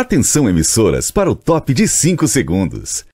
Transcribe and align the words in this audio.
Atenção 0.00 0.48
emissoras 0.48 1.10
para 1.10 1.30
o 1.30 1.36
top 1.36 1.74
de 1.74 1.86
5 1.86 2.26
segundos. 2.26 3.04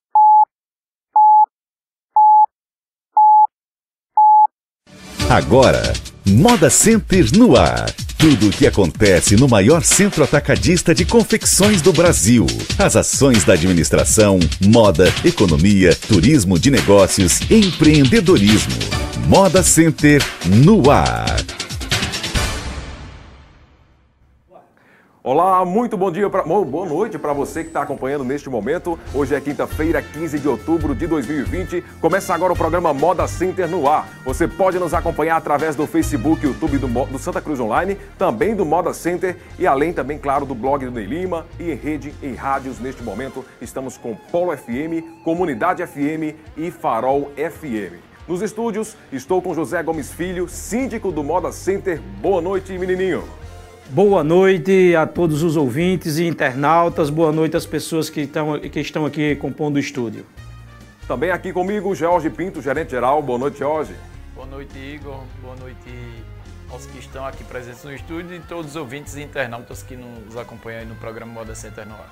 Agora, 5.28 5.93
Moda 6.25 6.70
Center 6.70 7.37
no 7.37 7.56
ar. 7.56 7.91
Tudo 8.17 8.47
o 8.47 8.51
que 8.53 8.69
acontece 8.69 9.34
no 9.34 9.48
maior 9.48 9.83
centro 9.83 10.23
atacadista 10.23 10.95
de 10.95 11.05
confecções 11.05 11.83
do 11.83 11.93
Brasil. 11.93 12.47
As 12.78 12.95
ações 12.95 13.43
da 13.43 13.55
administração, 13.55 14.39
moda, 14.65 15.12
economia, 15.25 15.93
turismo 15.93 16.56
de 16.56 16.71
negócios, 16.71 17.41
empreendedorismo. 17.50 18.77
Moda 19.27 19.61
Center 19.65 20.22
no 20.65 20.88
ar. 20.88 21.66
Olá, 25.26 25.64
muito 25.64 25.97
bom 25.97 26.09
dia, 26.09 26.31
pra, 26.31 26.44
boa 26.44 26.87
noite 26.87 27.19
para 27.19 27.32
você 27.32 27.64
que 27.64 27.70
está 27.70 27.82
acompanhando 27.82 28.22
neste 28.22 28.48
momento. 28.48 28.97
Hoje 29.12 29.34
é 29.34 29.41
quinta-feira, 29.41 30.00
15 30.00 30.38
de 30.38 30.48
outubro 30.48 30.94
de 30.94 31.04
2020. 31.09 31.82
Começa 32.00 32.32
agora 32.32 32.53
o 32.53 32.56
programa 32.56 32.94
Moda 32.94 33.26
Center 33.26 33.66
no 33.66 33.88
ar. 33.88 34.09
Você 34.25 34.47
pode 34.47 34.78
nos 34.78 34.94
acompanhar 34.94 35.34
através 35.34 35.75
do 35.75 35.84
Facebook 35.84 36.44
e 36.44 36.48
YouTube 36.48 36.78
do, 36.78 36.87
do, 36.87 37.19
Santa 37.19 37.41
Cruz 37.41 37.59
Online, 37.59 37.97
também 38.16 38.54
do 38.54 38.64
Moda 38.64 38.94
Center 38.94 39.37
e 39.59 39.66
além 39.66 39.92
também, 39.92 40.16
claro, 40.16 40.47
do 40.47 40.54
blog 40.54 40.84
do 40.84 40.92
Ney 40.92 41.06
Lima 41.06 41.44
e 41.58 41.72
em 41.72 41.75
rede, 41.75 42.14
em 42.22 42.37
rádios. 42.37 42.78
Neste 42.78 43.03
momento 43.03 43.44
estamos 43.60 43.98
com 43.98 44.14
Polo 44.31 44.56
FM, 44.56 45.25
Comunidade 45.25 45.84
FM 45.84 46.38
e 46.56 46.70
Farol 46.70 47.32
FM. 47.34 47.98
Nos 48.28 48.43
estúdios, 48.43 48.97
estou 49.10 49.43
com 49.43 49.53
José 49.54 49.82
Gomes 49.82 50.12
Filho, 50.12 50.48
síndico 50.48 51.10
do 51.10 51.25
Moda 51.25 51.50
Center. 51.50 52.00
Boa 52.22 52.41
noite, 52.41 52.78
menininho. 52.78 53.25
Boa 53.91 54.25
noite 54.25 54.97
a 54.97 55.07
todos 55.07 55.45
os 55.45 55.57
ouvintes 55.57 56.19
e 56.19 56.27
internautas, 56.27 57.09
boa 57.09 57.31
noite 57.31 57.57
às 57.57 57.65
pessoas 57.65 58.11
que 58.11 58.23
estão, 58.23 58.59
que 58.59 58.81
estão 58.81 59.07
aqui 59.07 59.37
compondo 59.37 59.77
o 59.77 59.79
estúdio. 59.79 60.27
Também 61.07 61.31
aqui 61.31 61.53
comigo, 61.53 61.95
Jorge 61.95 62.29
Pinto, 62.29 62.61
gerente 62.61 62.91
geral. 62.91 63.23
Boa 63.23 63.39
noite, 63.39 63.61
Jorge. 63.61 63.95
Boa 64.35 64.47
noite, 64.49 64.77
Igor. 64.77 65.23
Boa 65.41 65.55
noite 65.55 66.25
aos 66.69 66.85
que 66.87 66.99
estão 66.99 67.25
aqui 67.25 67.45
presentes 67.45 67.85
no 67.85 67.95
estúdio 67.95 68.35
e 68.35 68.41
todos 68.41 68.73
os 68.73 68.77
ouvintes 68.77 69.15
e 69.15 69.23
internautas 69.23 69.85
que 69.85 69.97
nos 69.97 70.37
acompanham 70.37 70.81
aí 70.81 70.87
no 70.87 70.97
programa 70.97 71.33
Moda 71.33 71.55
Center 71.55 71.87
no 71.87 71.95
ar. 71.95 72.11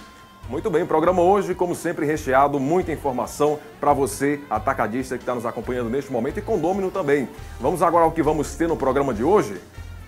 Muito 0.49 0.71
bem, 0.71 0.87
programa 0.87 1.23
hoje, 1.23 1.56
como 1.56 1.75
sempre, 1.75 2.06
recheado, 2.06 2.61
muita 2.61 2.93
informação 2.93 3.59
para 3.81 3.93
você, 3.93 4.41
atacadista 4.49 5.17
que 5.17 5.23
está 5.23 5.35
nos 5.35 5.45
acompanhando 5.45 5.91
neste 5.91 6.12
momento 6.12 6.39
e 6.39 6.43
condômino 6.43 6.93
também. 6.93 7.29
Vamos 7.59 7.83
agora 7.83 8.05
ao 8.05 8.12
que 8.12 8.23
vamos 8.23 8.55
ter 8.55 8.69
no 8.69 8.77
programa 8.77 9.12
de 9.12 9.25
hoje? 9.25 9.59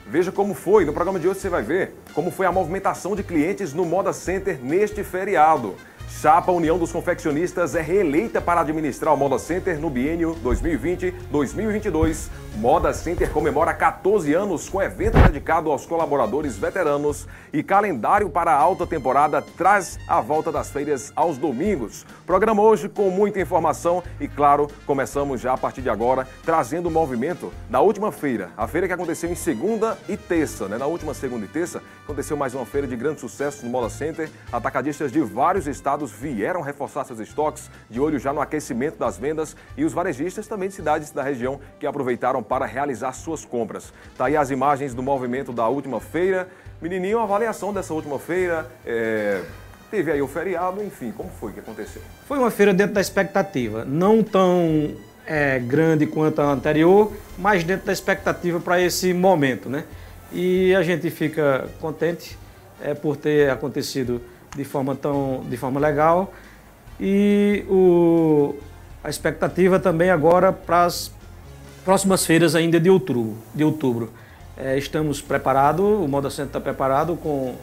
Veja 0.08 0.30
como 0.30 0.54
foi, 0.54 0.84
no 0.84 0.92
programa 0.92 1.18
de 1.18 1.26
hoje 1.26 1.40
você 1.40 1.48
vai 1.48 1.62
ver 1.62 1.92
como 2.14 2.30
foi 2.30 2.46
a 2.46 2.52
movimentação 2.52 3.16
de 3.16 3.24
clientes 3.24 3.74
no 3.74 3.84
Moda 3.84 4.12
Center 4.12 4.56
neste 4.62 5.02
feriado. 5.02 5.74
Chapa 6.21 6.50
União 6.50 6.78
dos 6.78 6.93
Confeccionistas 6.93 7.75
é 7.75 7.82
reeleita 7.82 8.41
para 8.41 8.62
administrar 8.62 9.12
o 9.12 9.16
Moda 9.19 9.38
Center 9.38 9.78
no 9.78 9.91
biênio 9.91 10.34
2020-2022. 10.43 12.31
Moda 12.56 12.94
Center 12.94 13.31
comemora 13.31 13.75
14 13.75 14.32
anos 14.32 14.66
com 14.66 14.82
evento 14.82 15.19
dedicado 15.19 15.71
aos 15.71 15.84
colaboradores 15.84 16.56
veteranos 16.56 17.28
e 17.53 17.62
calendário 17.62 18.31
para 18.31 18.50
a 18.50 18.56
alta 18.56 18.87
temporada 18.87 19.43
traz 19.43 19.99
a 20.09 20.22
volta 20.22 20.50
das 20.50 20.71
feiras 20.71 21.12
aos 21.15 21.37
domingos. 21.37 22.06
Programa 22.25 22.62
hoje 22.62 22.88
com 22.88 23.10
muita 23.10 23.38
informação 23.38 24.03
e, 24.19 24.27
claro, 24.27 24.69
começamos 24.87 25.38
já 25.38 25.53
a 25.53 25.59
partir 25.59 25.83
de 25.83 25.91
agora 25.91 26.27
trazendo 26.43 26.87
o 26.87 26.91
movimento 26.91 27.53
da 27.69 27.83
última 27.83 28.10
feira, 28.10 28.50
a 28.56 28.66
feira 28.66 28.87
que 28.87 28.94
aconteceu 28.94 29.31
em 29.31 29.34
segunda 29.34 29.98
e 30.09 30.16
terça, 30.16 30.66
né? 30.66 30.78
Na 30.78 30.87
última 30.87 31.12
segunda 31.12 31.44
e 31.44 31.48
terça 31.48 31.83
aconteceu 32.04 32.38
mais 32.38 32.54
uma 32.54 32.65
feira 32.65 32.87
de 32.87 32.97
grande 32.97 33.21
sucesso 33.21 33.66
no 33.66 33.71
Moda 33.71 33.91
Center. 33.91 34.31
Atacadistas 34.50 35.12
de 35.12 35.21
vários 35.21 35.66
estados 35.66 36.05
vieram 36.10 36.60
reforçar 36.60 37.04
seus 37.04 37.20
estoques, 37.20 37.70
de 37.88 38.00
olho 38.00 38.18
já 38.18 38.32
no 38.32 38.40
aquecimento 38.40 38.98
das 38.98 39.16
vendas 39.16 39.56
e 39.76 39.84
os 39.84 39.92
varejistas 39.92 40.46
também 40.46 40.68
de 40.68 40.74
cidades 40.74 41.10
da 41.10 41.22
região 41.22 41.60
que 41.78 41.86
aproveitaram 41.86 42.42
para 42.42 42.66
realizar 42.66 43.12
suas 43.12 43.44
compras. 43.44 43.92
Tá 44.16 44.26
aí 44.26 44.36
as 44.36 44.50
imagens 44.50 44.94
do 44.94 45.02
movimento 45.02 45.52
da 45.52 45.68
última 45.68 46.00
feira. 46.00 46.48
Menininho, 46.80 47.18
avaliação 47.18 47.72
dessa 47.72 47.94
última 47.94 48.18
feira. 48.18 48.70
É... 48.84 49.42
Teve 49.90 50.10
aí 50.10 50.20
o 50.20 50.26
feriado, 50.26 50.82
enfim, 50.82 51.12
como 51.16 51.30
foi 51.30 51.52
que 51.52 51.60
aconteceu? 51.60 52.02
Foi 52.26 52.38
uma 52.38 52.50
feira 52.50 52.74
dentro 52.74 52.94
da 52.94 53.00
expectativa, 53.00 53.84
não 53.84 54.22
tão 54.22 54.96
é, 55.24 55.58
grande 55.58 56.06
quanto 56.06 56.40
a 56.40 56.50
anterior, 56.50 57.12
mas 57.38 57.64
dentro 57.64 57.86
da 57.86 57.92
expectativa 57.92 58.58
para 58.58 58.80
esse 58.80 59.12
momento, 59.12 59.68
né? 59.68 59.84
E 60.32 60.74
a 60.74 60.82
gente 60.82 61.08
fica 61.10 61.68
contente 61.80 62.36
é, 62.82 62.94
por 62.94 63.16
ter 63.16 63.50
acontecido 63.50 64.20
de 64.56 64.64
forma 64.64 64.94
tão 64.94 65.44
de 65.48 65.56
forma 65.56 65.78
legal 65.78 66.32
e 66.98 67.64
o, 67.68 68.54
a 69.04 69.10
expectativa 69.10 69.78
também 69.78 70.10
agora 70.10 70.53
para 70.53 70.84
as 70.84 71.12
próximas 71.84 72.24
feiras 72.24 72.54
ainda 72.54 72.80
de 72.80 72.91
outubro. 72.91 73.36
De 73.54 73.62
outubro. 73.62 74.10
É, 74.56 74.78
estamos 74.78 75.20
preparados, 75.20 75.84
o 75.84 76.08
Moda 76.08 76.30
Centro 76.30 76.48
está 76.48 76.60
preparado 76.60 77.16
com 77.16 77.54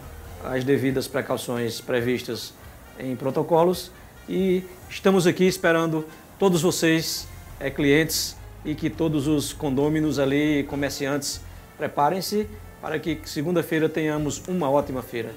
as 0.44 0.64
devidas 0.64 1.08
precauções 1.08 1.82
previstas 1.82 2.54
em 3.00 3.16
protocolos 3.16 3.92
e 4.30 4.64
estamos 4.90 5.26
aqui 5.26 5.46
esperando 5.46 6.06
todos 6.38 6.62
vocês, 6.62 7.28
é, 7.60 7.70
clientes, 7.70 8.36
e 8.66 8.76
que 8.76 8.90
todos 8.90 9.28
os 9.28 9.52
condôminos 9.52 10.20
ali, 10.20 10.64
comerciantes, 10.70 11.42
preparem-se 11.78 12.48
para 12.82 12.98
que 13.00 13.20
segunda-feira 13.26 13.90
tenhamos 13.90 14.42
uma 14.48 14.70
ótima 14.70 15.02
feira. 15.02 15.32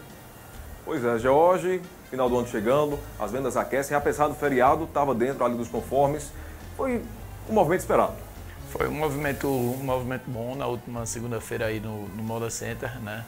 Pois 0.87 1.05
é, 1.05 1.19
George, 1.19 1.83
final 2.09 2.31
do 2.31 2.39
ano 2.39 2.47
chegando, 2.47 2.97
as 3.19 3.33
vendas 3.33 3.57
aquecem, 3.57 3.97
apesar 3.97 4.29
do 4.29 4.37
feriado, 4.37 4.85
estava 4.85 5.13
dentro 5.17 5.45
ali 5.45 5.57
dos 5.57 5.67
conformes, 5.67 6.31
foi 6.77 7.03
um 7.51 7.53
movimento 7.53 7.81
esperado. 7.81 8.15
Foi 8.71 8.87
um 8.87 8.93
movimento, 8.93 9.49
um 9.49 9.83
movimento 9.83 10.23
bom 10.29 10.55
na 10.55 10.69
última 10.69 11.05
segunda-feira 11.05 11.67
aí 11.67 11.81
no, 11.81 12.07
no 12.11 12.23
Moda 12.23 12.49
Center, 12.51 13.01
né? 13.01 13.25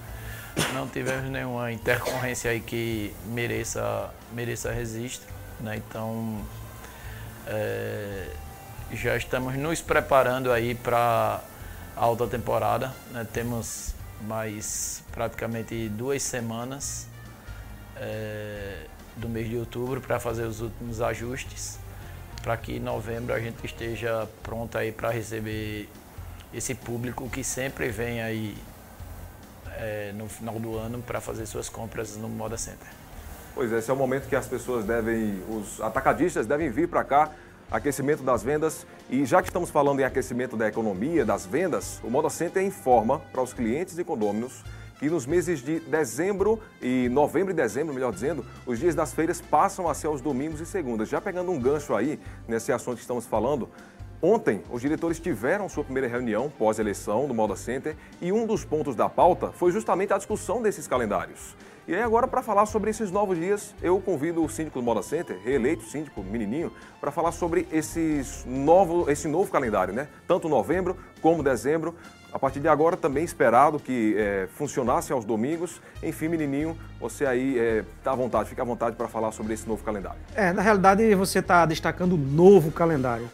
Não 0.73 0.87
tivemos 0.87 1.29
nenhuma 1.29 1.73
intercorrência 1.73 2.53
aí 2.53 2.61
que 2.61 3.13
mereça, 3.27 4.09
mereça 4.33 4.71
registro, 4.71 5.29
né? 5.59 5.79
Então, 5.79 6.41
é, 7.45 8.29
já 8.93 9.17
estamos 9.17 9.57
nos 9.57 9.81
preparando 9.81 10.53
aí 10.53 10.77
para 10.77 11.41
a 11.97 12.05
alta 12.05 12.25
temporada, 12.29 12.95
né? 13.11 13.27
Temos 13.33 13.97
mais 14.21 15.03
praticamente 15.11 15.89
duas 15.89 16.23
semanas 16.23 17.08
é, 18.01 18.87
do 19.17 19.29
mês 19.29 19.49
de 19.49 19.57
outubro 19.57 20.01
para 20.01 20.19
fazer 20.19 20.45
os 20.45 20.61
últimos 20.61 21.01
ajustes 21.01 21.79
para 22.43 22.57
que 22.57 22.77
em 22.77 22.81
novembro 22.81 23.35
a 23.35 23.41
gente 23.41 23.65
esteja 23.65 24.29
pronto 24.43 24.79
aí 24.79 24.93
para 24.93 25.11
receber 25.11 25.89
esse 26.53 26.75
público 26.75 27.29
que 27.29 27.45
sempre 27.45 27.89
vem 27.89 28.23
aí 28.23 28.57
é, 29.77 30.13
no 30.17 30.29
final 30.29 30.59
do 30.59 30.77
ano 30.77 31.03
para 31.03 31.21
fazer 31.21 31.47
suas 31.47 31.69
compras 31.69 32.17
no 32.17 32.29
Moda 32.29 32.57
Center. 32.57 32.89
Pois 33.55 33.73
é, 33.73 33.79
esse 33.79 33.91
é 33.91 33.93
o 33.93 33.97
momento 33.97 34.29
que 34.29 34.37
as 34.37 34.47
pessoas 34.47 34.85
devem, 34.85 35.43
os 35.49 35.81
atacadistas 35.81 36.47
devem 36.47 36.71
vir 36.71 36.89
para 36.89 37.05
cá, 37.05 37.33
aquecimento 37.71 38.23
das 38.23 38.43
vendas. 38.43 38.87
E 39.11 39.27
já 39.27 39.43
que 39.43 39.49
estamos 39.49 39.69
falando 39.69 40.01
em 40.01 40.05
aquecimento 40.05 40.57
da 40.57 40.69
economia, 40.69 41.25
das 41.25 41.45
vendas, 41.45 42.01
o 42.03 42.11
Moda 42.11 42.31
Center 42.31 42.63
informa 42.63 43.19
para 43.33 43.43
os 43.43 43.53
clientes 43.53 43.99
e 43.99 44.05
condôminos 44.05 44.65
que 44.99 45.09
nos 45.09 45.27
meses 45.27 45.61
de 45.61 45.81
dezembro 45.81 46.61
e 46.83 47.09
novembro 47.11 47.53
e 47.53 47.55
dezembro, 47.55 47.95
melhor 47.95 48.13
dizendo, 48.13 48.45
os 48.67 48.79
dias 48.79 48.95
das 48.95 49.13
feiras 49.13 49.41
passam 49.41 49.89
a 49.89 49.95
ser 49.95 50.09
aos 50.09 50.21
domingos 50.21 50.61
e 50.61 50.67
segundas. 50.67 51.09
Já 51.09 51.21
pegando 51.21 51.51
um 51.53 51.61
gancho 51.61 51.95
aí 51.95 52.19
nesse 52.47 52.73
assunto 52.73 52.97
que 52.97 53.03
estamos 53.03 53.27
falando, 53.27 53.69
Ontem, 54.21 54.65
os 54.69 54.81
diretores 54.81 55.21
tiveram 55.21 55.69
sua 55.69 55.85
primeira 55.85 56.09
reunião 56.09 56.51
pós-eleição 56.51 57.29
do 57.29 57.35
Moda 57.35 57.55
Center 57.55 57.95
e 58.21 58.33
um 58.33 58.47
dos 58.47 58.65
pontos 58.65 58.97
da 58.97 59.09
pauta 59.09 59.53
foi 59.53 59.71
justamente 59.71 60.13
a 60.13 60.19
discussão 60.19 60.61
desses 60.61 60.89
calendários. 60.89 61.55
E 61.87 61.95
aí 61.95 62.03
agora, 62.03 62.27
para 62.27 62.43
falar 62.43 62.67
sobre 62.67 62.91
esses 62.91 63.13
novos 63.13 63.39
dias, 63.39 63.75
eu 63.81 63.99
convido 64.01 64.45
o 64.45 64.49
síndico 64.49 64.81
do 64.81 64.85
Moda 64.85 65.03
Center, 65.03 65.39
reeleito 65.43 65.85
síndico, 65.85 66.21
menininho, 66.23 66.73
para 67.01 67.13
falar 67.13 67.31
sobre 67.31 67.67
esses 67.73 68.45
novo, 68.45 69.09
esse 69.09 69.29
novo 69.29 69.51
calendário, 69.53 69.95
né? 69.95 70.09
Tanto 70.27 70.49
novembro 70.49 70.97
como 71.23 71.43
dezembro, 71.43 71.95
a 72.33 72.39
partir 72.39 72.61
de 72.61 72.69
agora 72.69 72.97
também 72.97 73.25
esperado 73.25 73.79
que 73.79 74.15
é, 74.17 74.49
funcionasse 74.55 75.13
aos 75.13 75.25
domingos. 75.25 75.81
Enfim, 76.03 76.29
menininho, 76.29 76.77
você 77.01 77.25
aí 77.25 77.57
está 77.99 78.11
é, 78.11 78.13
à 78.13 78.17
vontade, 78.17 78.49
fica 78.49 78.63
à 78.63 78.65
vontade 78.65 78.97
para 78.97 79.09
falar 79.09 79.33
sobre 79.33 79.55
esse 79.55 79.67
novo 79.67 79.83
calendário. 79.83 80.19
É, 80.35 80.53
na 80.53 80.63
realidade 80.63 81.15
você 81.15 81.39
está 81.39 81.65
destacando 81.65 82.13
o 82.13 82.19
novo 82.19 82.71
calendário. 82.71 83.31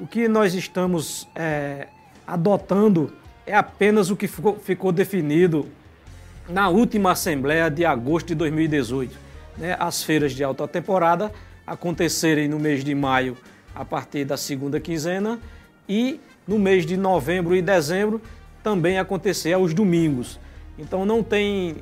O 0.00 0.06
que 0.06 0.28
nós 0.28 0.54
estamos 0.54 1.28
é, 1.34 1.88
adotando 2.26 3.12
é 3.46 3.54
apenas 3.54 4.10
o 4.10 4.16
que 4.16 4.26
ficou, 4.26 4.58
ficou, 4.58 4.92
definido 4.92 5.66
na 6.48 6.68
última 6.68 7.12
Assembleia 7.12 7.70
de 7.70 7.84
agosto 7.84 8.28
de 8.28 8.34
2018. 8.34 9.14
Né? 9.58 9.76
As 9.78 10.02
feiras 10.02 10.32
de 10.32 10.42
alta 10.42 10.66
temporada 10.66 11.32
acontecerem 11.66 12.48
no 12.48 12.58
mês 12.58 12.82
de 12.82 12.94
maio 12.94 13.36
a 13.74 13.84
partir 13.84 14.24
da 14.24 14.36
segunda 14.36 14.80
quinzena 14.80 15.38
e 15.88 16.20
no 16.46 16.58
mês 16.58 16.86
de 16.86 16.96
novembro 16.96 17.54
e 17.54 17.60
dezembro 17.60 18.22
também 18.68 18.98
acontecer 18.98 19.54
aos 19.54 19.72
domingos. 19.72 20.38
Então 20.78 21.06
não 21.06 21.22
tem 21.22 21.76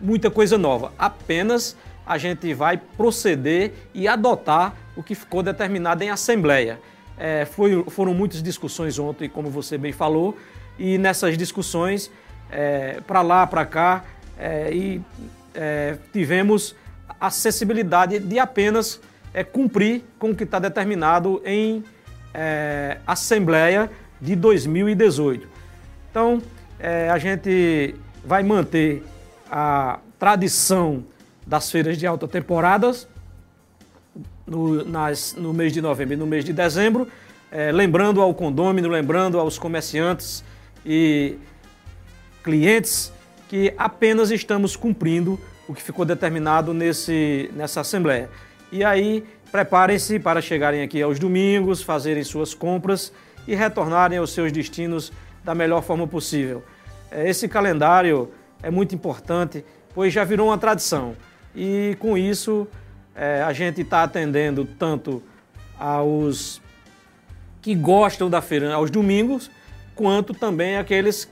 muita 0.00 0.28
coisa 0.28 0.58
nova, 0.58 0.92
apenas 0.98 1.76
a 2.04 2.18
gente 2.18 2.52
vai 2.52 2.76
proceder 2.76 3.72
e 3.94 4.08
adotar 4.08 4.74
o 4.96 5.04
que 5.04 5.14
ficou 5.14 5.40
determinado 5.40 6.02
em 6.02 6.10
assembleia. 6.10 6.80
É, 7.16 7.44
foi, 7.44 7.84
foram 7.84 8.12
muitas 8.12 8.42
discussões 8.42 8.98
ontem, 8.98 9.28
como 9.28 9.50
você 9.50 9.78
bem 9.78 9.92
falou, 9.92 10.36
e 10.76 10.98
nessas 10.98 11.38
discussões, 11.38 12.10
é, 12.50 13.00
para 13.06 13.22
lá, 13.22 13.46
para 13.46 13.64
cá, 13.64 14.04
é, 14.36 14.74
e 14.74 15.00
é, 15.54 15.96
tivemos 16.12 16.74
acessibilidade 17.20 18.18
de 18.18 18.40
apenas 18.40 19.00
é, 19.32 19.44
cumprir 19.44 20.02
com 20.18 20.30
o 20.30 20.34
que 20.34 20.42
está 20.42 20.58
determinado 20.58 21.40
em 21.44 21.84
é, 22.34 22.98
Assembleia 23.06 23.88
de 24.20 24.34
2018. 24.34 25.51
Então, 26.12 26.42
é, 26.78 27.08
a 27.08 27.16
gente 27.16 27.94
vai 28.22 28.42
manter 28.42 29.02
a 29.50 29.98
tradição 30.18 31.02
das 31.46 31.70
feiras 31.70 31.96
de 31.96 32.06
alta 32.06 32.28
temporadas 32.28 33.08
no, 34.46 34.84
nas, 34.84 35.34
no 35.34 35.54
mês 35.54 35.72
de 35.72 35.80
novembro 35.80 36.12
e 36.12 36.16
no 36.18 36.26
mês 36.26 36.44
de 36.44 36.52
dezembro, 36.52 37.08
é, 37.50 37.72
lembrando 37.72 38.20
ao 38.20 38.34
condômino, 38.34 38.90
lembrando 38.90 39.40
aos 39.40 39.58
comerciantes 39.58 40.44
e 40.84 41.38
clientes 42.44 43.10
que 43.48 43.72
apenas 43.78 44.30
estamos 44.30 44.76
cumprindo 44.76 45.40
o 45.66 45.72
que 45.72 45.82
ficou 45.82 46.04
determinado 46.04 46.74
nesse, 46.74 47.50
nessa 47.54 47.80
Assembleia. 47.80 48.28
E 48.70 48.84
aí, 48.84 49.24
preparem-se 49.50 50.18
para 50.18 50.42
chegarem 50.42 50.82
aqui 50.82 51.00
aos 51.00 51.18
domingos, 51.18 51.82
fazerem 51.82 52.22
suas 52.22 52.52
compras 52.52 53.14
e 53.48 53.54
retornarem 53.54 54.18
aos 54.18 54.34
seus 54.34 54.52
destinos 54.52 55.10
da 55.44 55.54
melhor 55.54 55.82
forma 55.82 56.06
possível. 56.06 56.62
É, 57.10 57.28
esse 57.28 57.48
calendário 57.48 58.30
é 58.62 58.70
muito 58.70 58.94
importante, 58.94 59.64
pois 59.94 60.12
já 60.12 60.24
virou 60.24 60.48
uma 60.48 60.58
tradição. 60.58 61.14
E 61.54 61.96
com 61.98 62.16
isso, 62.16 62.66
é, 63.14 63.42
a 63.42 63.52
gente 63.52 63.82
está 63.82 64.02
atendendo 64.02 64.64
tanto 64.64 65.22
aos 65.78 66.60
que 67.60 67.74
gostam 67.74 68.28
da 68.28 68.40
feira 68.40 68.72
aos 68.74 68.90
domingos, 68.90 69.50
quanto 69.94 70.34
também 70.34 70.76
aqueles 70.76 71.28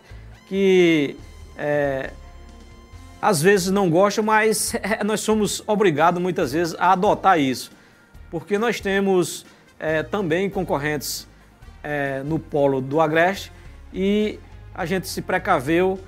que 0.49 1.17
é, 1.57 2.11
às 3.21 3.43
vezes 3.43 3.71
não 3.71 3.91
gostam, 3.91 4.23
mas 4.25 4.73
nós 5.05 5.21
somos 5.21 5.63
obrigados 5.67 6.21
muitas 6.21 6.53
vezes 6.53 6.75
a 6.79 6.93
adotar 6.93 7.39
isso, 7.39 7.73
porque 8.31 8.59
nós 8.59 8.81
temos 8.81 9.45
é, 9.79 10.03
também 10.03 10.49
concorrentes 10.49 11.27
é, 11.83 12.23
no 12.23 12.39
polo 12.39 12.81
do 12.81 13.01
Agreste 13.01 13.51
e 13.93 14.39
a 14.75 14.87
gente 14.87 15.09
se 15.09 15.23
precaveu, 15.23 15.99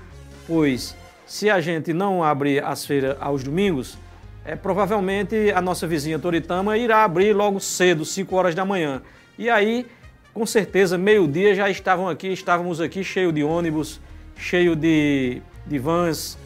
pois 0.47 0.97
se 1.27 1.49
a 1.49 1.61
gente 1.61 1.93
não 1.93 2.23
abrir 2.23 2.63
as 2.63 2.85
feiras 2.85 3.17
aos 3.21 3.43
domingos, 3.43 3.99
é, 4.45 4.57
provavelmente 4.57 5.53
a 5.55 5.61
nossa 5.61 5.87
vizinha 5.87 6.19
Toritama 6.19 6.77
irá 6.77 7.05
abrir 7.05 7.33
logo 7.33 7.61
cedo, 7.61 8.05
5 8.05 8.35
horas 8.35 8.55
da 8.55 8.65
manhã. 8.65 9.03
E 9.39 9.49
aí, 9.49 9.87
com 10.35 10.45
certeza, 10.45 10.99
meio-dia 10.99 11.55
já 11.55 11.71
estavam 11.71 12.09
aqui, 12.09 12.29
estávamos 12.29 12.81
aqui 12.81 13.05
cheio 13.05 13.33
de 13.33 13.43
ônibus, 13.43 14.01
cheio 14.37 14.75
de, 14.75 15.41
de 15.67 15.79
vans, 15.79 16.37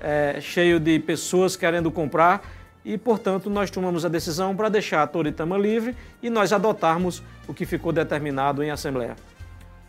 é, 0.00 0.38
cheio 0.40 0.78
de 0.78 0.98
pessoas 0.98 1.56
querendo 1.56 1.90
comprar 1.90 2.42
e, 2.84 2.96
portanto, 2.96 3.50
nós 3.50 3.70
tomamos 3.70 4.04
a 4.04 4.08
decisão 4.08 4.54
para 4.54 4.68
deixar 4.68 5.02
a 5.02 5.06
Toritama 5.06 5.58
livre 5.58 5.96
e 6.22 6.30
nós 6.30 6.52
adotarmos 6.52 7.22
o 7.46 7.54
que 7.54 7.66
ficou 7.66 7.92
determinado 7.92 8.62
em 8.62 8.70
Assembleia. 8.70 9.16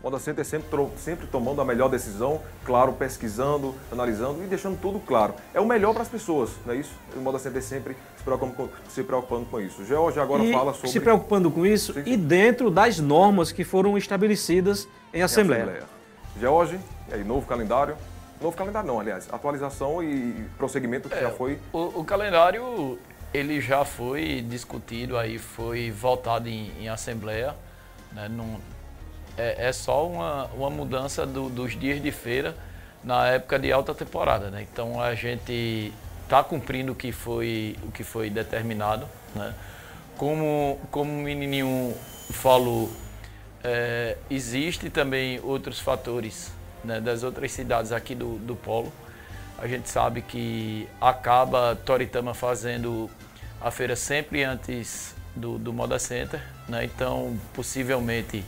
Moda 0.01 0.17
Center 0.17 0.45
sempre, 0.45 0.69
sempre 0.97 1.27
tomando 1.27 1.59
a 1.59 1.65
melhor 1.65 1.89
decisão, 1.89 2.41
claro, 2.63 2.93
pesquisando, 2.93 3.75
analisando 3.91 4.41
e 4.43 4.47
deixando 4.47 4.79
tudo 4.79 4.97
claro. 4.99 5.33
É 5.53 5.59
o 5.59 5.65
melhor 5.65 5.93
para 5.93 6.03
as 6.03 6.07
pessoas, 6.07 6.51
não 6.65 6.73
é 6.73 6.77
isso? 6.77 6.93
O 7.15 7.19
Moda 7.19 7.37
Center 7.37 7.61
sempre 7.61 7.97
se 8.17 8.23
preocupando 8.23 8.53
com, 8.53 8.69
se 8.89 9.03
preocupando 9.03 9.45
com 9.47 9.59
isso. 9.59 9.85
George 9.85 10.17
agora 10.17 10.43
e 10.43 10.53
fala 10.53 10.73
sobre... 10.73 10.89
Se 10.89 10.99
preocupando 11.01 11.51
com 11.51 11.65
isso 11.65 11.93
sim, 11.93 12.03
sim. 12.03 12.13
e 12.13 12.17
dentro 12.17 12.71
das 12.71 12.97
normas 12.99 13.51
que 13.51 13.65
foram 13.65 13.97
estabelecidas 13.97 14.87
em 15.13 15.21
Assembleia. 15.21 15.59
Em 15.59 15.63
Assembleia. 15.63 15.89
George, 16.39 16.79
e 17.09 17.13
aí, 17.15 17.23
novo 17.23 17.45
calendário? 17.45 17.97
Novo 18.41 18.55
calendário 18.55 18.87
não, 18.87 19.01
aliás, 19.01 19.27
atualização 19.29 20.01
e 20.01 20.45
prosseguimento 20.57 21.09
que 21.09 21.15
é, 21.15 21.21
já 21.23 21.29
foi... 21.31 21.59
O, 21.73 21.99
o, 21.99 22.05
calendário, 22.05 22.97
ele 23.33 23.59
já 23.59 23.83
foi 23.83 24.45
discutido 24.47 25.17
aí, 25.17 25.37
foi 25.37 25.91
votado 25.91 26.47
em, 26.47 26.71
em 26.79 26.87
Assembleia, 26.87 27.53
né, 28.13 28.29
num, 28.29 28.57
é, 29.39 29.69
é 29.69 29.71
só 29.71 30.05
uma, 30.05 30.45
uma 30.47 30.69
mudança 30.69 31.25
do, 31.25 31.49
dos 31.49 31.79
dias 31.79 32.01
de 32.01 32.11
feira 32.11 32.53
na 33.01 33.27
época 33.27 33.57
de 33.57 33.71
alta 33.71 33.95
temporada. 33.95 34.49
Né? 34.49 34.67
Então 34.69 35.01
a 35.01 35.15
gente 35.15 35.93
está 36.25 36.43
cumprindo 36.43 36.91
o 36.91 36.95
que 36.95 37.13
foi, 37.13 37.77
o 37.83 37.91
que 37.91 38.03
foi 38.03 38.29
determinado. 38.29 39.07
Né? 39.33 39.53
Como, 40.17 40.77
como 40.91 41.09
o 41.09 41.23
menininho 41.23 41.95
falou, 42.31 42.91
é, 43.63 44.17
existe 44.29 44.89
também 44.89 45.39
outros 45.41 45.79
fatores 45.79 46.51
né, 46.83 46.99
das 46.99 47.23
outras 47.23 47.53
cidades 47.53 47.93
aqui 47.93 48.13
do, 48.13 48.37
do 48.39 48.57
Polo. 48.57 48.91
A 49.57 49.67
gente 49.67 49.89
sabe 49.89 50.21
que 50.21 50.87
acaba 50.99 51.77
Toritama 51.85 52.33
fazendo 52.33 53.09
a 53.61 53.71
feira 53.71 53.95
sempre 53.95 54.43
antes 54.43 55.15
do, 55.35 55.57
do 55.57 55.73
Moda 55.73 55.99
Center, 55.99 56.41
né? 56.67 56.83
então 56.85 57.37
possivelmente 57.53 58.43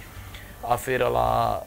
a 0.63 0.77
feira 0.77 1.07
lá 1.07 1.63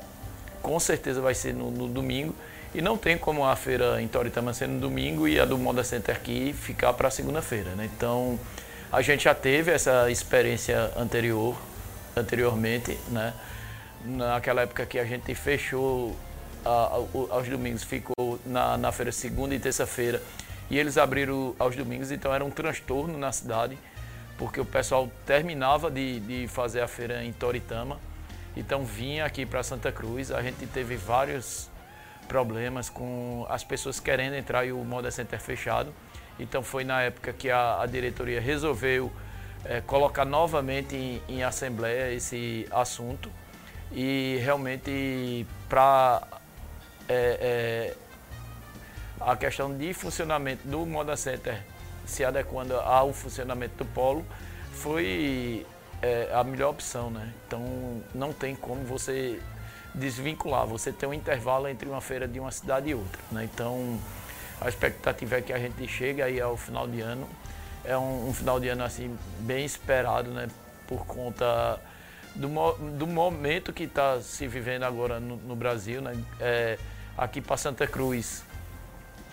com 0.63 0.81
certeza 0.81 1.21
vai 1.21 1.35
ser 1.35 1.53
no, 1.53 1.71
no 1.71 1.87
domingo. 1.87 2.35
E 2.75 2.83
não 2.83 2.97
tem 2.97 3.17
como 3.17 3.45
a 3.45 3.55
feira 3.55 4.03
em 4.03 4.09
Toritama 4.09 4.53
ser 4.53 4.67
no 4.67 4.81
domingo 4.81 5.29
e 5.29 5.39
a 5.39 5.45
do 5.45 5.57
Moda 5.57 5.85
Center 5.85 6.17
aqui 6.17 6.53
ficar 6.53 6.93
para 6.95 7.09
segunda-feira. 7.11 7.71
Né? 7.77 7.89
Então 7.95 8.39
a 8.91 9.01
gente 9.01 9.25
já 9.25 9.35
teve 9.35 9.71
essa 9.71 10.11
experiência 10.11 10.91
anterior, 10.97 11.57
anteriormente, 12.17 12.99
né? 13.09 13.33
naquela 14.05 14.63
época 14.63 14.85
que 14.87 14.99
a 14.99 15.05
gente 15.05 15.35
fechou 15.35 16.17
a, 16.65 16.69
a, 16.71 17.35
aos 17.37 17.49
domingos, 17.49 17.85
ficou 17.85 18.41
na, 18.45 18.77
na 18.77 18.91
feira 18.91 19.13
segunda 19.13 19.55
e 19.55 19.61
terça-feira 19.61 20.21
e 20.71 20.79
eles 20.79 20.99
abriram 20.99 21.55
aos 21.59 21.77
domingos, 21.77 22.11
então 22.11 22.35
era 22.35 22.45
um 22.45 22.51
transtorno 22.51 23.19
na 23.19 23.31
cidade, 23.31 23.79
porque 24.39 24.61
o 24.61 24.65
pessoal 24.65 25.09
terminava 25.27 25.91
de, 25.91 26.21
de 26.21 26.49
fazer 26.49 26.81
a 26.81 26.89
feira 26.89 27.23
em 27.23 27.33
Toritama 27.33 27.99
então 28.57 28.85
vinha 28.85 29.25
aqui 29.25 29.45
para 29.45 29.63
Santa 29.63 29.91
Cruz, 29.91 30.31
a 30.31 30.43
gente 30.43 30.67
teve 30.67 30.97
vários 30.97 31.69
problemas 32.29 32.89
com 32.89 33.47
as 33.49 33.65
pessoas 33.65 34.01
querendo 34.01 34.35
entrar 34.35 34.65
e 34.65 34.73
o 34.73 34.79
Moda 34.85 35.11
Center 35.11 35.41
fechado. 35.41 35.93
Então 36.39 36.63
foi 36.63 36.85
na 36.85 37.03
época 37.03 37.33
que 37.33 37.51
a, 37.51 37.81
a 37.81 37.87
diretoria 37.87 38.41
resolveu 38.41 39.13
é, 39.65 39.81
colocar 39.81 40.25
novamente 40.25 40.95
em, 40.97 41.23
em, 41.29 41.43
assembleia 41.43 42.13
esse 42.13 42.67
assunto 42.71 43.31
e 43.93 44.39
realmente 44.43 45.47
para 45.69 46.23
é, 47.09 47.39
é, 47.41 47.95
a 49.21 49.37
questão 49.37 49.77
de 49.77 49.95
funcionamento 49.95 50.67
do 50.67 50.85
Moda 50.85 51.17
Center 51.17 51.63
se 52.05 52.25
adequando 52.25 52.75
ao 52.75 53.13
funcionamento 53.13 53.77
do 53.77 53.85
polo 53.87 54.25
foi 54.73 55.65
é 56.05 56.31
a 56.35 56.45
melhor 56.45 56.71
opção, 56.71 57.11
né? 57.11 57.33
Então 57.47 58.03
não 58.15 58.33
tem 58.33 58.55
como 58.55 58.85
você 58.85 59.41
desvincular, 59.95 60.67
você 60.67 60.93
tem 60.93 61.09
um 61.09 61.15
intervalo 61.15 61.67
entre 61.69 61.89
uma 61.89 62.01
feira 62.01 62.29
de 62.29 62.39
uma 62.39 62.51
cidade 62.51 62.91
e 62.91 62.95
outra, 62.95 63.21
né? 63.33 63.45
Então 63.45 63.99
a 64.61 64.69
expectativa 64.69 65.37
é 65.37 65.43
que 65.43 65.53
a 65.53 65.59
gente 65.59 65.87
chegue 65.89 66.21
aí 66.21 66.41
ao 66.41 66.57
final 66.57 66.87
de 66.87 67.01
ano, 67.01 67.27
é 67.85 67.97
um, 67.97 68.29
um 68.29 68.35
final 68.35 68.61
de 68.61 68.69
ano 68.69 68.85
assim 68.85 69.17
bem 69.41 69.65
esperado, 69.65 70.31
né? 70.31 70.49
Por 70.87 71.07
conta 71.07 71.81
do, 72.35 72.49
do 72.99 73.07
momento 73.07 73.73
que 73.73 73.85
está 73.85 74.21
se 74.21 74.47
vivendo 74.47 74.83
agora 74.83 75.19
no, 75.19 75.37
no 75.37 75.57
Brasil, 75.57 76.03
né? 76.03 76.15
É, 76.39 76.79
aqui 77.17 77.41
para 77.41 77.57
Santa 77.57 77.87
Cruz 77.87 78.45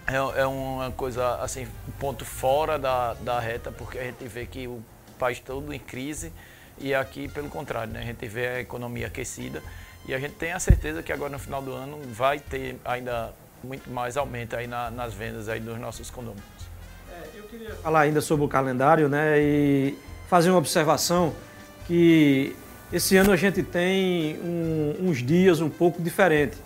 é, 0.07 0.41
é, 0.41 0.45
uma 0.45 0.91
coisa 0.91 1.35
assim, 1.35 1.67
ponto 1.99 2.23
fora 2.23 2.79
da, 2.79 3.13
da 3.15 3.39
reta, 3.39 3.71
porque 3.71 3.97
a 3.97 4.03
gente 4.03 4.25
vê 4.25 4.45
que 4.45 4.67
o 4.67 4.81
país 5.19 5.39
todo 5.39 5.73
em 5.73 5.79
crise 5.79 6.31
e 6.81 6.93
aqui, 6.93 7.27
pelo 7.27 7.49
contrário, 7.49 7.93
né? 7.93 8.01
a 8.01 8.05
gente 8.05 8.27
vê 8.27 8.47
a 8.47 8.59
economia 8.59 9.07
aquecida 9.07 9.61
e 10.07 10.13
a 10.13 10.19
gente 10.19 10.33
tem 10.33 10.51
a 10.51 10.59
certeza 10.59 11.03
que 11.03 11.11
agora 11.11 11.31
no 11.31 11.39
final 11.39 11.61
do 11.61 11.73
ano 11.73 11.99
vai 12.11 12.39
ter 12.39 12.77
ainda 12.83 13.33
muito 13.63 13.89
mais 13.89 14.17
aumento 14.17 14.55
aí 14.55 14.67
na, 14.67 14.89
nas 14.89 15.13
vendas 15.13 15.47
aí 15.47 15.59
dos 15.59 15.79
nossos 15.79 16.09
condomínios. 16.09 16.45
É, 17.11 17.37
eu 17.37 17.43
queria 17.43 17.75
falar 17.75 18.01
ainda 18.01 18.21
sobre 18.21 18.45
o 18.45 18.47
calendário 18.47 19.07
né, 19.07 19.39
e 19.39 19.97
fazer 20.27 20.49
uma 20.49 20.57
observação 20.57 21.33
que 21.85 22.55
esse 22.91 23.15
ano 23.15 23.31
a 23.31 23.37
gente 23.37 23.61
tem 23.63 24.37
um, 24.39 25.07
uns 25.07 25.19
dias 25.19 25.61
um 25.61 25.69
pouco 25.69 26.01
diferentes. 26.01 26.59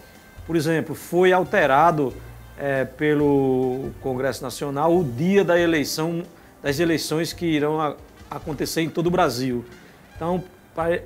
Por 0.47 0.55
exemplo, 0.55 0.95
foi 0.95 1.33
alterado 1.33 2.13
é, 2.57 2.85
pelo 2.85 3.91
Congresso 4.01 4.41
Nacional 4.41 4.95
o 4.95 5.03
dia 5.03 5.43
da 5.43 5.59
eleição, 5.59 6.23
das 6.63 6.79
eleições 6.79 7.33
que 7.33 7.45
irão 7.45 7.81
a, 7.81 7.95
acontecer 8.29 8.81
em 8.81 8.89
todo 8.89 9.07
o 9.07 9.11
Brasil. 9.11 9.65
Então, 10.15 10.43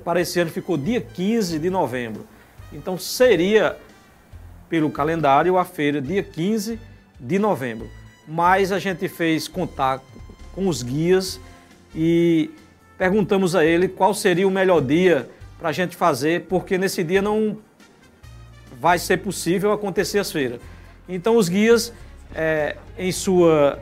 para 0.04 0.20
esse 0.20 0.40
ano 0.40 0.50
ficou 0.50 0.76
dia 0.76 1.00
15 1.00 1.58
de 1.58 1.70
novembro. 1.70 2.26
Então, 2.72 2.98
seria, 2.98 3.76
pelo 4.68 4.90
calendário, 4.90 5.56
a 5.58 5.64
feira 5.64 6.00
dia 6.00 6.22
15 6.22 6.78
de 7.18 7.38
novembro. 7.38 7.88
Mas 8.26 8.72
a 8.72 8.78
gente 8.78 9.08
fez 9.08 9.48
contato 9.48 10.04
com 10.54 10.68
os 10.68 10.82
guias 10.82 11.40
e 11.94 12.50
perguntamos 12.96 13.54
a 13.56 13.64
ele 13.64 13.88
qual 13.88 14.14
seria 14.14 14.46
o 14.46 14.50
melhor 14.50 14.80
dia 14.80 15.28
para 15.58 15.70
a 15.70 15.72
gente 15.72 15.96
fazer, 15.96 16.42
porque 16.42 16.78
nesse 16.78 17.02
dia 17.02 17.20
não 17.20 17.58
vai 18.80 18.98
ser 18.98 19.18
possível 19.18 19.72
acontecer 19.72 20.18
as 20.18 20.30
feiras. 20.32 20.60
Então 21.08 21.36
os 21.36 21.48
guias, 21.48 21.92
é, 22.34 22.76
em 22.96 23.12
sua 23.12 23.78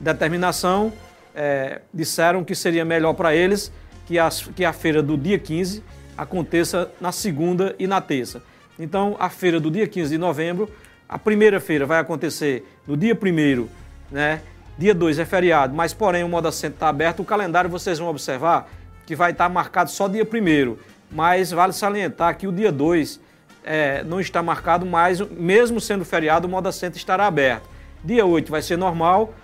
determinação, 0.00 0.92
é, 1.34 1.80
disseram 1.92 2.44
que 2.44 2.54
seria 2.54 2.84
melhor 2.84 3.14
para 3.14 3.34
eles 3.34 3.72
que, 4.06 4.18
as, 4.18 4.42
que 4.42 4.64
a 4.64 4.72
feira 4.72 5.02
do 5.02 5.16
dia 5.16 5.38
15 5.38 5.82
aconteça 6.16 6.90
na 7.00 7.12
segunda 7.12 7.74
e 7.78 7.86
na 7.86 8.00
terça. 8.00 8.42
Então, 8.78 9.16
a 9.18 9.28
feira 9.28 9.60
do 9.60 9.70
dia 9.70 9.86
15 9.86 10.10
de 10.10 10.18
novembro, 10.18 10.70
a 11.08 11.18
primeira 11.18 11.60
feira 11.60 11.84
vai 11.84 12.00
acontecer 12.00 12.66
no 12.86 12.96
dia 12.96 13.14
1 13.14 13.68
né? 14.10 14.40
Dia 14.78 14.94
2 14.94 15.18
é 15.18 15.24
feriado, 15.24 15.74
mas 15.74 15.94
porém 15.94 16.22
o 16.22 16.28
Moda 16.28 16.52
Centro 16.52 16.76
está 16.76 16.88
aberto. 16.88 17.20
O 17.20 17.24
calendário 17.24 17.68
vocês 17.70 17.98
vão 17.98 18.08
observar 18.08 18.68
que 19.06 19.16
vai 19.16 19.30
estar 19.30 19.48
marcado 19.48 19.90
só 19.90 20.06
dia 20.06 20.24
1 20.24 20.76
mas 21.10 21.50
vale 21.50 21.72
salientar 21.72 22.36
que 22.36 22.46
o 22.46 22.52
dia 22.52 22.70
2 22.70 23.20
é, 23.64 24.04
não 24.04 24.20
está 24.20 24.42
marcado, 24.42 24.84
mas 24.84 25.20
mesmo 25.20 25.80
sendo 25.80 26.04
feriado, 26.04 26.46
o 26.46 26.50
Moda 26.50 26.70
Centro 26.72 26.98
estará 26.98 27.26
aberto. 27.26 27.68
Dia 28.04 28.26
8 28.26 28.50
vai 28.50 28.62
ser 28.62 28.76
normal. 28.76 29.34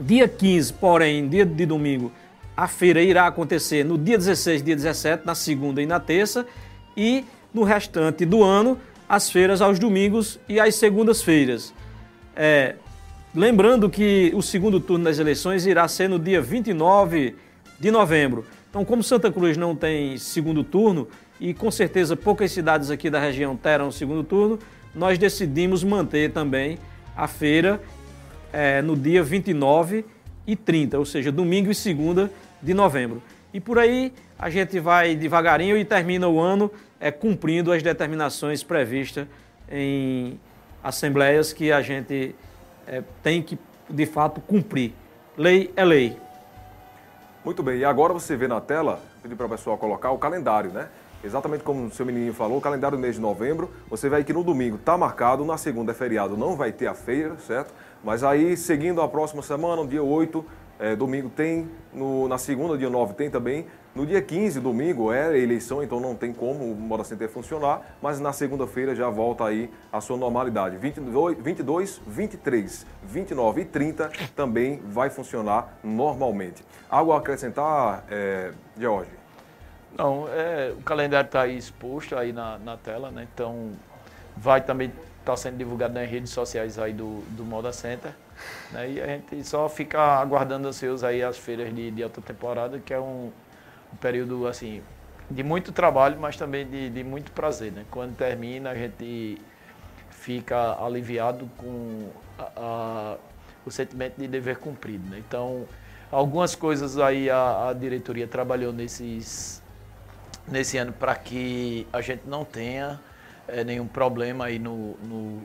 Dia 0.00 0.28
15, 0.28 0.72
porém, 0.74 1.28
dia 1.28 1.44
de 1.46 1.64
domingo, 1.64 2.12
a 2.56 2.66
feira 2.66 3.02
irá 3.02 3.26
acontecer 3.26 3.84
no 3.84 3.98
dia 3.98 4.16
16, 4.16 4.62
dia 4.62 4.74
17, 4.74 5.26
na 5.26 5.34
segunda 5.34 5.82
e 5.82 5.86
na 5.86 6.00
terça. 6.00 6.46
E 6.96 7.24
no 7.52 7.62
restante 7.62 8.24
do 8.24 8.42
ano, 8.42 8.78
as 9.08 9.30
feiras 9.30 9.60
aos 9.60 9.78
domingos 9.78 10.40
e 10.48 10.58
às 10.58 10.74
segundas-feiras. 10.76 11.74
É, 12.34 12.76
lembrando 13.34 13.90
que 13.90 14.32
o 14.34 14.42
segundo 14.42 14.80
turno 14.80 15.04
das 15.04 15.18
eleições 15.18 15.66
irá 15.66 15.86
ser 15.86 16.08
no 16.08 16.18
dia 16.18 16.40
29 16.40 17.34
de 17.78 17.90
novembro. 17.90 18.46
Então, 18.70 18.84
como 18.84 19.02
Santa 19.02 19.30
Cruz 19.30 19.56
não 19.56 19.76
tem 19.76 20.16
segundo 20.16 20.64
turno 20.64 21.08
e 21.38 21.52
com 21.52 21.70
certeza 21.70 22.16
poucas 22.16 22.50
cidades 22.52 22.90
aqui 22.90 23.10
da 23.10 23.20
região 23.20 23.56
terão 23.56 23.90
segundo 23.90 24.24
turno, 24.24 24.58
nós 24.94 25.18
decidimos 25.18 25.84
manter 25.84 26.32
também 26.32 26.78
a 27.14 27.28
feira 27.28 27.80
é, 28.52 28.80
no 28.80 28.96
dia 28.96 29.22
29 29.22 30.04
e 30.46 30.56
30, 30.56 30.98
ou 30.98 31.04
seja, 31.04 31.32
domingo 31.32 31.70
e 31.70 31.74
segunda 31.74 32.30
de 32.66 32.74
novembro. 32.74 33.22
E 33.54 33.60
por 33.60 33.78
aí 33.78 34.12
a 34.36 34.50
gente 34.50 34.80
vai 34.80 35.14
devagarinho 35.14 35.78
e 35.78 35.84
termina 35.84 36.28
o 36.28 36.40
ano 36.40 36.70
é, 37.00 37.12
cumprindo 37.12 37.72
as 37.72 37.80
determinações 37.80 38.64
previstas 38.64 39.26
em 39.70 40.38
assembleias 40.82 41.52
que 41.52 41.70
a 41.70 41.80
gente 41.80 42.34
é, 42.86 43.02
tem 43.22 43.40
que, 43.40 43.56
de 43.88 44.04
fato, 44.04 44.40
cumprir. 44.40 44.92
Lei 45.38 45.72
é 45.76 45.84
lei. 45.84 46.18
Muito 47.44 47.62
bem, 47.62 47.78
e 47.78 47.84
agora 47.84 48.12
você 48.12 48.34
vê 48.34 48.48
na 48.48 48.60
tela, 48.60 49.00
pedi 49.22 49.36
para 49.36 49.46
o 49.46 49.48
pessoal 49.48 49.78
colocar 49.78 50.10
o 50.10 50.18
calendário, 50.18 50.72
né? 50.72 50.88
Exatamente 51.22 51.62
como 51.62 51.86
o 51.86 51.90
seu 51.90 52.04
menininho 52.04 52.34
falou, 52.34 52.58
o 52.58 52.60
calendário 52.60 52.98
do 52.98 53.00
mês 53.00 53.14
de 53.14 53.20
novembro, 53.20 53.70
você 53.88 54.08
vê 54.08 54.22
que 54.24 54.32
no 54.32 54.42
domingo 54.42 54.76
está 54.76 54.98
marcado, 54.98 55.44
na 55.44 55.56
segunda 55.56 55.92
é 55.92 55.94
feriado, 55.94 56.36
não 56.36 56.56
vai 56.56 56.72
ter 56.72 56.88
a 56.88 56.94
feira, 56.94 57.36
certo? 57.38 57.72
Mas 58.02 58.24
aí, 58.24 58.56
seguindo 58.56 59.00
a 59.00 59.08
próxima 59.08 59.42
semana, 59.42 59.82
no 59.82 59.88
dia 59.88 60.02
8, 60.02 60.44
é, 60.78 60.94
domingo 60.94 61.30
tem, 61.30 61.68
no, 61.92 62.28
na 62.28 62.38
segunda, 62.38 62.76
dia 62.76 62.90
9, 62.90 63.14
tem 63.14 63.30
também. 63.30 63.66
No 63.94 64.04
dia 64.04 64.20
15, 64.20 64.60
domingo, 64.60 65.10
é 65.10 65.38
eleição, 65.38 65.82
então 65.82 65.98
não 65.98 66.14
tem 66.14 66.30
como 66.30 66.70
o 66.70 66.76
Moda 66.76 67.02
Center 67.02 67.30
funcionar, 67.30 67.96
mas 68.02 68.20
na 68.20 68.30
segunda-feira 68.30 68.94
já 68.94 69.08
volta 69.08 69.46
aí 69.46 69.70
a 69.90 70.02
sua 70.02 70.18
normalidade. 70.18 70.76
22, 70.76 71.38
22, 71.38 72.02
23, 72.06 72.86
29 73.02 73.60
e 73.62 73.64
30 73.64 74.10
também 74.36 74.82
vai 74.84 75.08
funcionar 75.08 75.78
normalmente. 75.82 76.62
Algo 76.90 77.12
a 77.12 77.16
acrescentar, 77.16 78.04
é, 78.10 78.52
George? 78.78 79.10
Não, 79.96 80.28
é, 80.28 80.74
o 80.76 80.82
calendário 80.82 81.26
está 81.26 81.42
aí 81.42 81.56
exposto 81.56 82.16
aí 82.16 82.34
na, 82.34 82.58
na 82.58 82.76
tela, 82.76 83.10
né? 83.10 83.26
Então 83.32 83.70
vai 84.36 84.60
também 84.60 84.88
estar 84.88 85.32
tá 85.32 85.36
sendo 85.38 85.56
divulgado 85.56 85.94
nas 85.94 86.06
redes 86.06 86.30
sociais 86.32 86.78
aí 86.78 86.92
do, 86.92 87.22
do 87.30 87.46
Moda 87.46 87.72
Center. 87.72 88.12
Né? 88.72 88.90
E 88.92 89.00
a 89.00 89.06
gente 89.06 89.44
só 89.44 89.68
fica 89.68 90.00
aguardando 90.00 90.68
ansioso 90.68 91.06
aí 91.06 91.22
as 91.22 91.38
feiras 91.38 91.74
de, 91.74 91.90
de 91.90 92.02
alta 92.02 92.20
temporada, 92.20 92.78
que 92.78 92.92
é 92.92 93.00
um, 93.00 93.30
um, 93.92 93.96
período 94.00 94.46
assim 94.46 94.82
de 95.30 95.42
muito 95.42 95.72
trabalho, 95.72 96.18
mas 96.20 96.36
também 96.36 96.66
de, 96.66 96.90
de 96.90 97.04
muito 97.04 97.32
prazer. 97.32 97.72
Né? 97.72 97.84
Quando 97.90 98.16
termina, 98.16 98.70
a 98.70 98.74
gente 98.74 99.40
fica 100.10 100.82
aliviado 100.84 101.48
com 101.56 102.08
a, 102.38 102.50
a, 102.56 103.16
o 103.64 103.70
sentimento 103.70 104.14
de 104.18 104.26
dever 104.26 104.58
cumprido. 104.58 105.08
Né? 105.08 105.22
Então, 105.26 105.66
algumas 106.10 106.54
coisas 106.54 106.98
aí 106.98 107.28
a, 107.30 107.68
a 107.68 107.72
diretoria 107.72 108.26
trabalhou 108.26 108.72
nesses, 108.72 109.62
nesse 110.46 110.78
ano 110.78 110.92
para 110.92 111.14
que 111.14 111.86
a 111.92 112.00
gente 112.00 112.22
não 112.26 112.44
tenha 112.44 113.00
é, 113.48 113.64
nenhum 113.64 113.86
problema 113.86 114.46
aí 114.46 114.58
no, 114.58 114.96
no 114.98 115.42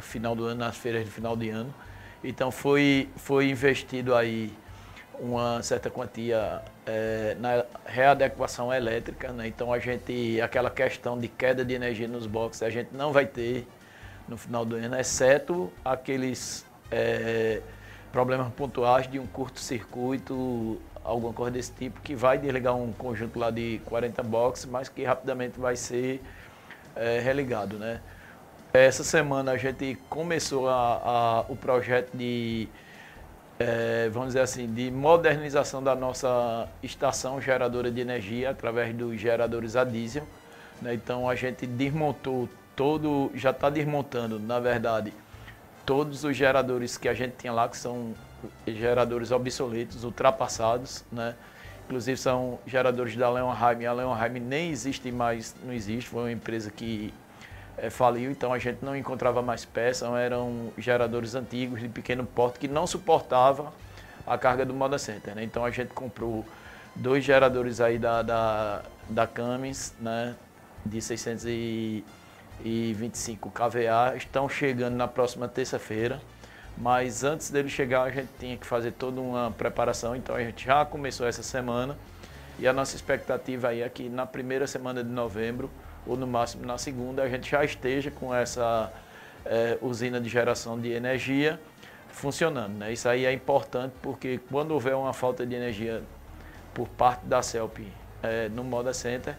final 0.00 0.34
do 0.34 0.44
ano, 0.44 0.60
nas 0.60 0.76
feiras 0.76 1.04
de 1.04 1.10
final 1.10 1.36
de 1.36 1.50
ano. 1.50 1.72
Então 2.24 2.50
foi, 2.50 3.08
foi 3.16 3.50
investido 3.50 4.14
aí 4.14 4.50
uma 5.20 5.62
certa 5.62 5.90
quantia 5.90 6.62
é, 6.86 7.36
na 7.38 7.64
readequação 7.84 8.72
elétrica, 8.72 9.30
né? 9.30 9.46
então 9.46 9.72
a 9.72 9.78
gente, 9.78 10.40
aquela 10.40 10.70
questão 10.70 11.18
de 11.18 11.28
queda 11.28 11.64
de 11.64 11.74
energia 11.74 12.08
nos 12.08 12.26
boxes, 12.26 12.62
a 12.62 12.70
gente 12.70 12.88
não 12.92 13.12
vai 13.12 13.26
ter 13.26 13.66
no 14.26 14.36
final 14.36 14.64
do 14.64 14.76
ano, 14.76 14.98
exceto 14.98 15.70
aqueles 15.84 16.66
é, 16.90 17.60
problemas 18.10 18.52
pontuais 18.54 19.08
de 19.08 19.18
um 19.18 19.26
curto-circuito, 19.26 20.80
alguma 21.04 21.32
coisa 21.32 21.52
desse 21.52 21.72
tipo, 21.72 22.00
que 22.00 22.14
vai 22.14 22.38
desligar 22.38 22.74
um 22.74 22.92
conjunto 22.92 23.38
lá 23.38 23.50
de 23.50 23.80
40 23.84 24.22
boxes, 24.22 24.64
mas 24.64 24.88
que 24.88 25.04
rapidamente 25.04 25.60
vai 25.60 25.76
ser 25.76 26.22
é, 26.96 27.20
religado. 27.20 27.78
Né? 27.78 28.00
Essa 28.76 29.04
semana 29.04 29.52
a 29.52 29.56
gente 29.56 29.96
começou 30.10 30.68
a, 30.68 31.00
a, 31.04 31.40
o 31.48 31.54
projeto 31.54 32.10
de, 32.12 32.66
é, 33.56 34.08
vamos 34.08 34.30
dizer 34.30 34.40
assim, 34.40 34.66
de 34.66 34.90
modernização 34.90 35.80
da 35.80 35.94
nossa 35.94 36.68
estação 36.82 37.40
geradora 37.40 37.88
de 37.88 38.00
energia 38.00 38.50
através 38.50 38.92
dos 38.92 39.16
geradores 39.20 39.76
a 39.76 39.84
diesel. 39.84 40.24
Né? 40.82 40.92
Então 40.92 41.28
a 41.28 41.36
gente 41.36 41.68
desmontou 41.68 42.48
todo, 42.74 43.30
já 43.36 43.50
está 43.50 43.70
desmontando, 43.70 44.40
na 44.40 44.58
verdade, 44.58 45.12
todos 45.86 46.24
os 46.24 46.36
geradores 46.36 46.98
que 46.98 47.08
a 47.08 47.14
gente 47.14 47.34
tinha 47.38 47.52
lá, 47.52 47.68
que 47.68 47.76
são 47.76 48.12
geradores 48.66 49.30
obsoletos, 49.30 50.02
ultrapassados, 50.02 51.04
né? 51.12 51.36
Inclusive 51.84 52.16
são 52.16 52.58
geradores 52.66 53.14
da 53.14 53.30
Leonheim. 53.30 53.86
A 53.86 53.92
Leonheim 53.92 54.40
nem 54.40 54.70
existe 54.70 55.12
mais, 55.12 55.54
não 55.62 55.72
existe, 55.72 56.10
foi 56.10 56.22
uma 56.22 56.32
empresa 56.32 56.72
que 56.72 57.14
é, 57.76 57.90
faliu, 57.90 58.30
então 58.30 58.52
a 58.52 58.58
gente 58.58 58.84
não 58.84 58.96
encontrava 58.96 59.42
mais 59.42 59.64
peças, 59.64 60.08
eram 60.14 60.72
geradores 60.78 61.34
antigos 61.34 61.80
de 61.80 61.88
pequeno 61.88 62.24
porte 62.24 62.58
que 62.58 62.68
não 62.68 62.86
suportava 62.86 63.72
a 64.26 64.38
carga 64.38 64.64
do 64.64 64.72
Moda 64.72 64.98
Center. 64.98 65.34
Né? 65.34 65.44
Então 65.44 65.62
a 65.64 65.70
gente 65.70 65.92
comprou 65.92 66.44
dois 66.94 67.24
geradores 67.24 67.80
aí 67.80 67.98
da, 67.98 68.22
da, 68.22 68.82
da 69.08 69.26
Cummins, 69.26 69.92
né? 70.00 70.36
de 70.84 71.00
625 71.00 73.50
kVA, 73.50 74.16
estão 74.16 74.48
chegando 74.48 74.94
na 74.94 75.08
próxima 75.08 75.48
terça-feira. 75.48 76.20
Mas 76.76 77.22
antes 77.22 77.50
dele 77.50 77.68
chegar, 77.68 78.02
a 78.02 78.10
gente 78.10 78.30
tinha 78.38 78.56
que 78.56 78.66
fazer 78.66 78.90
toda 78.92 79.20
uma 79.20 79.50
preparação, 79.52 80.16
então 80.16 80.34
a 80.34 80.40
gente 80.40 80.64
já 80.64 80.84
começou 80.84 81.26
essa 81.26 81.42
semana. 81.42 81.96
E 82.58 82.66
a 82.66 82.72
nossa 82.72 82.96
expectativa 82.96 83.68
aí 83.68 83.82
é 83.82 83.88
que 83.88 84.08
na 84.08 84.26
primeira 84.26 84.66
semana 84.66 85.02
de 85.02 85.10
novembro 85.10 85.70
ou 86.06 86.16
no 86.16 86.26
máximo 86.26 86.66
na 86.66 86.78
segunda, 86.78 87.22
a 87.22 87.28
gente 87.28 87.50
já 87.50 87.64
esteja 87.64 88.10
com 88.10 88.34
essa 88.34 88.92
é, 89.44 89.78
usina 89.80 90.20
de 90.20 90.28
geração 90.28 90.78
de 90.78 90.92
energia 90.92 91.60
funcionando. 92.08 92.74
Né? 92.78 92.92
Isso 92.92 93.08
aí 93.08 93.24
é 93.24 93.32
importante 93.32 93.94
porque 94.02 94.40
quando 94.50 94.72
houver 94.72 94.94
uma 94.94 95.12
falta 95.12 95.46
de 95.46 95.54
energia 95.54 96.02
por 96.72 96.88
parte 96.88 97.24
da 97.26 97.42
CELP 97.42 97.80
é, 98.22 98.48
no 98.48 98.64
Moda 98.64 98.92
Center, 98.92 99.34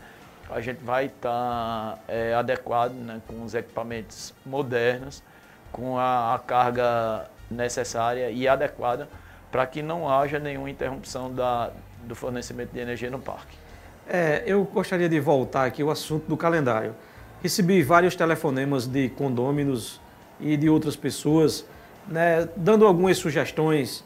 a 0.50 0.62
gente 0.62 0.84
vai 0.84 1.05
estar 1.05 1.29
tá, 1.29 2.00
é, 2.07 2.34
adequado 2.34 2.93
né, 2.93 3.22
com 3.27 3.43
os 3.43 3.55
equipamentos 3.55 4.34
modernos, 4.45 5.24
com 5.72 5.98
a, 5.98 6.36
a 6.36 6.39
carga 6.39 7.29
necessária 7.50 8.29
e 8.29 8.48
adequada 8.48 9.07
para 9.51 9.65
que 9.65 9.81
não 9.81 10.10
haja 10.10 10.38
nenhuma 10.39 10.69
interrupção 10.69 11.34
da, 11.34 11.72
do 12.03 12.15
fornecimento 12.15 12.72
de 12.72 12.79
energia 12.79 13.10
no 13.10 13.19
parque. 13.19 13.64
É, 14.07 14.43
eu 14.45 14.63
gostaria 14.65 15.09
de 15.09 15.19
voltar 15.19 15.65
aqui 15.65 15.81
ao 15.81 15.89
assunto 15.89 16.27
do 16.27 16.38
calendário. 16.38 16.95
Recebi 17.41 17.81
vários 17.81 18.15
telefonemas 18.15 18.85
de 18.85 19.09
condôminos 19.09 20.00
e 20.39 20.55
de 20.55 20.69
outras 20.69 20.95
pessoas, 20.95 21.65
né, 22.07 22.47
dando 22.55 22.85
algumas 22.85 23.17
sugestões. 23.17 24.05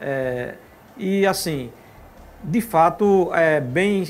É, 0.00 0.54
e 0.96 1.26
assim, 1.26 1.72
de 2.44 2.60
fato, 2.60 3.30
é 3.34 3.60
bem, 3.60 4.08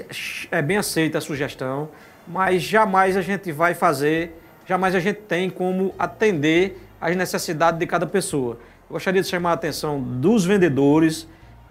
é 0.50 0.61
bem 0.61 0.76
aceita 0.76 1.18
a 1.18 1.20
sugestão, 1.20 1.88
mas 2.28 2.62
jamais 2.62 3.16
a 3.16 3.23
gente 3.23 3.50
vai 3.50 3.75
fazer, 3.75 4.38
jamais 4.66 4.94
a 4.94 5.00
gente 5.00 5.20
tem 5.23 5.49
como 5.49 5.94
atender 5.99 6.78
às 7.00 7.16
necessidades 7.16 7.80
de 7.80 7.87
cada 7.87 8.06
pessoa. 8.06 8.59
Eu 8.88 8.94
gostaria 8.94 9.23
de 9.23 9.28
chamar 9.28 9.50
a 9.50 9.54
atenção 9.54 10.00
dos 10.00 10.44
vendedores, 10.44 11.26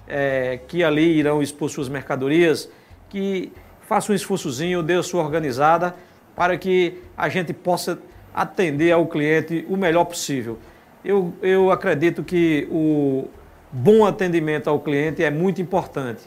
é, 0.08 0.60
que 0.68 0.84
ali 0.84 1.18
irão 1.18 1.42
expor 1.42 1.70
suas 1.70 1.88
mercadorias, 1.88 2.68
que 3.10 3.52
façam 3.82 4.14
um 4.14 4.16
esforçozinho, 4.16 4.84
dê 4.84 4.94
a 4.94 5.04
sua 5.04 5.24
organizada, 5.24 5.96
para 6.36 6.58
que 6.58 7.02
a 7.18 7.28
gente 7.28 7.52
possa 7.52 8.00
atender 8.34 8.92
ao 8.92 9.08
cliente 9.08 9.66
o 9.68 9.76
melhor 9.76 10.06
possível. 10.06 10.60
Eu, 11.04 11.34
eu 11.42 11.72
acredito 11.72 12.24
que 12.24 12.68
o 12.72 13.28
bom 13.72 14.06
atendimento 14.06 14.70
ao 14.70 14.80
cliente 14.80 15.24
é 15.24 15.30
muito 15.30 15.62
importante. 15.62 16.22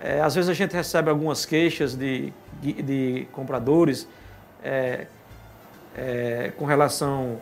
É, 0.00 0.20
às 0.20 0.34
vezes 0.34 0.50
a 0.50 0.54
gente 0.54 0.74
recebe 0.74 1.08
algumas 1.08 1.46
queixas 1.46 1.94
de, 1.94 2.32
de, 2.60 3.26
compradores 3.32 4.06
é, 4.62 5.06
é, 5.96 6.52
com 6.56 6.64
relação 6.64 7.38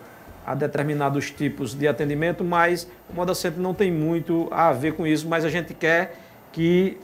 a 0.46 0.54
determinados 0.54 1.30
tipos 1.30 1.74
de 1.74 1.88
atendimento, 1.88 2.44
mas 2.44 2.88
o 3.10 3.14
Moda 3.14 3.34
Center 3.34 3.60
não 3.60 3.74
tem 3.74 3.90
muito 3.90 4.46
a 4.50 4.72
ver 4.72 4.94
com 4.94 5.06
isso, 5.06 5.26
mas 5.28 5.44
a 5.44 5.48
gente 5.48 5.74
quer 5.74 6.16
que 6.52 6.98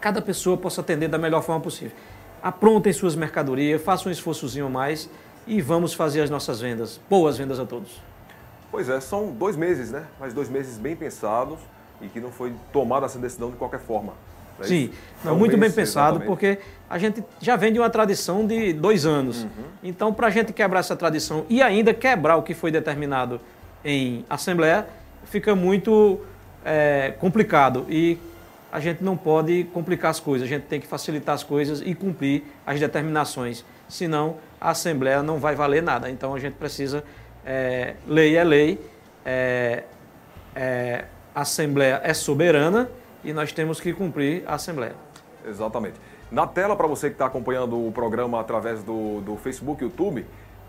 cada 0.00 0.22
pessoa 0.22 0.56
possa 0.56 0.80
atender 0.80 1.08
da 1.08 1.18
melhor 1.18 1.42
forma 1.42 1.60
possível. 1.60 1.96
Aprontem 2.42 2.92
suas 2.92 3.16
mercadorias, 3.16 3.82
façam 3.82 4.08
um 4.08 4.12
esforçozinho 4.12 4.66
a 4.66 4.70
mais 4.70 5.08
e 5.46 5.60
vamos 5.60 5.94
fazer 5.94 6.20
as 6.20 6.30
nossas 6.30 6.60
vendas. 6.60 7.00
Boas 7.08 7.36
vendas 7.36 7.58
a 7.58 7.64
todos. 7.64 8.00
Pois 8.70 8.88
é, 8.88 9.00
são 9.00 9.32
dois 9.32 9.56
meses, 9.56 9.90
né? 9.90 10.04
Mas 10.20 10.34
dois 10.34 10.48
meses 10.48 10.76
bem 10.78 10.94
pensados 10.94 11.58
e 12.00 12.06
que 12.06 12.20
não 12.20 12.30
foi 12.30 12.54
tomada 12.72 13.06
essa 13.06 13.18
decisão 13.18 13.50
de 13.50 13.56
qualquer 13.56 13.80
forma. 13.80 14.12
É 14.60 14.64
Sim, 14.64 14.90
não, 15.24 15.36
muito 15.36 15.56
bem 15.56 15.70
pensado, 15.70 16.16
exatamente. 16.16 16.26
porque 16.26 16.58
a 16.90 16.98
gente 16.98 17.22
já 17.40 17.54
vem 17.54 17.72
de 17.72 17.78
uma 17.78 17.88
tradição 17.88 18.44
de 18.44 18.72
dois 18.72 19.06
anos. 19.06 19.44
Uhum. 19.44 19.48
Então, 19.84 20.12
para 20.12 20.26
a 20.26 20.30
gente 20.30 20.52
quebrar 20.52 20.80
essa 20.80 20.96
tradição 20.96 21.46
e 21.48 21.62
ainda 21.62 21.94
quebrar 21.94 22.36
o 22.36 22.42
que 22.42 22.54
foi 22.54 22.72
determinado 22.72 23.40
em 23.84 24.24
Assembleia, 24.28 24.86
fica 25.24 25.54
muito 25.54 26.20
é, 26.64 27.14
complicado. 27.20 27.86
E 27.88 28.18
a 28.70 28.80
gente 28.80 29.02
não 29.02 29.16
pode 29.16 29.64
complicar 29.72 30.10
as 30.10 30.20
coisas, 30.20 30.46
a 30.46 30.48
gente 30.48 30.64
tem 30.64 30.80
que 30.80 30.86
facilitar 30.86 31.34
as 31.34 31.42
coisas 31.42 31.80
e 31.80 31.94
cumprir 31.94 32.44
as 32.66 32.78
determinações. 32.78 33.64
Senão, 33.88 34.36
a 34.60 34.70
Assembleia 34.70 35.22
não 35.22 35.38
vai 35.38 35.54
valer 35.54 35.82
nada. 35.82 36.10
Então, 36.10 36.34
a 36.34 36.38
gente 36.38 36.54
precisa. 36.54 37.02
É, 37.44 37.94
lei 38.06 38.36
é 38.36 38.44
lei, 38.44 38.80
é, 39.24 39.84
é 40.54 41.04
a 41.34 41.42
Assembleia 41.42 42.00
é 42.02 42.12
soberana 42.12 42.90
e 43.24 43.32
nós 43.32 43.52
temos 43.52 43.80
que 43.80 43.92
cumprir 43.92 44.42
a 44.46 44.54
Assembleia. 44.54 44.94
Exatamente. 45.46 45.94
Na 46.30 46.46
tela, 46.46 46.76
para 46.76 46.86
você 46.86 47.08
que 47.08 47.14
está 47.14 47.26
acompanhando 47.26 47.86
o 47.86 47.90
programa 47.90 48.40
através 48.40 48.82
do, 48.82 49.20
do 49.22 49.36
Facebook 49.36 49.82
YouTube, 49.82 50.26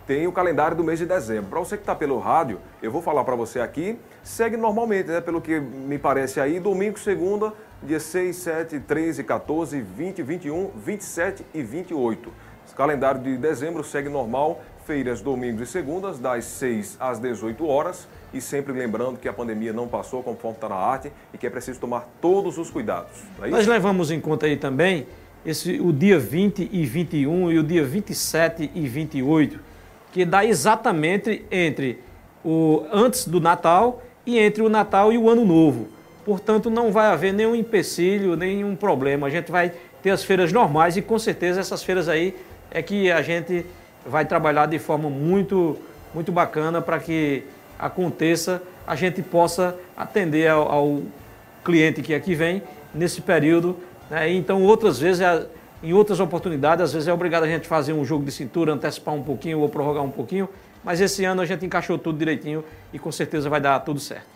tem 0.09 0.25
o 0.25 0.31
calendário 0.31 0.75
do 0.75 0.83
mês 0.83 0.97
de 0.97 1.05
dezembro. 1.05 1.51
Para 1.51 1.59
você 1.59 1.77
que 1.77 1.83
está 1.83 1.93
pelo 1.93 2.17
rádio, 2.17 2.59
eu 2.81 2.91
vou 2.91 2.99
falar 2.99 3.23
para 3.23 3.35
você 3.35 3.59
aqui, 3.59 3.95
segue 4.23 4.57
normalmente, 4.57 5.07
né? 5.07 5.21
Pelo 5.21 5.39
que 5.39 5.59
me 5.59 5.99
parece 5.99 6.39
aí, 6.39 6.59
domingo, 6.59 6.97
segunda, 6.97 7.53
dia 7.83 7.99
6, 7.99 8.35
7, 8.35 8.79
13, 8.79 9.23
14, 9.23 9.79
20, 9.79 10.23
21, 10.23 10.71
27 10.75 11.45
e 11.53 11.61
28. 11.61 12.33
Esse 12.65 12.73
calendário 12.73 13.21
de 13.21 13.37
dezembro 13.37 13.83
segue 13.83 14.09
normal, 14.09 14.63
feiras 14.83 15.21
domingos 15.21 15.69
e 15.69 15.71
segundas, 15.71 16.17
das 16.17 16.43
6 16.43 16.97
às 16.99 17.19
18 17.19 17.63
horas 17.67 18.07
e 18.33 18.41
sempre 18.41 18.73
lembrando 18.73 19.19
que 19.19 19.29
a 19.29 19.33
pandemia 19.33 19.71
não 19.71 19.87
passou, 19.87 20.23
conforme 20.23 20.57
está 20.57 20.69
na 20.69 20.75
arte, 20.75 21.11
e 21.31 21.37
que 21.37 21.45
é 21.45 21.51
preciso 21.51 21.79
tomar 21.79 22.09
todos 22.19 22.57
os 22.57 22.71
cuidados. 22.71 23.11
É 23.43 23.49
Nós 23.49 23.67
levamos 23.67 24.09
em 24.09 24.19
conta 24.19 24.47
aí 24.47 24.57
também 24.57 25.05
esse, 25.45 25.79
o 25.79 25.93
dia 25.93 26.17
20 26.17 26.67
e 26.71 26.83
21 26.83 27.51
e 27.51 27.59
o 27.59 27.63
dia 27.63 27.85
27 27.85 28.71
e 28.73 28.87
28, 28.87 29.68
que 30.11 30.25
dá 30.25 30.45
exatamente 30.45 31.45
entre 31.51 31.99
o 32.43 32.83
antes 32.91 33.27
do 33.27 33.39
Natal 33.39 34.01
e 34.25 34.39
entre 34.39 34.63
o 34.63 34.69
Natal 34.69 35.11
e 35.11 35.17
o 35.17 35.29
Ano 35.29 35.45
Novo. 35.45 35.87
Portanto, 36.25 36.69
não 36.69 36.91
vai 36.91 37.07
haver 37.07 37.33
nenhum 37.33 37.55
empecilho, 37.55 38.35
nenhum 38.35 38.75
problema. 38.75 39.27
A 39.27 39.29
gente 39.29 39.51
vai 39.51 39.71
ter 40.01 40.11
as 40.11 40.23
feiras 40.23 40.51
normais 40.53 40.95
e 40.97 41.01
com 41.01 41.17
certeza 41.17 41.59
essas 41.59 41.83
feiras 41.83 42.07
aí 42.07 42.35
é 42.71 42.81
que 42.81 43.11
a 43.11 43.21
gente 43.21 43.65
vai 44.05 44.25
trabalhar 44.25 44.65
de 44.65 44.79
forma 44.79 45.09
muito, 45.09 45.77
muito 46.13 46.31
bacana 46.31 46.81
para 46.81 46.99
que 46.99 47.43
aconteça, 47.77 48.61
a 48.85 48.95
gente 48.95 49.21
possa 49.21 49.75
atender 49.95 50.47
ao, 50.49 50.71
ao 50.71 51.01
cliente 51.63 52.01
que 52.01 52.13
aqui 52.13 52.35
vem 52.35 52.61
nesse 52.93 53.21
período. 53.21 53.77
Né? 54.09 54.31
Então, 54.33 54.63
outras 54.63 54.99
vezes, 54.99 55.21
em 55.81 55.93
outras 55.93 56.19
oportunidades, 56.19 56.83
às 56.83 56.93
vezes 56.93 57.07
é 57.07 57.13
obrigado 57.13 57.43
a 57.43 57.47
gente 57.47 57.67
fazer 57.67 57.93
um 57.93 58.03
jogo 58.03 58.25
de 58.25 58.31
cintura, 58.31 58.73
antecipar 58.73 59.13
um 59.13 59.23
pouquinho 59.23 59.59
ou 59.59 59.69
prorrogar 59.69 60.03
um 60.03 60.11
pouquinho, 60.11 60.49
mas 60.83 60.99
esse 60.99 61.23
ano 61.25 61.41
a 61.41 61.45
gente 61.45 61.65
encaixou 61.65 61.97
tudo 61.97 62.17
direitinho 62.17 62.63
e 62.91 62.99
com 62.99 63.11
certeza 63.11 63.49
vai 63.49 63.61
dar 63.61 63.79
tudo 63.79 63.99
certo. 63.99 64.27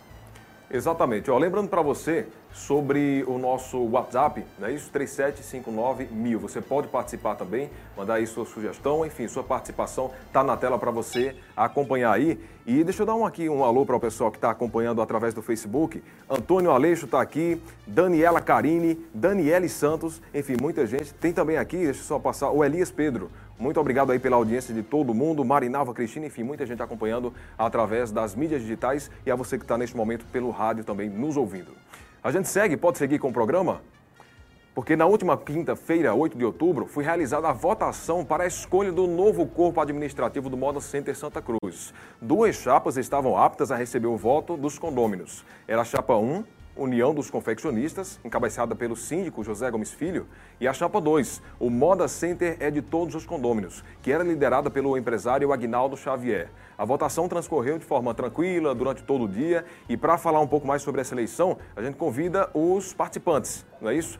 Exatamente. 0.70 1.30
Ó, 1.30 1.38
lembrando 1.38 1.68
para 1.68 1.82
você 1.82 2.26
sobre 2.54 3.24
o 3.26 3.36
nosso 3.36 3.78
WhatsApp, 3.90 4.44
é 4.62 4.70
isso? 4.70 4.88
3759 4.90 6.36
Você 6.36 6.60
pode 6.60 6.86
participar 6.86 7.34
também, 7.34 7.68
mandar 7.96 8.14
aí 8.14 8.26
sua 8.28 8.46
sugestão, 8.46 9.04
enfim, 9.04 9.26
sua 9.26 9.42
participação 9.42 10.12
está 10.28 10.44
na 10.44 10.56
tela 10.56 10.78
para 10.78 10.92
você 10.92 11.34
acompanhar 11.56 12.12
aí. 12.12 12.38
E 12.64 12.84
deixa 12.84 13.02
eu 13.02 13.06
dar 13.06 13.16
um 13.16 13.26
aqui 13.26 13.48
um 13.48 13.64
alô 13.64 13.84
para 13.84 13.96
o 13.96 14.00
pessoal 14.00 14.30
que 14.30 14.38
está 14.38 14.50
acompanhando 14.50 15.02
através 15.02 15.34
do 15.34 15.42
Facebook. 15.42 16.02
Antônio 16.30 16.70
Aleixo 16.70 17.06
está 17.06 17.20
aqui, 17.20 17.60
Daniela 17.86 18.40
Carini, 18.40 19.04
Daniele 19.12 19.68
Santos, 19.68 20.22
enfim, 20.32 20.54
muita 20.58 20.86
gente. 20.86 21.12
Tem 21.12 21.32
também 21.32 21.56
aqui, 21.56 21.78
deixa 21.78 22.00
eu 22.00 22.04
só 22.04 22.18
passar, 22.20 22.50
o 22.50 22.64
Elias 22.64 22.90
Pedro. 22.90 23.30
Muito 23.58 23.78
obrigado 23.80 24.12
aí 24.12 24.18
pela 24.18 24.36
audiência 24.36 24.72
de 24.72 24.82
todo 24.82 25.12
mundo, 25.12 25.44
Marinalva 25.44 25.92
Cristina, 25.92 26.26
enfim, 26.26 26.42
muita 26.42 26.64
gente 26.64 26.82
acompanhando 26.82 27.34
através 27.58 28.10
das 28.10 28.34
mídias 28.34 28.62
digitais 28.62 29.10
e 29.26 29.30
a 29.30 29.36
você 29.36 29.58
que 29.58 29.64
está 29.64 29.76
neste 29.76 29.96
momento 29.96 30.24
pelo 30.26 30.50
rádio 30.50 30.84
também 30.84 31.08
nos 31.08 31.36
ouvindo. 31.36 31.72
A 32.24 32.30
gente 32.30 32.48
segue, 32.48 32.74
pode 32.74 32.96
seguir 32.96 33.18
com 33.18 33.28
o 33.28 33.32
programa? 33.34 33.82
Porque 34.74 34.96
na 34.96 35.04
última 35.04 35.36
quinta-feira, 35.36 36.14
8 36.14 36.38
de 36.38 36.44
outubro, 36.46 36.86
foi 36.86 37.04
realizada 37.04 37.50
a 37.50 37.52
votação 37.52 38.24
para 38.24 38.44
a 38.44 38.46
escolha 38.46 38.90
do 38.90 39.06
novo 39.06 39.46
corpo 39.46 39.78
administrativo 39.78 40.48
do 40.48 40.56
Moda 40.56 40.80
Center 40.80 41.14
Santa 41.14 41.42
Cruz. 41.42 41.92
Duas 42.22 42.56
chapas 42.56 42.96
estavam 42.96 43.36
aptas 43.36 43.70
a 43.70 43.76
receber 43.76 44.06
o 44.06 44.16
voto 44.16 44.56
dos 44.56 44.78
condôminos. 44.78 45.44
Era 45.68 45.82
a 45.82 45.84
chapa 45.84 46.16
1, 46.16 46.44
União 46.76 47.14
dos 47.14 47.30
Confeccionistas, 47.30 48.18
encabeçada 48.24 48.74
pelo 48.74 48.96
síndico 48.96 49.44
José 49.44 49.70
Gomes 49.70 49.92
Filho, 49.92 50.26
e 50.60 50.66
a 50.66 50.72
chapa 50.72 51.00
2, 51.00 51.40
o 51.60 51.70
Moda 51.70 52.08
Center 52.08 52.56
é 52.58 52.70
de 52.70 52.82
todos 52.82 53.14
os 53.14 53.24
condôminos, 53.24 53.84
que 54.02 54.10
era 54.10 54.24
liderada 54.24 54.68
pelo 54.68 54.96
empresário 54.96 55.52
Agnaldo 55.52 55.96
Xavier. 55.96 56.50
A 56.76 56.84
votação 56.84 57.28
transcorreu 57.28 57.78
de 57.78 57.84
forma 57.84 58.12
tranquila 58.12 58.74
durante 58.74 59.02
todo 59.04 59.24
o 59.24 59.28
dia 59.28 59.64
e 59.88 59.96
para 59.96 60.18
falar 60.18 60.40
um 60.40 60.48
pouco 60.48 60.66
mais 60.66 60.82
sobre 60.82 61.00
essa 61.00 61.14
eleição, 61.14 61.56
a 61.76 61.82
gente 61.82 61.96
convida 61.96 62.50
os 62.52 62.92
participantes, 62.92 63.64
não 63.80 63.90
é 63.90 63.94
isso? 63.94 64.18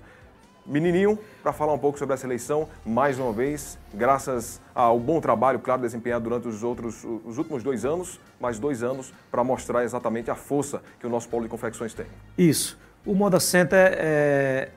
Menininho, 0.66 1.18
para 1.42 1.52
falar 1.52 1.74
um 1.74 1.78
pouco 1.78 1.98
sobre 1.98 2.14
essa 2.14 2.26
eleição, 2.26 2.68
mais 2.86 3.18
uma 3.18 3.32
vez, 3.32 3.78
graças 3.92 4.60
ao 4.74 4.98
bom 4.98 5.20
trabalho, 5.20 5.58
claro, 5.58 5.82
desempenhado 5.82 6.24
durante 6.24 6.48
os, 6.48 6.62
outros, 6.62 7.04
os 7.24 7.36
últimos 7.36 7.62
dois 7.62 7.84
anos, 7.84 8.18
mais 8.40 8.58
dois 8.58 8.82
anos, 8.82 9.12
para 9.30 9.44
mostrar 9.44 9.84
exatamente 9.84 10.30
a 10.30 10.34
força 10.34 10.82
que 10.98 11.06
o 11.06 11.10
nosso 11.10 11.28
polo 11.28 11.42
de 11.42 11.50
confecções 11.50 11.92
tem. 11.92 12.06
Isso. 12.38 12.78
O 13.04 13.14
Moda 13.14 13.38
Center 13.38 13.92
é, 13.98 14.70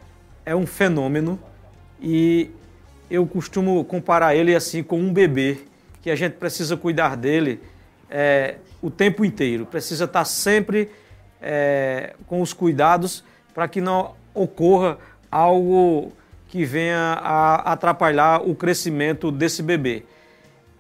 é 0.45 0.54
um 0.54 0.67
fenômeno 0.67 1.39
e 2.02 2.52
eu 3.10 3.26
costumo 3.26 3.84
comparar 3.86 4.36
ele 4.36 4.54
assim 4.54 4.84
com 4.84 5.00
um 5.00 5.13
bebê, 5.13 5.60
que 6.02 6.12
a 6.12 6.15
gente 6.15 6.34
precisa 6.34 6.76
cuidar 6.76 7.15
dele 7.15 7.62
é, 8.10 8.58
o 8.82 8.91
tempo 8.91 9.23
inteiro, 9.23 9.65
precisa 9.65 10.04
estar 10.04 10.26
sempre 10.26 10.89
é, 11.41 12.13
com 12.28 12.41
os 12.41 12.52
cuidados 12.52 13.23
para 13.54 13.67
que 13.69 13.80
não 13.80 14.15
ocorra 14.34 14.97
algo 15.32 16.12
que 16.48 16.66
venha 16.66 17.20
a 17.22 17.74
atrapalhar 17.74 18.42
o 18.42 18.56
crescimento 18.56 19.32
desse 19.32 19.62
bebê. 19.62 20.04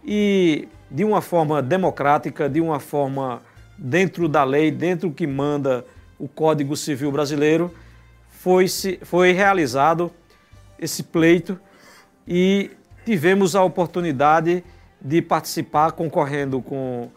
E 0.03 0.67
de 0.89 1.03
uma 1.03 1.21
forma 1.21 1.61
democrática, 1.61 2.49
de 2.49 2.61
uma 2.61 2.79
forma 2.79 3.41
dentro 3.77 4.27
da 4.27 4.43
lei, 4.43 4.71
dentro 4.71 5.11
que 5.11 5.27
manda 5.27 5.85
o 6.17 6.27
Código 6.27 6.75
Civil 6.75 7.11
Brasileiro, 7.11 7.73
foi, 8.29 8.65
foi 9.03 9.33
realizado 9.33 10.11
esse 10.79 11.03
pleito 11.03 11.59
e 12.27 12.71
tivemos 13.05 13.55
a 13.55 13.63
oportunidade 13.63 14.63
de 15.01 15.21
participar 15.21 15.91
concorrendo 15.91 16.61
com 16.61 17.09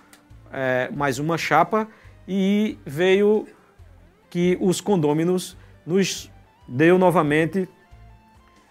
é, 0.53 0.91
mais 0.93 1.19
uma 1.19 1.39
chapa 1.39 1.89
e 2.27 2.79
veio 2.85 3.47
que 4.29 4.57
os 4.61 4.81
condôminos 4.81 5.57
nos 5.87 6.31
deu 6.71 6.97
novamente 6.97 7.69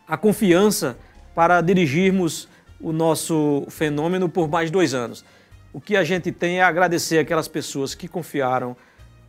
a 0.07 0.15
confiança 0.15 0.97
para 1.35 1.59
dirigirmos 1.59 2.47
o 2.79 2.93
nosso 2.93 3.65
fenômeno 3.69 4.29
por 4.29 4.47
mais 4.47 4.71
dois 4.71 4.93
anos. 4.93 5.25
O 5.73 5.81
que 5.81 5.97
a 5.97 6.03
gente 6.05 6.31
tem 6.31 6.59
é 6.59 6.63
agradecer 6.63 7.19
aquelas 7.19 7.49
pessoas 7.49 7.93
que 7.93 8.07
confiaram 8.07 8.75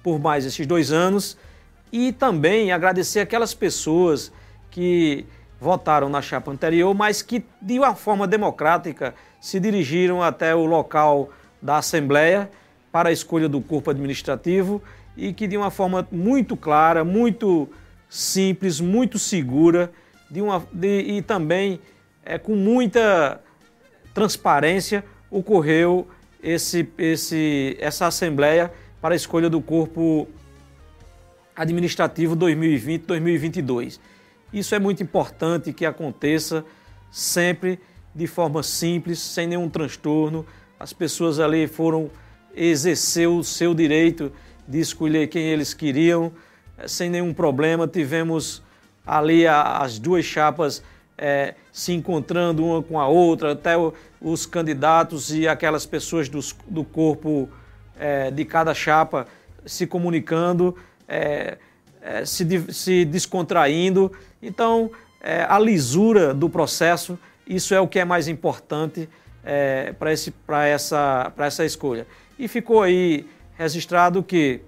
por 0.05 0.21
mais 0.21 0.47
esses 0.47 0.67
dois 0.69 0.93
anos 0.93 1.37
e 1.93 2.13
também 2.13 2.71
agradecer 2.71 3.19
aquelas 3.19 3.53
pessoas 3.53 4.33
que 4.71 5.27
votaram 5.61 6.09
na 6.09 6.23
chapa 6.23 6.53
anterior, 6.53 6.95
mas 6.95 7.23
que 7.23 7.45
de 7.61 7.77
uma 7.77 7.97
forma 7.97 8.27
democrática 8.27 9.17
se 9.41 9.59
dirigiram 9.59 10.23
até 10.23 10.55
o 10.55 10.65
local 10.65 11.31
da 11.61 11.79
Assembleia 11.79 12.49
para 12.93 13.09
a 13.09 13.13
escolha 13.13 13.49
do 13.49 13.61
corpo 13.61 13.91
administrativo 13.91 14.81
e 15.17 15.33
que 15.33 15.49
de 15.49 15.57
uma 15.57 15.71
forma 15.73 16.07
muito 16.11 16.57
clara, 16.57 17.05
muito 17.05 17.69
simples, 18.11 18.81
muito 18.81 19.19
segura 19.19 19.93
de 20.29 20.43
uma, 20.43 20.67
de, 20.73 21.01
e 21.03 21.23
também 21.23 21.81
é, 22.25 22.37
com 22.37 22.57
muita 22.57 23.41
transparência 24.13 25.05
ocorreu 25.31 26.09
esse, 26.43 26.89
esse, 26.99 27.77
essa 27.79 28.07
assembleia 28.09 28.73
para 29.01 29.15
a 29.15 29.17
escolha 29.17 29.49
do 29.49 29.63
corpo 29.63 30.29
administrativo 31.55 32.37
2020-2022. 32.37 34.01
Isso 34.53 34.75
é 34.75 34.79
muito 34.79 35.03
importante 35.03 35.73
que 35.73 35.87
aconteça 35.87 36.65
sempre 37.11 37.79
de 38.15 38.27
forma 38.27 38.63
simples, 38.63 39.21
sem 39.21 39.47
nenhum 39.47 39.69
transtorno. 39.69 40.45
As 40.79 40.93
pessoas 40.93 41.39
ali 41.39 41.69
foram 41.69 42.11
exercer 42.55 43.29
o 43.29 43.45
seu 43.45 43.75
direito 43.75 44.33
de 44.67 44.81
escolher 44.81 45.29
quem 45.29 45.45
eles 45.45 45.73
queriam, 45.73 46.33
sem 46.87 47.11
nenhum 47.11 47.33
problema. 47.33 47.87
Tivemos 47.87 48.63
ali 49.07 49.47
as 49.47 49.99
duas 49.99 50.25
chapas 50.25 50.83
é, 51.17 51.55
se 51.73 51.93
encontrando 51.93 52.65
uma 52.65 52.83
com 52.83 52.99
a 52.99 53.07
outra, 53.07 53.53
até 53.53 53.75
os 54.21 54.47
candidatos 54.47 55.33
e 55.33 55.47
aquelas 55.47 55.85
pessoas 55.85 56.29
dos, 56.29 56.55
do 56.67 56.85
corpo 56.85 57.49
é, 57.99 58.31
de 58.31 58.45
cada 58.45 58.73
chapa 58.75 59.27
se 59.67 59.87
comunicando, 59.87 60.77
é, 61.07 61.59
se, 62.25 62.73
se 62.73 63.05
descontraindo. 63.05 64.11
Então, 64.43 64.91
a 65.49 65.59
lisura 65.59 66.33
do 66.33 66.49
processo 66.49 67.19
isso 67.51 67.75
é 67.75 67.81
o 67.81 67.89
que 67.89 67.99
é 67.99 68.05
mais 68.05 68.29
importante 68.29 69.09
é, 69.45 69.93
para 70.47 70.69
essa, 70.69 71.33
essa 71.37 71.65
escolha. 71.65 72.07
E 72.39 72.47
ficou 72.47 72.81
aí 72.81 73.27
registrado 73.59 74.23
que 74.23 74.61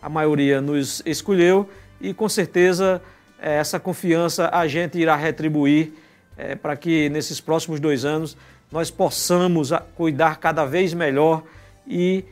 a 0.00 0.08
maioria 0.08 0.60
nos 0.60 1.02
escolheu 1.04 1.68
e 2.00 2.14
com 2.14 2.28
certeza 2.28 3.02
é, 3.38 3.56
essa 3.56 3.78
confiança 3.78 4.48
a 4.52 4.66
gente 4.66 4.98
irá 4.98 5.16
retribuir 5.16 5.92
é, 6.36 6.54
para 6.54 6.76
que 6.76 7.08
nesses 7.08 7.40
próximos 7.40 7.80
dois 7.80 8.04
anos 8.04 8.36
nós 8.70 8.90
possamos 8.90 9.70
cuidar 9.96 10.38
cada 10.38 10.64
vez 10.64 10.92
melhor 10.94 11.42
e 11.86 12.24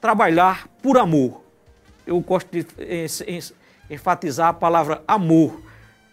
trabalhar 0.00 0.68
por 0.82 0.96
amor. 0.96 1.42
Eu 2.06 2.18
gosto 2.20 2.48
de 2.50 2.66
enfatizar 3.90 4.48
a 4.48 4.52
palavra 4.52 5.02
amor, 5.06 5.60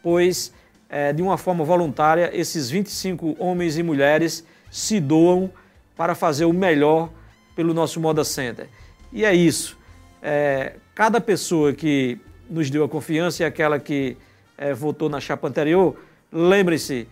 pois 0.01 0.53
é, 0.89 1.13
de 1.13 1.21
uma 1.21 1.37
forma 1.37 1.63
voluntária, 1.63 2.29
esses 2.33 2.69
25 2.69 3.35
homens 3.39 3.77
e 3.77 3.83
mulheres 3.83 4.45
se 4.69 4.99
doam 4.99 5.51
para 5.95 6.13
fazer 6.13 6.45
o 6.45 6.53
melhor 6.53 7.09
pelo 7.55 7.73
nosso 7.73 7.99
Moda 7.99 8.23
Center. 8.23 8.67
E 9.11 9.23
é 9.23 9.33
isso. 9.33 9.77
É, 10.21 10.73
cada 10.95 11.19
pessoa 11.19 11.73
que 11.73 12.19
nos 12.49 12.69
deu 12.69 12.83
a 12.83 12.89
confiança 12.89 13.43
e 13.43 13.45
aquela 13.45 13.79
que 13.79 14.17
é, 14.57 14.73
votou 14.73 15.09
na 15.09 15.19
chapa 15.19 15.47
anterior, 15.47 15.97
lembre-se, 16.31 17.07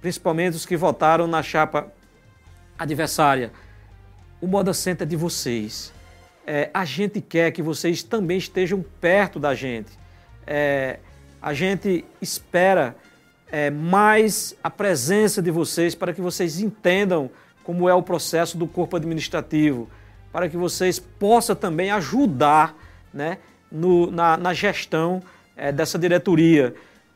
principalmente 0.00 0.56
os 0.56 0.66
que 0.66 0.76
votaram 0.76 1.26
na 1.26 1.42
chapa 1.42 1.90
adversária, 2.78 3.52
o 4.40 4.46
Moda 4.46 4.72
Center 4.72 5.06
é 5.06 5.08
de 5.08 5.16
vocês. 5.16 5.92
É, 6.46 6.70
a 6.72 6.84
gente 6.84 7.20
quer 7.20 7.50
que 7.50 7.62
vocês 7.62 8.02
também 8.02 8.38
estejam 8.38 8.84
perto 9.00 9.40
da 9.40 9.54
gente. 9.54 9.90
É, 10.46 10.98
a 11.42 11.52
gente 11.52 12.04
espera 12.22 12.96
é, 13.50 13.70
mais 13.70 14.54
a 14.62 14.70
presença 14.70 15.42
de 15.42 15.50
vocês 15.50 15.94
para 15.94 16.12
que 16.12 16.20
vocês 16.20 16.60
entendam 16.60 17.30
como 17.64 17.88
é 17.88 17.94
o 17.94 18.02
processo 18.02 18.56
do 18.56 18.66
corpo 18.66 18.96
administrativo, 18.96 19.88
para 20.32 20.48
que 20.48 20.56
vocês 20.56 20.98
possam 20.98 21.54
também 21.54 21.90
ajudar 21.90 22.74
né, 23.12 23.38
no, 23.70 24.10
na, 24.10 24.36
na, 24.36 24.54
gestão 24.54 25.22
é, 25.56 25.70
dessa 25.72 25.98
diretoria, 25.98 26.74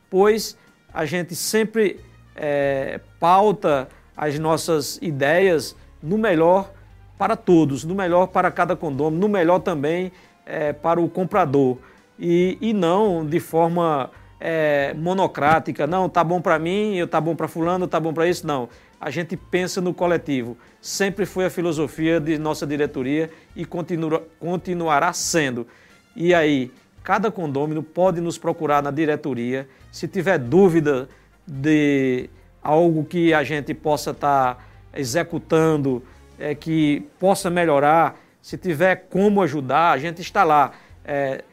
pois 0.09 0.57
a 0.93 1.05
gente 1.05 1.35
sempre 1.35 1.99
é, 2.35 2.99
pauta 3.19 3.87
as 4.15 4.37
nossas 4.37 4.99
ideias 5.01 5.75
no 6.01 6.17
melhor 6.17 6.71
para 7.17 7.35
todos, 7.35 7.83
no 7.83 7.95
melhor 7.95 8.27
para 8.27 8.51
cada 8.51 8.75
condomínio, 8.75 9.19
no 9.19 9.29
melhor 9.29 9.59
também 9.59 10.11
é, 10.45 10.73
para 10.73 10.99
o 10.99 11.09
comprador 11.09 11.77
e, 12.19 12.57
e 12.61 12.73
não 12.73 13.25
de 13.25 13.39
forma 13.39 14.11
é, 14.39 14.93
monocrática. 14.95 15.87
Não, 15.87 16.09
tá 16.09 16.23
bom 16.23 16.41
para 16.41 16.59
mim, 16.59 16.95
eu 16.95 17.07
tá 17.07 17.21
bom 17.21 17.35
para 17.35 17.47
fulano, 17.47 17.87
tá 17.87 17.99
bom 17.99 18.13
para 18.13 18.27
isso. 18.27 18.45
Não. 18.45 18.67
A 18.99 19.09
gente 19.09 19.35
pensa 19.35 19.81
no 19.81 19.93
coletivo. 19.93 20.57
Sempre 20.81 21.25
foi 21.25 21.45
a 21.45 21.49
filosofia 21.49 22.19
de 22.19 22.37
nossa 22.37 22.67
diretoria 22.67 23.29
e 23.55 23.65
continua, 23.65 24.27
continuará 24.39 25.11
sendo. 25.13 25.67
E 26.15 26.33
aí, 26.33 26.71
cada 27.03 27.31
condômino 27.31 27.81
pode 27.81 28.21
nos 28.21 28.37
procurar 28.37 28.81
na 28.81 28.91
diretoria. 28.91 29.67
Se 29.91 30.07
tiver 30.07 30.37
dúvida 30.37 31.09
de 31.45 32.29
algo 32.61 33.03
que 33.03 33.33
a 33.33 33.43
gente 33.43 33.73
possa 33.73 34.11
estar 34.11 34.55
tá 34.55 34.63
executando, 34.93 36.03
é, 36.39 36.55
que 36.55 37.07
possa 37.19 37.49
melhorar, 37.49 38.19
se 38.41 38.57
tiver 38.57 39.07
como 39.09 39.41
ajudar, 39.41 39.91
a 39.91 39.97
gente 39.97 40.21
está 40.21 40.43
lá. 40.43 40.71
É, 41.03 41.43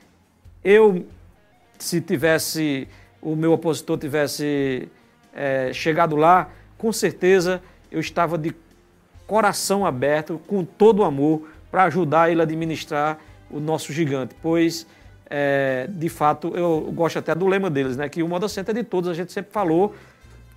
eu, 0.63 1.07
se 1.79 2.01
tivesse, 2.01 2.87
o 3.21 3.35
meu 3.35 3.53
opositor 3.53 3.99
tivesse 3.99 4.89
é, 5.35 5.73
chegado 5.73 6.17
lá, 6.17 6.51
com 6.77 6.93
certeza 6.93 7.63
eu 7.91 8.01
estava 8.01 8.37
de 8.37 8.55
coração 9.27 9.87
aberto, 9.87 10.41
com 10.47 10.65
todo 10.65 11.01
o 11.01 11.05
amor, 11.05 11.49
para 11.71 11.85
ajudar 11.85 12.31
ele 12.31 12.41
a 12.41 12.45
administrar 12.45 13.19
o 13.51 13.61
nosso 13.61 13.93
gigante, 13.93 14.35
pois 14.41 14.87
é, 15.29 15.87
de 15.89 16.09
fato 16.09 16.53
eu 16.57 16.91
gosto 16.93 17.19
até 17.19 17.35
do 17.35 17.47
lema 17.47 17.71
deles, 17.71 17.97
né? 17.97 18.09
Que 18.09 18.23
o 18.23 18.29
Moda 18.29 18.49
Center 18.49 18.75
é 18.77 18.83
de 18.83 18.85
todos, 18.85 19.09
a 19.09 19.15
gente 19.15 19.33
sempre 19.33 19.53
falou 19.53 19.95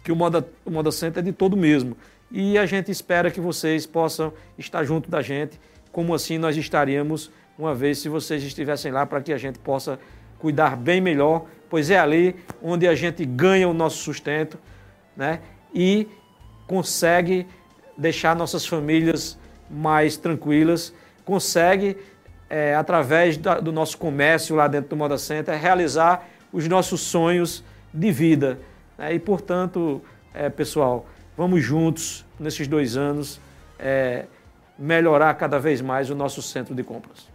que 0.04 0.12
o 0.12 0.16
Moda, 0.16 0.48
o 0.66 0.72
Moda 0.72 0.92
Center 0.92 1.22
é 1.22 1.26
de 1.26 1.32
todo 1.32 1.56
mesmo. 1.56 1.96
E 2.32 2.58
a 2.58 2.66
gente 2.66 2.90
espera 2.90 3.30
que 3.30 3.40
vocês 3.40 3.86
possam 3.86 4.34
estar 4.58 4.84
junto 4.84 5.10
da 5.10 5.22
gente, 5.22 5.60
como 5.92 6.14
assim 6.14 6.38
nós 6.38 6.58
estaríamos 6.58 7.32
uma 7.58 7.76
vez 7.76 8.00
se 8.00 8.10
vocês 8.10 8.44
estivessem 8.44 8.92
lá 8.92 9.06
para 9.06 9.22
que 9.22 9.32
a 9.32 9.38
gente 9.38 9.60
possa 9.60 10.00
cuidar 10.40 10.76
bem 10.76 11.00
melhor, 11.00 11.46
pois 11.70 11.90
é 11.90 12.00
ali 12.00 12.36
onde 12.62 12.88
a 12.88 12.96
gente 12.96 13.24
ganha 13.24 13.70
o 13.70 13.74
nosso 13.74 13.98
sustento 13.98 14.58
né? 15.16 15.40
e 15.74 16.08
consegue 16.68 17.48
deixar 17.98 18.36
nossas 18.36 18.66
famílias 18.66 19.38
mais 19.70 20.18
tranquilas, 20.18 20.94
consegue, 21.24 21.98
é, 22.54 22.76
através 22.76 23.36
da, 23.36 23.60
do 23.60 23.72
nosso 23.72 23.98
comércio 23.98 24.56
lá 24.56 24.68
dentro 24.68 24.92
do 24.92 24.96
Moda 24.96 25.18
Center, 25.18 25.60
realizar 25.60 26.28
os 26.52 26.68
nossos 26.68 27.02
sonhos 27.02 27.64
de 27.92 28.12
vida. 28.12 28.60
Né? 28.96 29.16
E, 29.16 29.20
portanto, 29.20 30.00
é, 30.36 30.52
pessoal, 30.52 31.08
vamos 31.36 31.64
juntos, 31.64 32.24
nesses 32.40 32.68
dois 32.68 32.96
anos, 32.96 33.42
é, 33.80 34.26
melhorar 34.78 35.34
cada 35.34 35.58
vez 35.58 35.82
mais 35.82 36.12
o 36.12 36.16
nosso 36.16 36.44
centro 36.44 36.76
de 36.76 36.84
compras. 36.84 37.28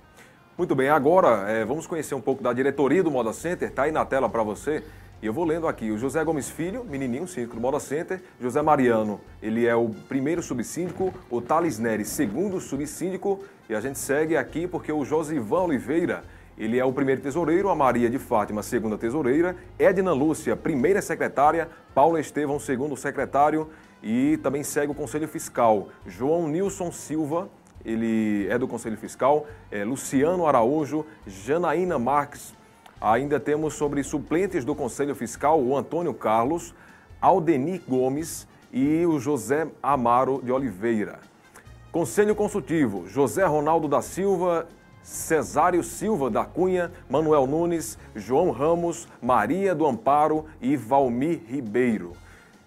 Muito 0.57 0.77
bem, 0.77 0.89
agora 0.89 1.51
é, 1.51 1.65
vamos 1.65 1.85
conhecer 1.85 2.15
um 2.15 2.21
pouco 2.21 2.41
da 2.41 2.53
diretoria 2.53 3.03
do 3.03 3.11
Moda 3.11 3.33
Center, 3.33 3.71
está 3.71 3.83
aí 3.83 3.93
na 3.93 4.05
tela 4.05 4.29
para 4.29 4.45
você. 4.45 4.85
E 5.21 5.27
eu 5.27 5.33
vou 5.33 5.45
lendo 5.45 5.67
aqui, 5.67 5.91
o 5.91 5.99
José 5.99 6.23
Gomes 6.23 6.49
Filho, 6.49 6.85
menininho, 6.85 7.27
síndico 7.27 7.57
do 7.57 7.61
Moda 7.61 7.81
Center, 7.81 8.23
José 8.41 8.63
Mariano, 8.63 9.21
ele 9.43 9.67
é 9.67 9.75
o 9.75 9.89
primeiro 10.09 10.41
subsíndico, 10.45 11.13
o 11.29 11.41
Thales 11.41 11.77
Nery, 11.77 12.05
segundo 12.05 12.61
subsíndico, 12.61 13.43
e 13.69 13.75
a 13.75 13.81
gente 13.81 13.99
segue 13.99 14.37
aqui 14.37 14.67
porque 14.67 14.91
o 14.91 15.05
Josivan 15.05 15.65
Oliveira, 15.65 16.25
ele 16.57 16.79
é 16.79 16.85
o 16.85 16.93
primeiro 16.93 17.21
tesoureiro, 17.21 17.69
a 17.69 17.75
Maria 17.75 18.09
de 18.09 18.19
Fátima, 18.19 18.63
segunda 18.63 18.97
tesoureira, 18.97 19.55
Edna 19.79 20.13
Lúcia, 20.13 20.57
primeira 20.57 21.03
secretária, 21.03 21.69
Paulo 21.95 22.19
Estevão, 22.19 22.59
segundo 22.59 22.97
secretário, 22.97 23.69
e 24.03 24.39
também 24.39 24.63
segue 24.63 24.91
o 24.91 24.95
Conselho 24.95 25.29
Fiscal, 25.29 25.89
João 26.07 26.49
Nilson 26.49 26.91
Silva, 26.91 27.49
ele 27.85 28.47
é 28.49 28.59
do 28.59 28.67
Conselho 28.67 28.97
Fiscal, 28.97 29.47
é 29.71 29.85
Luciano 29.85 30.47
Araújo, 30.47 31.07
Janaína 31.27 31.99
Marques. 31.99 32.55
Ainda 33.01 33.39
temos 33.39 33.75
sobre 33.75 34.03
suplentes 34.03 34.65
do 34.65 34.75
Conselho 34.75 35.15
Fiscal 35.15 35.61
o 35.61 35.77
Antônio 35.77 36.13
Carlos, 36.13 36.75
Aldeni 37.21 37.81
Gomes 37.87 38.49
e 38.73 39.07
o 39.07 39.21
José 39.21 39.69
Amaro 39.83 40.41
de 40.43 40.51
Oliveira. 40.51 41.21
Conselho 41.99 42.33
Consultivo, 42.33 43.09
José 43.09 43.45
Ronaldo 43.45 43.89
da 43.89 44.01
Silva, 44.01 44.69
Cesário 45.03 45.83
Silva 45.83 46.31
da 46.31 46.45
Cunha, 46.45 46.93
Manuel 47.11 47.45
Nunes, 47.45 47.99
João 48.15 48.53
Ramos, 48.53 49.09
Maria 49.21 49.75
do 49.75 49.85
Amparo 49.85 50.45
e 50.61 50.77
Valmir 50.77 51.41
Ribeiro. 51.49 52.13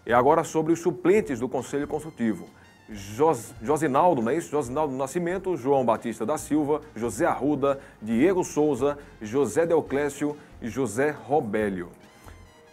E 0.05 0.11
agora 0.11 0.43
sobre 0.43 0.73
os 0.73 0.81
suplentes 0.81 1.39
do 1.39 1.47
Conselho 1.47 1.87
Consultivo. 1.87 2.45
Jos, 2.89 3.55
Josinaldo, 3.61 4.21
não 4.21 4.31
é 4.31 4.35
isso? 4.35 4.51
Josinaldo 4.51 4.93
Nascimento, 4.93 5.55
João 5.55 5.85
Batista 5.85 6.25
da 6.25 6.37
Silva, 6.37 6.81
José 6.93 7.25
Arruda, 7.25 7.79
Diego 8.01 8.43
Souza, 8.43 8.97
José 9.21 9.65
Deoclésio 9.65 10.35
e 10.61 10.67
José 10.67 11.11
Robélio. 11.11 11.87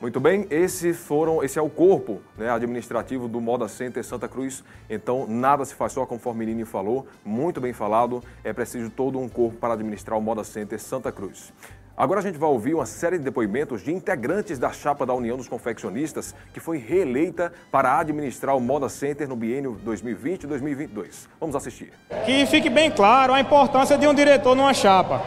Muito 0.01 0.21
bem, 0.21 0.47
esse 0.49 0.93
foram, 0.93 1.43
esse 1.43 1.59
é 1.59 1.63
o 1.63 1.69
corpo 1.69 2.21
né, 2.37 2.49
administrativo 2.49 3.27
do 3.27 3.41
Moda 3.41 3.67
Center 3.67 4.05
Santa 4.05 4.29
Cruz. 4.29 4.63
Então, 4.89 5.27
nada 5.27 5.65
se 5.65 5.75
faz 5.75 5.93
só 5.93 6.07
conforme 6.07 6.47
menino 6.47 6.65
falou, 6.65 7.09
muito 7.25 7.61
bem 7.61 7.73
falado. 7.73 8.23
É 8.45 8.53
preciso 8.53 8.91
todo 8.91 9.19
um 9.19 9.29
corpo 9.29 9.57
para 9.57 9.75
administrar 9.75 10.17
o 10.17 10.23
Moda 10.23 10.45
Center 10.45 10.79
Santa 10.81 11.11
Cruz. 11.11 11.53
Agora 11.97 12.21
a 12.21 12.23
gente 12.23 12.39
vai 12.39 12.49
ouvir 12.49 12.75
uma 12.75 12.87
série 12.87 13.19
de 13.19 13.25
depoimentos 13.25 13.83
de 13.83 13.93
integrantes 13.93 14.57
da 14.57 14.71
chapa 14.71 15.05
da 15.05 15.13
União 15.13 15.37
dos 15.37 15.49
Confeccionistas, 15.49 16.33
que 16.55 16.61
foi 16.61 16.79
reeleita 16.79 17.53
para 17.73 17.99
administrar 17.99 18.57
o 18.57 18.61
Moda 18.61 18.89
Center 18.89 19.29
no 19.29 19.35
biênio 19.35 19.77
2020-2022. 19.85 21.27
Vamos 21.41 21.57
assistir. 21.57 21.93
Que 22.25 22.47
fique 22.47 22.71
bem 22.71 22.89
claro 22.89 23.35
a 23.35 23.41
importância 23.41 23.99
de 23.99 24.07
um 24.07 24.15
diretor 24.15 24.55
numa 24.55 24.73
chapa, 24.73 25.21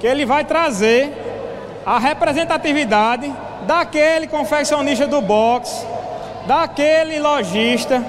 que 0.00 0.06
ele 0.06 0.24
vai 0.24 0.46
trazer 0.46 1.12
a 1.84 1.98
representatividade 1.98 3.30
daquele 3.66 4.26
confeccionista 4.26 5.06
do 5.06 5.20
box, 5.20 5.86
daquele 6.46 7.18
lojista, 7.18 8.02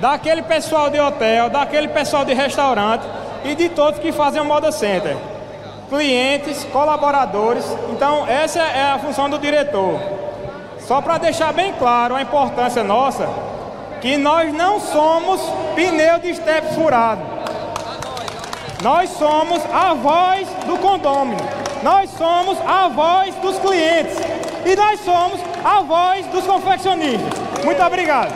daquele 0.00 0.42
pessoal 0.42 0.90
de 0.90 0.98
hotel, 0.98 1.50
daquele 1.50 1.88
pessoal 1.88 2.24
de 2.24 2.34
restaurante 2.34 3.06
e 3.44 3.54
de 3.54 3.68
todos 3.68 4.00
que 4.00 4.12
fazem 4.12 4.40
o 4.40 4.44
Moda 4.44 4.72
Center 4.72 5.16
clientes, 5.88 6.64
colaboradores. 6.64 7.64
Então, 7.90 8.26
essa 8.26 8.60
é 8.60 8.92
a 8.92 8.98
função 8.98 9.28
do 9.28 9.38
diretor. 9.38 9.98
Só 10.80 11.00
para 11.00 11.18
deixar 11.18 11.52
bem 11.52 11.72
claro 11.72 12.14
a 12.14 12.22
importância 12.22 12.84
nossa, 12.84 13.28
que 14.00 14.16
nós 14.16 14.52
não 14.52 14.80
somos 14.80 15.40
pneu 15.74 16.18
de 16.18 16.30
estepe 16.30 16.74
furado. 16.74 17.22
Nós 18.82 19.10
somos 19.10 19.60
a 19.72 19.92
voz 19.94 20.46
do 20.66 20.78
condômino. 20.78 21.42
Nós 21.82 22.10
somos 22.10 22.58
a 22.66 22.88
voz 22.88 23.34
dos 23.36 23.58
clientes. 23.58 24.16
E 24.64 24.76
nós 24.76 25.00
somos 25.00 25.40
a 25.64 25.80
voz 25.82 26.26
dos 26.26 26.44
confeccionistas. 26.44 27.32
Muito 27.64 27.82
obrigado. 27.82 28.32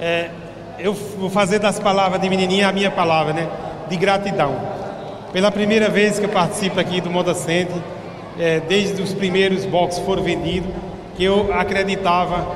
É, 0.00 0.30
eu 0.78 0.92
vou 0.92 1.30
fazer 1.30 1.58
das 1.58 1.78
palavras 1.78 2.20
de 2.20 2.28
menininha 2.28 2.68
a 2.68 2.72
minha 2.72 2.90
palavra, 2.90 3.32
né? 3.32 3.48
De 3.88 3.96
gratidão. 3.96 4.54
Pela 5.32 5.50
primeira 5.50 5.88
vez 5.88 6.18
que 6.18 6.24
eu 6.24 6.30
participo 6.30 6.78
aqui 6.78 7.00
do 7.00 7.10
Moda 7.10 7.34
Center, 7.34 7.76
é, 8.38 8.60
desde 8.60 9.00
os 9.00 9.12
primeiros 9.12 9.64
boxes 9.64 10.04
foram 10.04 10.22
vendidos, 10.22 10.70
que 11.16 11.24
eu 11.24 11.52
acreditava 11.52 12.46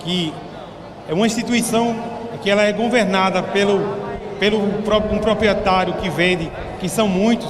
que 0.00 0.32
é 1.08 1.14
uma 1.14 1.26
instituição 1.26 1.96
que 2.42 2.50
ela 2.50 2.62
é 2.62 2.72
governada 2.72 3.42
pelo, 3.42 3.80
pelo 4.38 4.58
um 4.58 5.18
proprietário 5.18 5.94
que 5.94 6.08
vende, 6.08 6.50
que 6.80 6.88
são 6.88 7.08
muitos, 7.08 7.48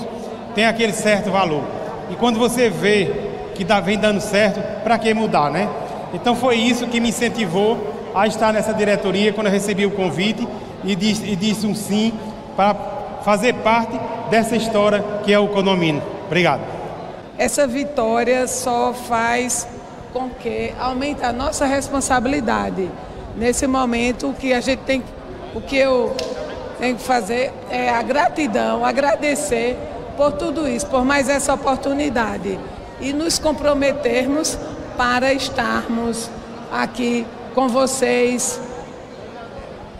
tem 0.54 0.64
aquele 0.64 0.92
certo 0.92 1.30
valor. 1.30 1.62
E 2.10 2.14
quando 2.14 2.38
você 2.38 2.70
vê 2.70 3.25
que 3.56 3.64
tá, 3.64 3.80
vem 3.80 3.98
dando 3.98 4.20
certo, 4.20 4.60
para 4.82 4.98
que 4.98 5.12
mudar, 5.14 5.50
né? 5.50 5.68
Então 6.14 6.34
foi 6.34 6.56
isso 6.56 6.86
que 6.86 7.00
me 7.00 7.08
incentivou 7.08 8.10
a 8.14 8.26
estar 8.26 8.52
nessa 8.52 8.72
diretoria 8.72 9.32
quando 9.32 9.48
eu 9.48 9.52
recebi 9.52 9.84
o 9.84 9.90
convite 9.90 10.46
e 10.84 10.94
disse, 10.94 11.24
e 11.24 11.36
disse 11.36 11.66
um 11.66 11.74
sim 11.74 12.12
para 12.54 12.74
fazer 13.24 13.54
parte 13.54 13.98
dessa 14.30 14.56
história 14.56 15.04
que 15.24 15.32
é 15.32 15.38
o 15.38 15.48
Condomínio. 15.48 16.02
Obrigado. 16.26 16.62
Essa 17.36 17.66
vitória 17.66 18.46
só 18.46 18.94
faz 18.94 19.68
com 20.12 20.30
que 20.30 20.72
aumente 20.78 21.22
a 21.22 21.32
nossa 21.32 21.66
responsabilidade. 21.66 22.88
Nesse 23.36 23.66
momento, 23.66 24.30
o 24.30 24.32
que 24.32 24.54
a 24.54 24.60
gente 24.60 24.80
tem, 24.80 25.02
o 25.54 25.60
que 25.60 25.76
eu 25.76 26.16
tenho 26.78 26.96
que 26.96 27.02
fazer 27.02 27.52
é 27.70 27.90
a 27.90 28.00
gratidão, 28.00 28.84
agradecer 28.84 29.76
por 30.16 30.32
tudo 30.32 30.66
isso, 30.66 30.86
por 30.86 31.04
mais 31.04 31.28
essa 31.28 31.52
oportunidade 31.52 32.58
e 33.00 33.12
nos 33.12 33.38
comprometermos 33.38 34.58
para 34.96 35.32
estarmos 35.32 36.30
aqui 36.72 37.26
com 37.54 37.68
vocês 37.68 38.60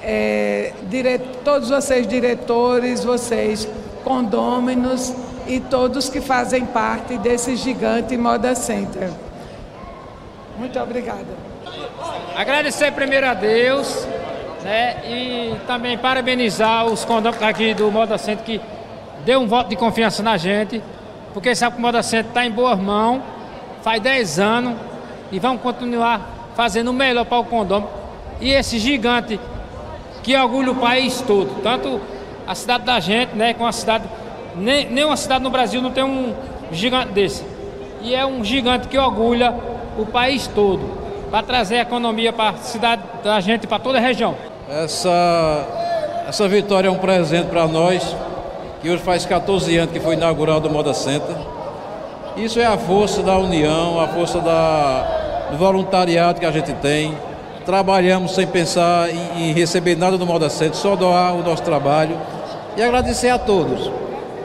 é, 0.03 0.73
dire... 0.85 1.19
todos 1.45 1.69
vocês 1.69 2.07
diretores, 2.07 3.03
vocês 3.03 3.69
condôminos 4.05 5.13
e 5.49 5.59
todos 5.59 6.09
que 6.09 6.21
fazem 6.21 6.65
parte 6.65 7.19
desse 7.19 7.57
gigante 7.57 8.17
Moda 8.17 8.55
Center. 8.55 9.11
Muito 10.57 10.79
obrigada. 10.79 11.27
Agradecer 12.37 12.93
primeiro 12.93 13.27
a 13.27 13.35
Deus 13.35 14.07
né, 14.63 14.97
e 15.05 15.57
também 15.67 15.99
parabenizar 15.99 16.87
os 16.87 17.05
condôminos 17.05 17.43
aqui 17.43 17.75
do 17.75 17.91
Moda 17.91 18.17
Center 18.17 18.45
que 18.45 18.61
deu 19.25 19.41
um 19.41 19.49
voto 19.49 19.71
de 19.71 19.77
confiança 19.77 20.23
na 20.23 20.37
gente, 20.37 20.81
porque 21.37 21.55
sabe 21.55 21.75
que 21.77 21.81
o 21.81 21.83
Moda 21.83 22.03
Center 22.03 22.31
está 22.31 22.47
em 22.47 22.51
boas 22.51 22.79
mãos, 22.79 23.21
faz 23.83 24.01
10 24.01 24.39
anos 24.39 24.75
e 25.31 25.39
vamos 25.39 25.61
continuar 25.61 26.51
fazendo 26.57 26.89
o 26.89 26.95
melhor 26.95 27.27
para 27.27 27.37
o 27.37 27.45
condômino. 27.45 27.91
E 28.41 28.53
esse 28.53 28.79
gigante 28.79 29.39
que 30.23 30.35
orgulha 30.35 30.73
o 30.73 30.77
país 30.77 31.21
todo, 31.21 31.61
tanto 31.63 32.01
a 32.47 32.55
cidade 32.55 32.85
da 32.85 32.99
gente, 33.01 33.35
né, 33.35 33.53
com 33.53 33.67
a 33.67 33.73
cidade, 33.73 34.05
nem, 34.55 34.89
nenhuma 34.89 35.15
cidade 35.15 35.45
no 35.45 35.51
Brasil 35.51 35.83
não 35.83 35.91
tem 35.91 36.03
um 36.03 36.35
gigante 36.73 37.13
desse. 37.13 37.45
E 38.01 38.15
é 38.15 38.25
um 38.25 38.43
gigante 38.43 38.89
que 38.89 38.97
orgulha 38.97 39.55
o 39.99 40.07
país 40.07 40.47
todo, 40.47 40.91
para 41.31 41.43
trazer 41.43 41.77
economia 41.81 42.33
para 42.33 42.49
a 42.49 42.57
cidade 42.57 43.03
da 43.23 43.39
gente, 43.41 43.67
para 43.67 43.79
toda 43.79 43.99
a 43.99 44.01
região. 44.01 44.35
Essa, 44.71 45.67
essa 46.27 46.49
vitória 46.49 46.89
é 46.89 46.91
um 46.91 46.97
presente 46.97 47.49
para 47.49 47.69
nós, 47.69 48.17
que 48.81 48.91
hoje 48.91 49.03
faz 49.03 49.25
14 49.25 49.77
anos 49.77 49.93
que 49.93 50.01
foi 50.01 50.15
inaugurado 50.15 50.69
o 50.69 50.71
Moda 50.71 50.93
Center. 50.93 51.35
Isso 52.37 52.61
é 52.61 52.67
a 52.67 52.77
força 52.77 53.23
da 53.23 53.37
união, 53.39 53.99
a 54.01 54.09
força 54.09 54.41
da, 54.41 55.49
do 55.51 55.57
voluntariado 55.57 56.39
que 56.39 56.47
a 56.47 56.51
gente 56.51 56.73
tem, 56.75 57.17
trabalhamos 57.65 58.35
sem 58.35 58.47
pensar 58.47 59.09
em, 59.11 59.49
em 59.51 59.53
receber 59.53 59.97
nada 59.97 60.19
do 60.19 60.27
Moda 60.27 60.51
Center, 60.51 60.77
só 60.77 60.95
doar 60.95 61.35
o 61.35 61.43
nosso 61.43 61.63
trabalho 61.63 62.17
e 62.77 62.83
agradecer 62.83 63.31
a 63.31 63.39
todos, 63.39 63.91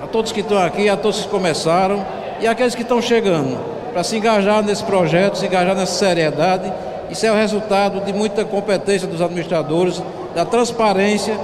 a 0.02 0.08
todos 0.08 0.32
que 0.32 0.40
estão 0.40 0.58
aqui, 0.58 0.88
a 0.88 0.96
todos 0.96 1.22
que 1.22 1.28
começaram 1.28 2.06
e 2.40 2.48
aqueles 2.48 2.74
que 2.74 2.82
estão 2.82 3.02
chegando, 3.02 3.60
para 3.92 4.04
se 4.04 4.16
engajar 4.16 4.64
nesse 4.64 4.84
projeto, 4.84 5.38
se 5.38 5.46
engajar 5.46 5.76
nessa 5.76 5.94
seriedade. 5.94 6.72
Isso 7.10 7.26
é 7.26 7.32
o 7.32 7.36
resultado 7.36 8.00
de 8.06 8.14
muita 8.14 8.46
competência 8.46 9.08
dos 9.08 9.22
administradores, 9.22 10.02
da 10.34 10.46
transparência 10.46 11.38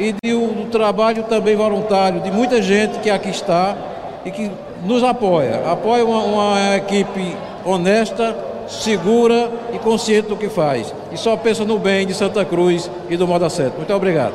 e 0.00 0.12
do 0.12 0.70
trabalho 0.70 1.24
também 1.24 1.54
voluntário 1.54 2.20
de 2.20 2.30
muita 2.30 2.62
gente 2.62 2.98
que 3.00 3.10
aqui 3.10 3.28
está 3.28 3.76
e 4.24 4.30
que 4.30 4.50
nos 4.82 5.04
apoia. 5.04 5.70
Apoia 5.70 6.04
uma, 6.04 6.22
uma 6.22 6.76
equipe 6.76 7.36
honesta, 7.64 8.34
segura 8.66 9.50
e 9.74 9.78
consciente 9.78 10.28
do 10.28 10.36
que 10.36 10.48
faz. 10.48 10.94
E 11.12 11.18
só 11.18 11.36
pensa 11.36 11.66
no 11.66 11.78
bem 11.78 12.06
de 12.06 12.14
Santa 12.14 12.42
Cruz 12.44 12.90
e 13.10 13.16
do 13.16 13.28
Moda 13.28 13.50
Certo. 13.50 13.76
Muito 13.76 13.92
obrigado. 13.92 14.32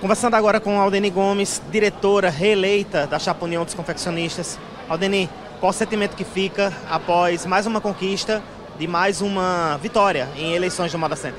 Conversando 0.00 0.34
agora 0.34 0.58
com 0.58 0.80
Aldeni 0.80 1.10
Gomes, 1.10 1.62
diretora 1.70 2.28
reeleita 2.28 3.06
da 3.06 3.18
Chapa 3.18 3.44
União 3.44 3.64
dos 3.64 3.74
Confeccionistas. 3.74 4.58
Aldeni, 4.88 5.28
qual 5.60 5.70
o 5.70 5.72
sentimento 5.72 6.16
que 6.16 6.24
fica 6.24 6.72
após 6.90 7.46
mais 7.46 7.66
uma 7.66 7.80
conquista 7.80 8.42
de 8.78 8.88
mais 8.88 9.20
uma 9.20 9.78
vitória 9.80 10.26
em 10.36 10.54
eleições 10.54 10.90
do 10.90 10.98
Moda 10.98 11.14
Center? 11.14 11.38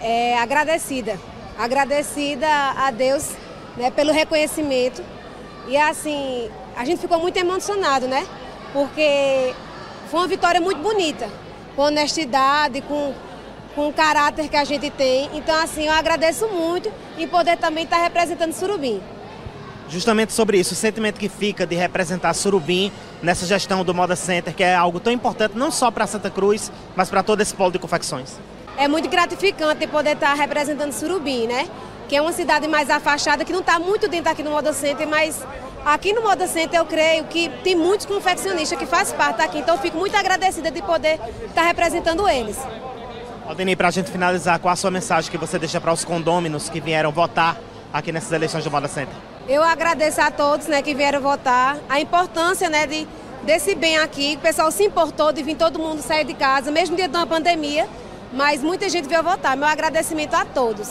É, 0.00 0.38
agradecida. 0.38 1.18
Agradecida 1.58 2.46
a 2.76 2.92
Deus 2.92 3.32
né, 3.76 3.90
pelo 3.90 4.12
reconhecimento. 4.12 5.02
E 5.66 5.76
assim, 5.76 6.48
a 6.76 6.84
gente 6.84 7.00
ficou 7.00 7.18
muito 7.18 7.36
emocionado, 7.36 8.06
né? 8.06 8.24
Porque 8.72 9.52
foi 10.08 10.20
uma 10.20 10.28
vitória 10.28 10.60
muito 10.60 10.80
bonita, 10.80 11.28
com 11.74 11.82
honestidade, 11.82 12.80
com, 12.82 13.12
com 13.74 13.88
o 13.88 13.92
caráter 13.92 14.48
que 14.48 14.56
a 14.56 14.64
gente 14.64 14.88
tem. 14.88 15.28
Então, 15.34 15.54
assim, 15.60 15.86
eu 15.86 15.92
agradeço 15.92 16.46
muito 16.46 16.92
em 17.18 17.26
poder 17.26 17.56
também 17.56 17.84
estar 17.84 17.98
representando 17.98 18.52
Surubim. 18.52 19.02
Justamente 19.88 20.32
sobre 20.32 20.58
isso, 20.58 20.74
o 20.74 20.76
sentimento 20.76 21.18
que 21.18 21.28
fica 21.28 21.66
de 21.66 21.74
representar 21.74 22.34
Surubim 22.34 22.92
nessa 23.22 23.46
gestão 23.46 23.82
do 23.82 23.94
Moda 23.94 24.14
Center, 24.14 24.54
que 24.54 24.62
é 24.62 24.74
algo 24.74 25.00
tão 25.00 25.12
importante 25.12 25.56
não 25.56 25.70
só 25.70 25.90
para 25.90 26.06
Santa 26.06 26.30
Cruz, 26.30 26.70
mas 26.94 27.08
para 27.10 27.22
todo 27.22 27.40
esse 27.40 27.54
polo 27.54 27.72
de 27.72 27.78
confecções. 27.78 28.36
É 28.78 28.88
muito 28.88 29.08
gratificante 29.08 29.86
poder 29.86 30.12
estar 30.12 30.32
representando 30.34 30.92
Surubim, 30.92 31.46
né? 31.46 31.68
Que 32.08 32.16
é 32.16 32.22
uma 32.22 32.32
cidade 32.32 32.66
mais 32.68 32.88
afastada, 32.88 33.44
que 33.44 33.52
não 33.52 33.60
está 33.60 33.78
muito 33.78 34.08
dentro 34.08 34.30
aqui 34.30 34.42
no 34.42 34.50
Moda 34.50 34.72
Center, 34.72 35.06
mas 35.06 35.44
Aqui 35.84 36.12
no 36.12 36.22
Moda 36.22 36.46
Center 36.46 36.78
eu 36.78 36.84
creio 36.84 37.24
que 37.24 37.48
tem 37.62 37.74
muitos 37.74 38.04
confeccionistas 38.04 38.78
que 38.78 38.84
fazem 38.84 39.16
parte 39.16 39.40
aqui, 39.40 39.58
então 39.58 39.76
eu 39.76 39.80
fico 39.80 39.96
muito 39.96 40.14
agradecida 40.14 40.70
de 40.70 40.82
poder 40.82 41.18
estar 41.46 41.62
representando 41.62 42.28
eles. 42.28 42.58
Aldeni, 43.46 43.74
para 43.74 43.88
a 43.88 43.90
gente 43.90 44.10
finalizar, 44.10 44.58
qual 44.58 44.72
a 44.72 44.76
sua 44.76 44.90
mensagem 44.90 45.30
que 45.30 45.38
você 45.38 45.58
deixa 45.58 45.80
para 45.80 45.90
os 45.90 46.04
condôminos 46.04 46.68
que 46.68 46.80
vieram 46.80 47.10
votar 47.10 47.56
aqui 47.90 48.12
nessas 48.12 48.32
eleições 48.32 48.64
do 48.64 48.70
Moda 48.70 48.86
Center? 48.86 49.14
Eu 49.48 49.62
agradeço 49.62 50.20
a 50.20 50.30
todos 50.30 50.66
né, 50.66 50.82
que 50.82 50.94
vieram 50.94 51.22
votar, 51.22 51.78
a 51.88 51.98
importância 51.98 52.68
né, 52.68 52.86
de, 52.86 53.08
desse 53.44 53.74
bem 53.74 53.96
aqui, 53.96 54.36
o 54.36 54.40
pessoal 54.40 54.70
se 54.70 54.84
importou 54.84 55.32
de 55.32 55.42
vir 55.42 55.56
todo 55.56 55.78
mundo 55.78 56.02
sair 56.02 56.24
de 56.24 56.34
casa, 56.34 56.70
mesmo 56.70 56.96
diante 56.96 57.12
de 57.12 57.16
uma 57.16 57.26
pandemia, 57.26 57.88
mas 58.32 58.62
muita 58.62 58.88
gente 58.88 59.08
veio 59.08 59.22
votar. 59.22 59.56
Meu 59.56 59.68
agradecimento 59.68 60.34
a 60.34 60.44
todos. 60.44 60.90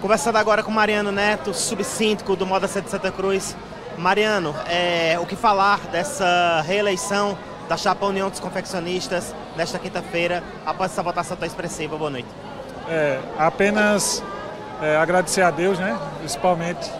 Conversando 0.00 0.36
agora 0.36 0.62
com 0.62 0.70
Mariano 0.70 1.10
Neto, 1.10 1.52
subsíndico 1.52 2.36
do 2.36 2.46
Moda 2.46 2.68
Center 2.68 2.90
Santa 2.90 3.10
Cruz. 3.10 3.56
Mariano, 3.96 4.54
é, 4.68 5.18
o 5.20 5.26
que 5.26 5.34
falar 5.34 5.80
dessa 5.88 6.62
reeleição 6.64 7.36
da 7.68 7.76
Chapa 7.76 8.06
União 8.06 8.30
dos 8.30 8.38
Confeccionistas 8.38 9.34
nesta 9.56 9.78
quinta-feira, 9.78 10.42
após 10.64 10.92
essa 10.92 11.02
votação 11.02 11.36
tão 11.36 11.46
expressiva? 11.46 11.96
Boa 11.96 12.10
noite. 12.10 12.28
É, 12.88 13.18
apenas 13.36 14.22
é, 14.80 14.96
agradecer 14.96 15.42
a 15.42 15.50
Deus, 15.50 15.78
né, 15.78 15.98
principalmente, 16.20 16.90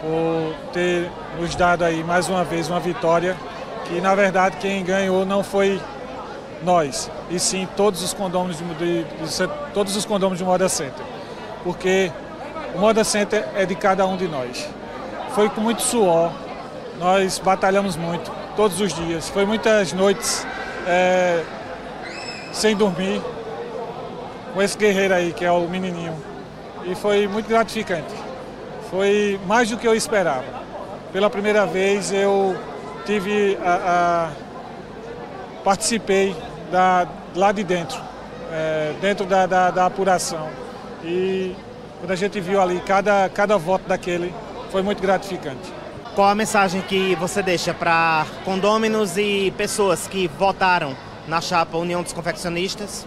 por 0.00 0.54
ter 0.72 1.10
nos 1.38 1.54
dado 1.56 1.84
aí 1.84 2.04
mais 2.04 2.28
uma 2.28 2.44
vez 2.44 2.70
uma 2.70 2.80
vitória 2.80 3.36
que 3.86 4.00
na 4.00 4.14
verdade 4.14 4.56
quem 4.58 4.84
ganhou 4.84 5.24
não 5.24 5.42
foi 5.42 5.80
nós, 6.62 7.10
e 7.30 7.38
sim 7.38 7.68
todos 7.76 8.02
os 8.02 8.12
condôminos 8.14 8.58
de, 8.58 8.64
de, 8.64 9.04
de, 9.04 9.48
todos 9.72 9.96
os 9.96 10.04
condôminos 10.04 10.38
de 10.38 10.44
Moda 10.44 10.68
Center. 10.68 11.04
Porque 11.62 12.10
o 12.74 12.78
Moda 12.78 13.04
Center 13.04 13.46
é 13.54 13.66
de 13.66 13.74
cada 13.74 14.06
um 14.06 14.16
de 14.16 14.28
nós. 14.28 14.68
Foi 15.34 15.48
com 15.48 15.60
muito 15.60 15.82
suor, 15.82 16.32
nós 16.98 17.38
batalhamos 17.38 17.96
muito, 17.96 18.30
todos 18.56 18.80
os 18.80 18.92
dias. 18.92 19.28
Foi 19.28 19.44
muitas 19.44 19.92
noites 19.92 20.46
é, 20.86 21.42
sem 22.52 22.74
dormir, 22.74 23.20
com 24.54 24.62
esse 24.62 24.78
guerreiro 24.78 25.12
aí, 25.12 25.32
que 25.32 25.44
é 25.44 25.50
o 25.50 25.68
menininho. 25.68 26.14
E 26.84 26.94
foi 26.94 27.26
muito 27.26 27.48
gratificante. 27.48 28.14
Foi 28.90 29.38
mais 29.46 29.68
do 29.68 29.76
que 29.76 29.86
eu 29.86 29.94
esperava. 29.94 30.44
Pela 31.12 31.28
primeira 31.28 31.66
vez 31.66 32.12
eu 32.12 32.56
tive 33.04 33.58
a, 33.62 34.30
a 34.30 34.45
participei 35.66 36.32
da, 36.70 37.08
lá 37.34 37.50
de 37.50 37.64
dentro, 37.64 38.00
é, 38.52 38.94
dentro 39.00 39.26
da, 39.26 39.46
da, 39.46 39.70
da, 39.72 39.86
apuração. 39.86 40.48
E 41.02 41.56
quando 41.98 42.12
a 42.12 42.14
gente 42.14 42.40
viu 42.40 42.60
ali 42.60 42.80
cada, 42.86 43.28
cada 43.30 43.56
voto 43.58 43.82
daquele, 43.88 44.32
foi 44.70 44.80
muito 44.80 45.02
gratificante. 45.02 45.74
Qual 46.14 46.28
a 46.28 46.36
mensagem 46.36 46.80
que 46.82 47.16
você 47.16 47.42
deixa 47.42 47.74
para 47.74 48.24
condôminos 48.44 49.18
e 49.18 49.52
pessoas 49.56 50.06
que 50.06 50.28
votaram 50.38 50.96
na 51.26 51.40
chapa 51.40 51.76
União 51.76 52.00
dos 52.00 52.12
Confeccionistas? 52.12 53.04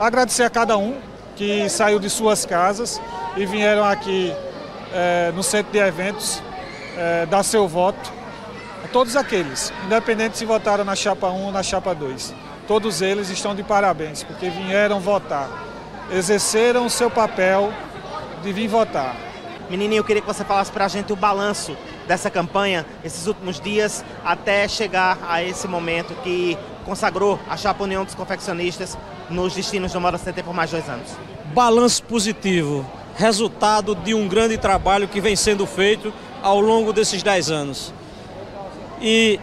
Agradecer 0.00 0.44
a 0.44 0.50
cada 0.50 0.78
um 0.78 0.96
que 1.36 1.68
saiu 1.68 1.98
de 1.98 2.08
suas 2.08 2.46
casas 2.46 2.98
e 3.36 3.44
vieram 3.44 3.84
aqui 3.84 4.34
é, 4.94 5.32
no 5.36 5.42
centro 5.42 5.70
de 5.70 5.78
eventos 5.78 6.42
é, 6.96 7.26
dar 7.26 7.42
seu 7.42 7.68
voto. 7.68 8.19
A 8.84 8.88
todos 8.88 9.14
aqueles, 9.14 9.72
independente 9.84 10.38
se 10.38 10.44
votaram 10.44 10.84
na 10.84 10.94
chapa 10.94 11.28
1 11.28 11.44
ou 11.44 11.52
na 11.52 11.62
chapa 11.62 11.94
2. 11.94 12.34
Todos 12.66 13.02
eles 13.02 13.28
estão 13.28 13.54
de 13.54 13.62
parabéns, 13.62 14.22
porque 14.22 14.48
vieram 14.48 15.00
votar. 15.00 15.48
Exerceram 16.10 16.86
o 16.86 16.90
seu 16.90 17.10
papel 17.10 17.72
de 18.42 18.52
vir 18.52 18.68
votar. 18.68 19.16
Menininho, 19.68 20.00
eu 20.00 20.04
queria 20.04 20.22
que 20.22 20.26
você 20.26 20.44
falasse 20.44 20.72
para 20.72 20.86
a 20.86 20.88
gente 20.88 21.12
o 21.12 21.16
balanço 21.16 21.76
dessa 22.08 22.30
campanha, 22.30 22.84
esses 23.04 23.26
últimos 23.26 23.60
dias, 23.60 24.04
até 24.24 24.66
chegar 24.66 25.18
a 25.28 25.44
esse 25.44 25.68
momento 25.68 26.14
que 26.22 26.58
consagrou 26.84 27.38
a 27.48 27.56
Chapa 27.56 27.84
União 27.84 28.04
dos 28.04 28.14
Confeccionistas 28.14 28.98
nos 29.28 29.54
destinos 29.54 29.92
do 29.92 30.00
Moda 30.00 30.18
Center 30.18 30.42
por 30.42 30.54
mais 30.54 30.70
dois 30.70 30.88
anos. 30.88 31.08
Balanço 31.54 32.02
positivo, 32.02 32.84
resultado 33.14 33.94
de 33.94 34.14
um 34.14 34.26
grande 34.26 34.58
trabalho 34.58 35.06
que 35.06 35.20
vem 35.20 35.36
sendo 35.36 35.66
feito 35.66 36.12
ao 36.42 36.60
longo 36.60 36.92
desses 36.92 37.22
dez 37.22 37.50
anos. 37.50 37.92
E 39.00 39.40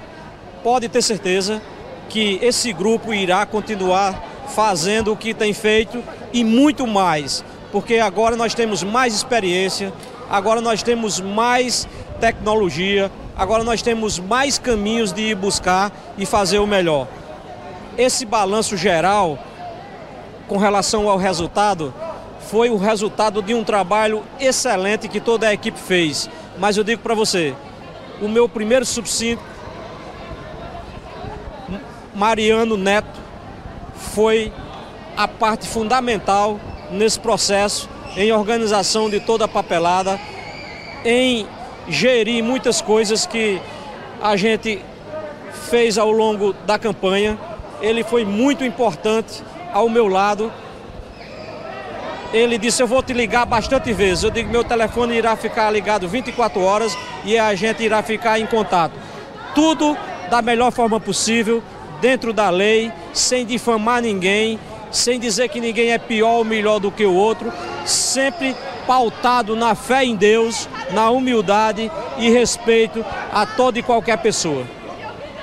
pode 0.64 0.88
ter 0.90 1.02
certeza 1.02 1.62
que 2.10 2.40
esse 2.42 2.72
grupo 2.72 3.14
irá 3.14 3.46
continuar 3.46 4.24
fazendo 4.50 5.12
o 5.12 5.18
que 5.18 5.34
tem 5.34 5.54
feito 5.54 6.04
e 6.32 6.44
muito 6.44 6.88
mais, 6.88 7.44
porque 7.72 7.96
agora 7.96 8.36
nós 8.36 8.54
temos 8.54 8.84
mais 8.84 9.14
experiência, 9.14 9.92
agora 10.30 10.62
nós 10.62 10.82
temos 10.84 11.20
mais 11.20 11.88
tecnologia, 12.20 13.12
agora 13.36 13.64
nós 13.64 13.82
temos 13.82 14.20
mais 14.20 14.58
caminhos 14.58 15.12
de 15.12 15.22
ir 15.22 15.36
buscar 15.36 15.92
e 16.18 16.26
fazer 16.26 16.60
o 16.60 16.68
melhor. 16.68 17.08
Esse 17.98 18.26
balanço 18.26 18.78
geral, 18.78 19.38
com 20.48 20.58
relação 20.58 21.10
ao 21.10 21.18
resultado, 21.18 21.94
foi 22.50 22.70
o 22.70 22.78
resultado 22.78 23.42
de 23.42 23.54
um 23.54 23.64
trabalho 23.64 24.24
excelente 24.40 25.08
que 25.08 25.20
toda 25.20 25.48
a 25.48 25.54
equipe 25.54 25.78
fez. 25.78 26.30
Mas 26.58 26.78
eu 26.78 26.84
digo 26.84 27.02
para 27.02 27.14
você, 27.14 27.54
o 28.22 28.28
meu 28.28 28.48
primeiro 28.50 28.86
subsídio, 28.86 29.44
Mariano 32.14 32.76
Neto, 32.76 33.20
foi 34.14 34.52
a 35.16 35.28
parte 35.28 35.68
fundamental 35.68 36.60
nesse 36.92 37.20
processo, 37.20 37.90
em 38.16 38.32
organização 38.32 39.10
de 39.10 39.20
toda 39.20 39.46
a 39.46 39.48
papelada, 39.48 40.20
em 41.06 41.48
gerir 41.88 42.44
muitas 42.44 42.82
coisas 42.82 43.26
que 43.26 43.62
a 44.22 44.36
gente 44.36 44.84
fez 45.70 45.98
ao 45.98 46.12
longo 46.12 46.54
da 46.66 46.80
campanha. 46.80 47.38
Ele 47.82 48.04
foi 48.04 48.26
muito 48.26 48.64
importante 48.64 49.44
ao 49.72 49.88
meu 49.90 50.08
lado. 50.08 50.52
Ele 52.34 52.58
disse: 52.58 52.82
Eu 52.82 52.88
vou 52.88 53.02
te 53.02 53.14
ligar 53.14 53.46
bastante 53.46 53.94
vezes. 53.94 54.24
Eu 54.24 54.32
digo: 54.32 54.50
Meu 54.50 54.64
telefone 54.64 55.16
irá 55.16 55.36
ficar 55.36 55.70
ligado 55.72 56.08
24 56.08 56.62
horas 56.62 56.98
e 57.24 57.38
a 57.38 57.54
gente 57.56 57.84
irá 57.84 58.02
ficar 58.04 58.40
em 58.40 58.46
contato. 58.46 58.94
Tudo 59.56 59.98
da 60.30 60.42
melhor 60.42 60.72
forma 60.72 61.00
possível, 61.00 61.64
dentro 62.02 62.34
da 62.34 62.50
lei, 62.50 62.92
sem 63.14 63.46
difamar 63.46 64.02
ninguém, 64.02 64.60
sem 64.92 65.20
dizer 65.20 65.50
que 65.50 65.60
ninguém 65.60 65.92
é 65.92 65.98
pior 65.98 66.38
ou 66.38 66.46
melhor 66.46 66.80
do 66.80 66.92
que 66.92 67.06
o 67.06 67.14
outro, 67.14 67.52
sempre 67.86 68.56
pautado 68.86 69.56
na 69.56 69.74
fé 69.74 70.04
em 70.04 70.16
Deus, 70.16 70.68
na 70.92 71.10
humildade 71.10 71.92
e 72.18 72.30
respeito 72.30 73.06
a 73.32 73.46
toda 73.46 73.80
e 73.80 73.84
qualquer 73.84 74.18
pessoa. 74.18 74.66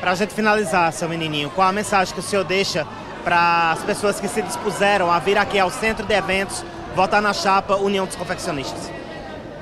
Para 0.00 0.12
a 0.12 0.14
gente 0.14 0.34
finalizar, 0.34 0.92
seu 0.92 1.08
menininho, 1.08 1.50
qual 1.50 1.68
a 1.68 1.72
mensagem 1.72 2.12
que 2.12 2.20
o 2.20 2.22
senhor 2.22 2.44
deixa 2.44 2.86
para 3.22 3.72
as 3.72 3.82
pessoas 3.82 4.20
que 4.20 4.28
se 4.28 4.42
dispuseram 4.42 5.10
a 5.10 5.18
vir 5.18 5.38
aqui 5.38 5.58
ao 5.58 5.70
centro 5.70 6.06
de 6.06 6.14
eventos 6.14 6.62
votar 6.94 7.20
na 7.20 7.32
chapa 7.32 7.76
União 7.76 8.06
dos 8.06 8.16
Confeccionistas? 8.16 8.90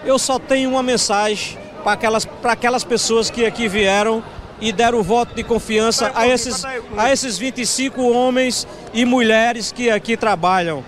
Eu 0.04 0.18
só 0.18 0.38
tenho 0.38 0.70
uma 0.70 0.82
mensagem 0.82 1.58
para 1.82 1.92
aquelas, 1.92 2.24
para 2.24 2.52
aquelas 2.52 2.84
pessoas 2.84 3.30
que 3.30 3.44
aqui 3.44 3.68
vieram 3.68 4.22
e 4.60 4.72
deram 4.72 5.00
o 5.00 5.02
voto 5.02 5.34
de 5.34 5.42
confiança 5.42 6.12
a 6.14 6.26
esses, 6.26 6.64
a 6.96 7.12
esses 7.12 7.36
25 7.36 8.00
homens 8.10 8.66
e 8.92 9.04
mulheres 9.04 9.72
que 9.72 9.90
aqui 9.90 10.16
trabalham. 10.16 10.84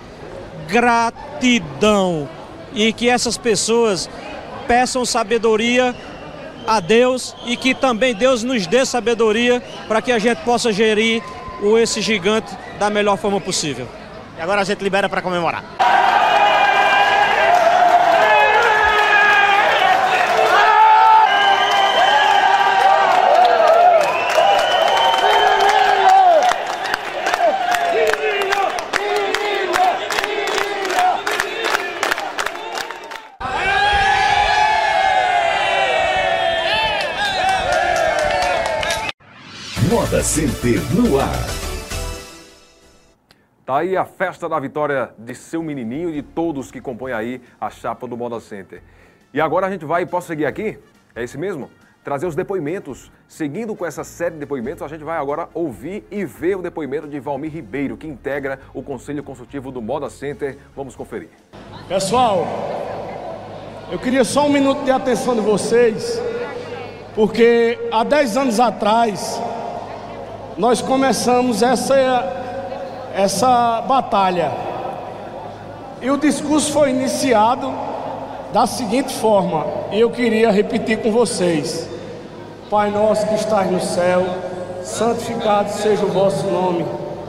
Gratidão 0.68 2.28
e 2.72 2.92
que 2.92 3.08
essas 3.08 3.36
pessoas 3.36 4.08
peçam 4.66 5.04
sabedoria 5.04 5.94
a 6.66 6.80
Deus 6.80 7.36
e 7.44 7.56
que 7.56 7.74
também 7.74 8.14
Deus 8.14 8.42
nos 8.42 8.66
dê 8.66 8.84
sabedoria 8.86 9.62
para 9.86 10.00
que 10.00 10.12
a 10.12 10.18
gente 10.18 10.38
possa 10.38 10.72
gerir 10.72 11.22
o 11.62 11.78
esse 11.78 12.00
gigante 12.00 12.56
da 12.78 12.90
melhor 12.90 13.16
forma 13.16 13.40
possível. 13.40 13.88
E 14.36 14.40
agora 14.40 14.62
a 14.62 14.64
gente 14.64 14.82
libera 14.82 15.08
para 15.08 15.22
comemorar. 15.22 15.64
Moda 40.14 40.22
Center 40.22 40.80
no 40.94 41.18
ar. 41.18 41.34
Tá 43.66 43.78
aí 43.78 43.96
a 43.96 44.04
festa 44.04 44.48
da 44.48 44.60
vitória 44.60 45.10
de 45.18 45.34
seu 45.34 45.60
menininho 45.60 46.08
e 46.08 46.12
de 46.12 46.22
todos 46.22 46.70
que 46.70 46.80
compõem 46.80 47.12
aí 47.12 47.42
a 47.60 47.68
chapa 47.68 48.06
do 48.06 48.16
Moda 48.16 48.38
Center. 48.38 48.80
E 49.32 49.40
agora 49.40 49.66
a 49.66 49.70
gente 49.72 49.84
vai, 49.84 50.06
posso 50.06 50.28
seguir 50.28 50.46
aqui? 50.46 50.78
É 51.16 51.24
esse 51.24 51.36
mesmo? 51.36 51.68
Trazer 52.04 52.28
os 52.28 52.36
depoimentos. 52.36 53.10
Seguindo 53.26 53.74
com 53.74 53.84
essa 53.84 54.04
série 54.04 54.34
de 54.34 54.38
depoimentos, 54.38 54.82
a 54.82 54.88
gente 54.88 55.02
vai 55.02 55.18
agora 55.18 55.48
ouvir 55.52 56.06
e 56.12 56.24
ver 56.24 56.58
o 56.58 56.62
depoimento 56.62 57.08
de 57.08 57.18
Valmir 57.18 57.50
Ribeiro, 57.50 57.96
que 57.96 58.06
integra 58.06 58.60
o 58.72 58.84
Conselho 58.84 59.24
Consultivo 59.24 59.72
do 59.72 59.82
Moda 59.82 60.08
Center. 60.08 60.56
Vamos 60.76 60.94
conferir. 60.94 61.30
Pessoal, 61.88 62.46
eu 63.90 63.98
queria 63.98 64.22
só 64.22 64.46
um 64.46 64.52
minuto 64.52 64.84
de 64.84 64.92
atenção 64.92 65.34
de 65.34 65.40
vocês, 65.40 66.22
porque 67.16 67.76
há 67.90 68.04
10 68.04 68.36
anos 68.36 68.60
atrás 68.60 69.42
nós 70.56 70.80
começamos 70.80 71.62
essa, 71.62 71.96
essa 73.14 73.82
batalha. 73.82 74.52
E 76.00 76.10
o 76.10 76.16
discurso 76.16 76.72
foi 76.72 76.90
iniciado 76.90 77.72
da 78.52 78.66
seguinte 78.66 79.12
forma, 79.14 79.66
e 79.90 79.98
eu 79.98 80.10
queria 80.10 80.50
repetir 80.52 80.98
com 80.98 81.10
vocês: 81.10 81.88
Pai 82.70 82.90
nosso 82.90 83.26
que 83.26 83.34
estás 83.34 83.68
no 83.70 83.80
céu, 83.80 84.24
santificado 84.84 85.70
seja 85.70 86.04
o 86.04 86.10
vosso 86.10 86.46
nome, 86.46 86.84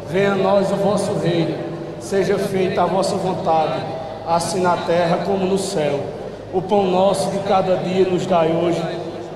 venha 0.07 0.33
a 0.33 0.35
nós 0.35 0.71
o 0.71 0.75
vosso 0.75 1.13
reino, 1.13 1.57
seja 1.99 2.37
feita 2.37 2.83
a 2.83 2.85
vossa 2.85 3.15
vontade, 3.15 3.81
assim 4.27 4.61
na 4.61 4.77
terra 4.77 5.23
como 5.25 5.45
no 5.45 5.57
céu. 5.57 5.99
O 6.53 6.61
pão 6.61 6.85
nosso 6.85 7.31
de 7.31 7.39
cada 7.39 7.77
dia 7.77 8.05
nos 8.05 8.25
dai 8.27 8.51
hoje, 8.51 8.81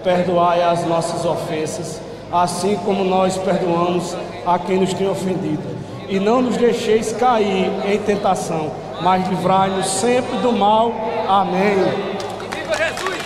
perdoai 0.04 0.62
as 0.62 0.86
nossas 0.86 1.26
ofensas 1.26 2.09
assim 2.32 2.78
como 2.86 3.04
nós 3.04 3.38
perdoamos 3.38 4.16
a 4.46 4.58
quem 4.60 4.78
nos 4.78 4.94
tem 4.94 5.08
ofendido. 5.08 5.64
E 6.08 6.20
não 6.20 6.42
nos 6.42 6.58
deixeis 6.58 7.12
cair 7.14 7.72
em 7.86 7.98
tentação, 8.00 8.72
mas 9.02 9.28
livrai-nos 9.28 9.86
sempre 9.88 10.38
do 10.38 10.52
mal. 10.52 10.92
Amém. 11.28 11.76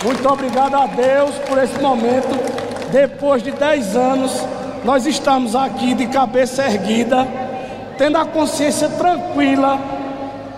Muito 0.04 0.28
obrigado 0.28 0.74
a 0.74 0.86
Deus 0.86 1.34
por 1.48 1.56
esse 1.56 1.80
momento, 1.80 2.28
depois 2.92 3.42
de 3.42 3.50
dez 3.50 3.96
anos 3.96 4.44
nós 4.84 5.06
estamos 5.06 5.56
aqui 5.56 5.94
de 5.94 6.06
cabeça 6.08 6.62
erguida, 6.62 7.26
tendo 7.96 8.18
a 8.18 8.26
consciência 8.26 8.86
tranquila 8.90 9.78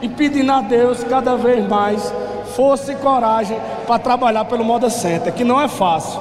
e 0.02 0.08
pedindo 0.08 0.50
a 0.50 0.60
Deus 0.60 1.04
cada 1.04 1.36
vez 1.36 1.66
mais 1.68 2.12
força 2.56 2.92
e 2.92 2.96
coragem 2.96 3.56
para 3.86 4.00
trabalhar 4.00 4.44
pelo 4.46 4.64
Moda 4.64 4.90
Center, 4.90 5.32
que 5.32 5.44
não 5.44 5.60
é 5.60 5.68
fácil. 5.68 6.20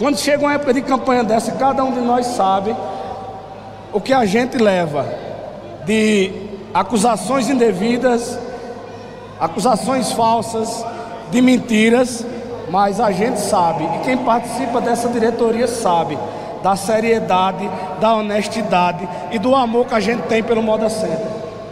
Quando 0.00 0.16
chega 0.16 0.42
uma 0.42 0.54
época 0.54 0.72
de 0.72 0.80
campanha 0.80 1.22
dessa, 1.22 1.52
cada 1.52 1.84
um 1.84 1.92
de 1.92 2.00
nós 2.00 2.24
sabe 2.28 2.74
o 3.92 4.00
que 4.00 4.14
a 4.14 4.24
gente 4.24 4.56
leva 4.56 5.04
de 5.84 6.32
acusações 6.72 7.50
indevidas, 7.50 8.38
acusações 9.38 10.10
falsas, 10.12 10.82
de 11.30 11.42
mentiras, 11.42 12.24
mas 12.70 12.98
a 12.98 13.12
gente 13.12 13.40
sabe, 13.40 13.84
e 13.84 13.98
quem 13.98 14.16
participa 14.16 14.80
dessa 14.80 15.06
diretoria 15.06 15.68
sabe, 15.68 16.16
da 16.62 16.74
seriedade, 16.76 17.70
da 18.00 18.14
honestidade 18.14 19.06
e 19.30 19.38
do 19.38 19.54
amor 19.54 19.84
que 19.84 19.94
a 19.94 20.00
gente 20.00 20.22
tem 20.22 20.42
pelo 20.42 20.62
Moda 20.62 20.88
Center. 20.88 21.26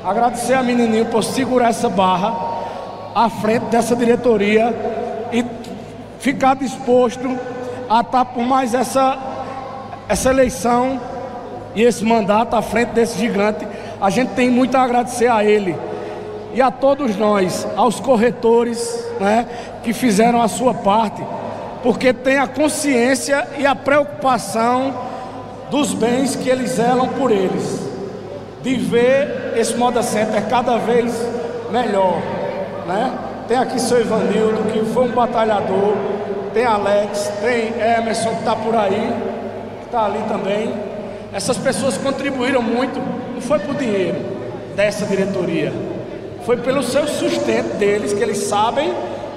Agradecer 0.05 0.53
a 0.53 0.63
menininho 0.63 1.07
por 1.07 1.25
segurar 1.25 1.71
essa 1.71 1.89
barra 1.89 2.35
à 3.15 3.31
frente 3.31 3.65
dessa 3.71 3.97
diretoria 3.97 4.75
e 5.33 5.43
ficar 6.19 6.57
disposto 6.57 7.57
a 7.89 8.01
estar 8.01 8.25
por 8.27 8.43
mais 8.45 8.75
essa, 8.75 9.19
essa 10.09 10.31
eleição 10.31 11.01
e 11.75 11.83
esse 11.83 12.05
mandato 12.05 12.55
à 12.55 12.63
frente 12.63 12.91
desse 12.91 13.19
gigante. 13.19 13.67
A 14.01 14.11
gente 14.11 14.31
tem 14.31 14.51
muito 14.51 14.77
a 14.77 14.83
agradecer 14.83 15.29
a 15.29 15.45
ele 15.45 15.77
e 16.55 16.63
a 16.63 16.71
todos 16.71 17.17
nós, 17.17 17.67
aos 17.77 18.01
corretores 18.01 19.07
né, 19.21 19.47
que 19.83 19.93
fizeram 19.93 20.41
a 20.41 20.49
sua 20.49 20.75
parte, 20.75 21.23
porque 21.83 22.13
tem 22.13 22.39
a 22.39 22.47
consciência 22.47 23.47
e 23.59 23.67
a 23.67 23.75
preocupação 23.75 24.95
dos 25.71 25.93
bens 25.93 26.35
que 26.35 26.49
eles 26.49 26.71
zelam 26.73 27.09
por 27.09 27.31
eles, 27.31 27.81
de 28.63 28.75
ver 28.77 29.53
esse 29.57 29.77
Moda 29.77 30.03
Center 30.03 30.49
cada 30.49 30.79
vez 30.79 31.15
melhor. 31.71 32.21
Né? 32.87 33.13
Tem 33.47 33.57
aqui 33.57 33.81
seu 33.81 34.01
Ivanildo, 34.01 34.73
que 34.73 34.85
foi 34.93 35.05
um 35.05 35.13
batalhador, 35.13 35.95
tem 36.49 36.65
Alex, 36.65 37.33
tem 37.41 37.73
Emerson 37.99 38.31
que 38.31 38.39
está 38.39 38.57
por 38.57 38.75
aí, 38.75 39.13
que 39.81 39.87
está 39.87 40.05
ali 40.05 40.23
também. 40.29 40.75
Essas 41.33 41.59
pessoas 41.59 41.97
contribuíram 41.97 42.63
muito, 42.63 42.99
não 43.35 43.41
foi 43.41 43.59
por 43.59 43.75
dinheiro 43.75 44.17
dessa 44.75 45.05
diretoria, 45.07 45.73
foi 46.45 46.57
pelo 46.57 46.83
seu 46.83 47.07
sustento 47.07 47.77
deles, 47.77 48.13
que 48.13 48.23
eles 48.23 48.39
sabem 48.39 48.93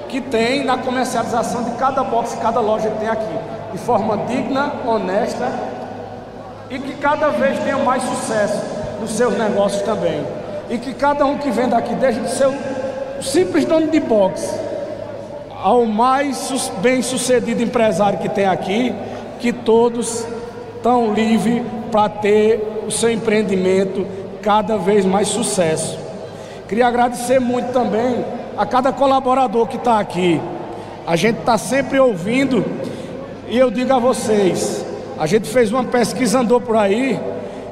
que 0.08 0.20
tem 0.20 0.64
na 0.64 0.78
comercialização 0.78 1.64
de 1.64 1.72
cada 1.72 2.02
box, 2.04 2.36
cada 2.40 2.60
loja 2.60 2.88
que 2.90 2.98
tem 2.98 3.08
aqui, 3.08 3.38
de 3.72 3.78
forma 3.78 4.18
digna, 4.26 4.72
honesta 4.86 5.48
e 6.70 6.78
que 6.78 6.94
cada 6.94 7.28
vez 7.28 7.58
tenha 7.58 7.78
mais 7.78 8.02
sucesso 8.02 8.60
nos 9.00 9.10
seus 9.12 9.36
negócios 9.36 9.82
também. 9.82 10.24
E 10.70 10.78
que 10.78 10.94
cada 10.94 11.26
um 11.26 11.36
que 11.36 11.50
vem 11.50 11.68
daqui, 11.68 11.94
desde 11.94 12.20
o 12.20 12.28
seu 12.28 12.54
simples 13.20 13.66
dono 13.66 13.88
de 13.88 14.00
box 14.00 14.71
ao 15.62 15.86
mais 15.86 16.70
bem 16.82 17.00
sucedido 17.02 17.62
empresário 17.62 18.18
que 18.18 18.28
tem 18.28 18.46
aqui, 18.46 18.92
que 19.38 19.52
todos 19.52 20.26
estão 20.76 21.14
livres 21.14 21.62
para 21.90 22.08
ter 22.08 22.82
o 22.86 22.90
seu 22.90 23.10
empreendimento 23.10 24.06
cada 24.42 24.76
vez 24.76 25.04
mais 25.04 25.28
sucesso. 25.28 25.98
Queria 26.68 26.86
agradecer 26.86 27.38
muito 27.38 27.72
também 27.72 28.24
a 28.58 28.66
cada 28.66 28.92
colaborador 28.92 29.66
que 29.68 29.76
está 29.76 30.00
aqui. 30.00 30.40
A 31.06 31.14
gente 31.16 31.38
está 31.38 31.56
sempre 31.56 31.98
ouvindo 31.98 32.64
e 33.48 33.56
eu 33.56 33.70
digo 33.70 33.92
a 33.92 33.98
vocês, 33.98 34.84
a 35.18 35.26
gente 35.26 35.48
fez 35.48 35.70
uma 35.70 35.84
pesquisa, 35.84 36.40
andou 36.40 36.60
por 36.60 36.76
aí 36.76 37.20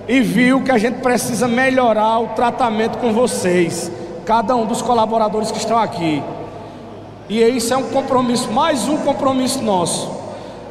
e 0.07 0.21
viu 0.21 0.63
que 0.63 0.71
a 0.71 0.79
gente 0.79 1.01
precisa 1.01 1.49
melhorar 1.49 2.21
o 2.21 2.29
tratamento 2.29 2.99
com 2.99 3.13
vocês, 3.13 3.91
cada 4.25 4.55
um 4.55 4.67
dos 4.67 4.83
colaboradores 4.83 5.51
que 5.51 5.59
estão 5.59 5.79
aqui. 5.79 6.23
E 7.31 7.41
isso 7.45 7.73
é 7.73 7.77
um 7.77 7.85
compromisso, 7.85 8.51
mais 8.51 8.89
um 8.89 8.97
compromisso 8.97 9.63
nosso, 9.63 10.11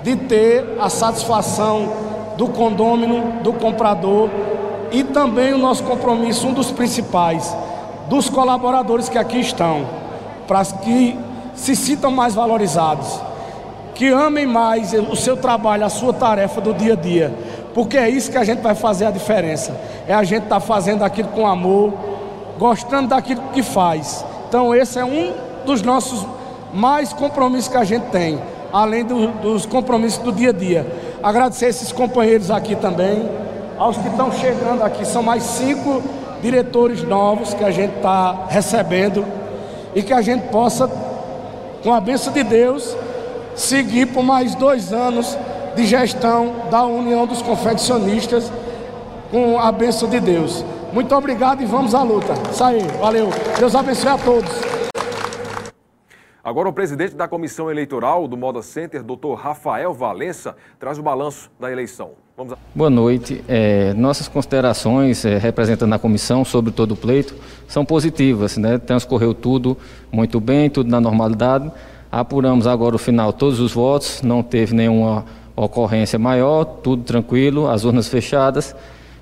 de 0.03 0.17
ter 0.17 0.75
a 0.77 0.89
satisfação 0.89 1.89
do 2.35 2.49
condômino, 2.49 3.41
do 3.41 3.53
comprador 3.53 4.29
e 4.91 5.01
também 5.05 5.53
o 5.53 5.57
nosso 5.57 5.81
compromisso, 5.83 6.45
um 6.47 6.53
dos 6.53 6.69
principais, 6.69 7.55
dos 8.09 8.29
colaboradores 8.29 9.07
que 9.07 9.17
aqui 9.17 9.39
estão, 9.39 9.87
para 10.49 10.65
que 10.65 11.17
se 11.55 11.77
sintam 11.77 12.11
mais 12.11 12.35
valorizados, 12.35 13.07
que 13.95 14.09
amem 14.09 14.45
mais 14.45 14.91
o 14.91 15.15
seu 15.15 15.37
trabalho, 15.37 15.85
a 15.85 15.89
sua 15.89 16.11
tarefa 16.11 16.59
do 16.59 16.73
dia 16.73 16.91
a 16.91 16.97
dia, 16.97 17.33
porque 17.73 17.97
é 17.97 18.09
isso 18.09 18.29
que 18.29 18.37
a 18.37 18.43
gente 18.43 18.59
vai 18.59 18.75
fazer 18.75 19.05
a 19.05 19.11
diferença. 19.11 19.79
É 20.05 20.13
a 20.13 20.25
gente 20.25 20.43
estar 20.43 20.59
tá 20.59 20.59
fazendo 20.59 21.03
aquilo 21.03 21.29
com 21.29 21.47
amor, 21.47 21.93
gostando 22.57 23.07
daquilo 23.07 23.43
que 23.53 23.63
faz. 23.63 24.25
Então 24.49 24.75
esse 24.75 24.99
é 24.99 25.05
um 25.05 25.33
dos 25.65 25.81
nossos 25.81 26.25
mais 26.73 27.13
compromissos 27.13 27.67
que 27.67 27.77
a 27.77 27.83
gente 27.83 28.07
tem, 28.11 28.39
além 28.71 29.03
do, 29.03 29.27
dos 29.27 29.65
compromissos 29.65 30.19
do 30.19 30.31
dia 30.31 30.49
a 30.49 30.53
dia. 30.53 30.85
Agradecer 31.21 31.67
esses 31.67 31.91
companheiros 31.91 32.51
aqui 32.51 32.75
também, 32.75 33.29
aos 33.77 33.97
que 33.97 34.07
estão 34.07 34.31
chegando 34.31 34.83
aqui, 34.83 35.05
são 35.05 35.23
mais 35.23 35.43
cinco 35.43 36.01
diretores 36.41 37.03
novos 37.03 37.53
que 37.53 37.63
a 37.63 37.71
gente 37.71 37.95
está 37.95 38.45
recebendo 38.49 39.25
e 39.95 40.01
que 40.01 40.13
a 40.13 40.21
gente 40.21 40.47
possa, 40.49 40.89
com 41.83 41.93
a 41.93 41.99
bênção 41.99 42.31
de 42.31 42.43
Deus, 42.43 42.95
seguir 43.55 44.07
por 44.07 44.23
mais 44.23 44.55
dois 44.55 44.93
anos 44.93 45.37
de 45.75 45.85
gestão 45.85 46.53
da 46.69 46.85
União 46.85 47.25
dos 47.25 47.41
Confeccionistas 47.41 48.51
com 49.31 49.59
a 49.59 49.71
bênção 49.71 50.09
de 50.09 50.19
Deus. 50.19 50.63
Muito 50.91 51.13
obrigado 51.15 51.61
e 51.61 51.65
vamos 51.65 51.93
à 51.93 52.01
luta. 52.01 52.33
Isso 52.51 52.63
aí, 52.63 52.81
valeu. 52.99 53.29
Deus 53.57 53.75
abençoe 53.75 54.09
a 54.09 54.17
todos. 54.17 54.68
Agora 56.49 56.67
o 56.67 56.73
presidente 56.73 57.15
da 57.15 57.27
comissão 57.27 57.69
eleitoral 57.69 58.27
do 58.27 58.35
Moda 58.35 58.63
Center, 58.63 59.03
doutor 59.03 59.35
Rafael 59.35 59.93
Valença, 59.93 60.55
traz 60.79 60.97
o 60.97 61.03
balanço 61.03 61.47
da 61.59 61.71
eleição. 61.71 62.13
A... 62.35 62.57
Boa 62.73 62.89
noite. 62.89 63.43
É, 63.47 63.93
nossas 63.93 64.27
considerações, 64.27 65.23
é, 65.25 65.37
representando 65.37 65.93
a 65.93 65.99
comissão 65.99 66.43
sobre 66.43 66.71
todo 66.71 66.93
o 66.93 66.95
pleito, 66.95 67.35
são 67.67 67.85
positivas. 67.85 68.57
Né? 68.57 68.79
Transcorreu 68.79 69.35
tudo 69.35 69.77
muito 70.11 70.39
bem, 70.39 70.71
tudo 70.71 70.89
na 70.89 70.99
normalidade. 70.99 71.71
Apuramos 72.11 72.65
agora 72.65 72.95
o 72.95 72.97
final 72.97 73.31
todos 73.31 73.59
os 73.59 73.71
votos, 73.71 74.23
não 74.23 74.41
teve 74.41 74.73
nenhuma 74.73 75.25
ocorrência 75.55 76.17
maior, 76.17 76.65
tudo 76.65 77.03
tranquilo, 77.03 77.67
as 77.67 77.83
urnas 77.83 78.07
fechadas, 78.07 78.75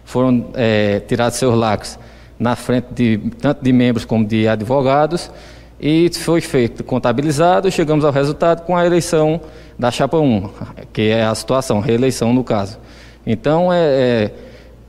foram 0.05 0.45
é, 0.53 1.01
tirados 1.01 1.38
seus 1.38 1.53
lacres 1.57 1.99
na 2.39 2.55
frente 2.55 2.88
de 2.93 3.17
tanto 3.41 3.61
de 3.61 3.73
membros 3.73 4.05
como 4.05 4.25
de 4.25 4.47
advogados 4.47 5.30
e 5.80 6.09
foi 6.13 6.41
feito 6.41 6.84
contabilizado, 6.84 7.69
chegamos 7.71 8.03
ao 8.03 8.11
resultado 8.11 8.63
com 8.63 8.75
a 8.75 8.86
eleição 8.86 9.39
da 9.78 9.91
chapa 9.91 10.17
1, 10.17 10.49
que 10.91 11.09
é 11.09 11.23
a 11.23 11.36
situação, 11.36 11.80
reeleição 11.80 12.34
no 12.34 12.43
caso. 12.43 12.80
Então, 13.25 13.71
é, 13.71 13.78
é 13.78 14.32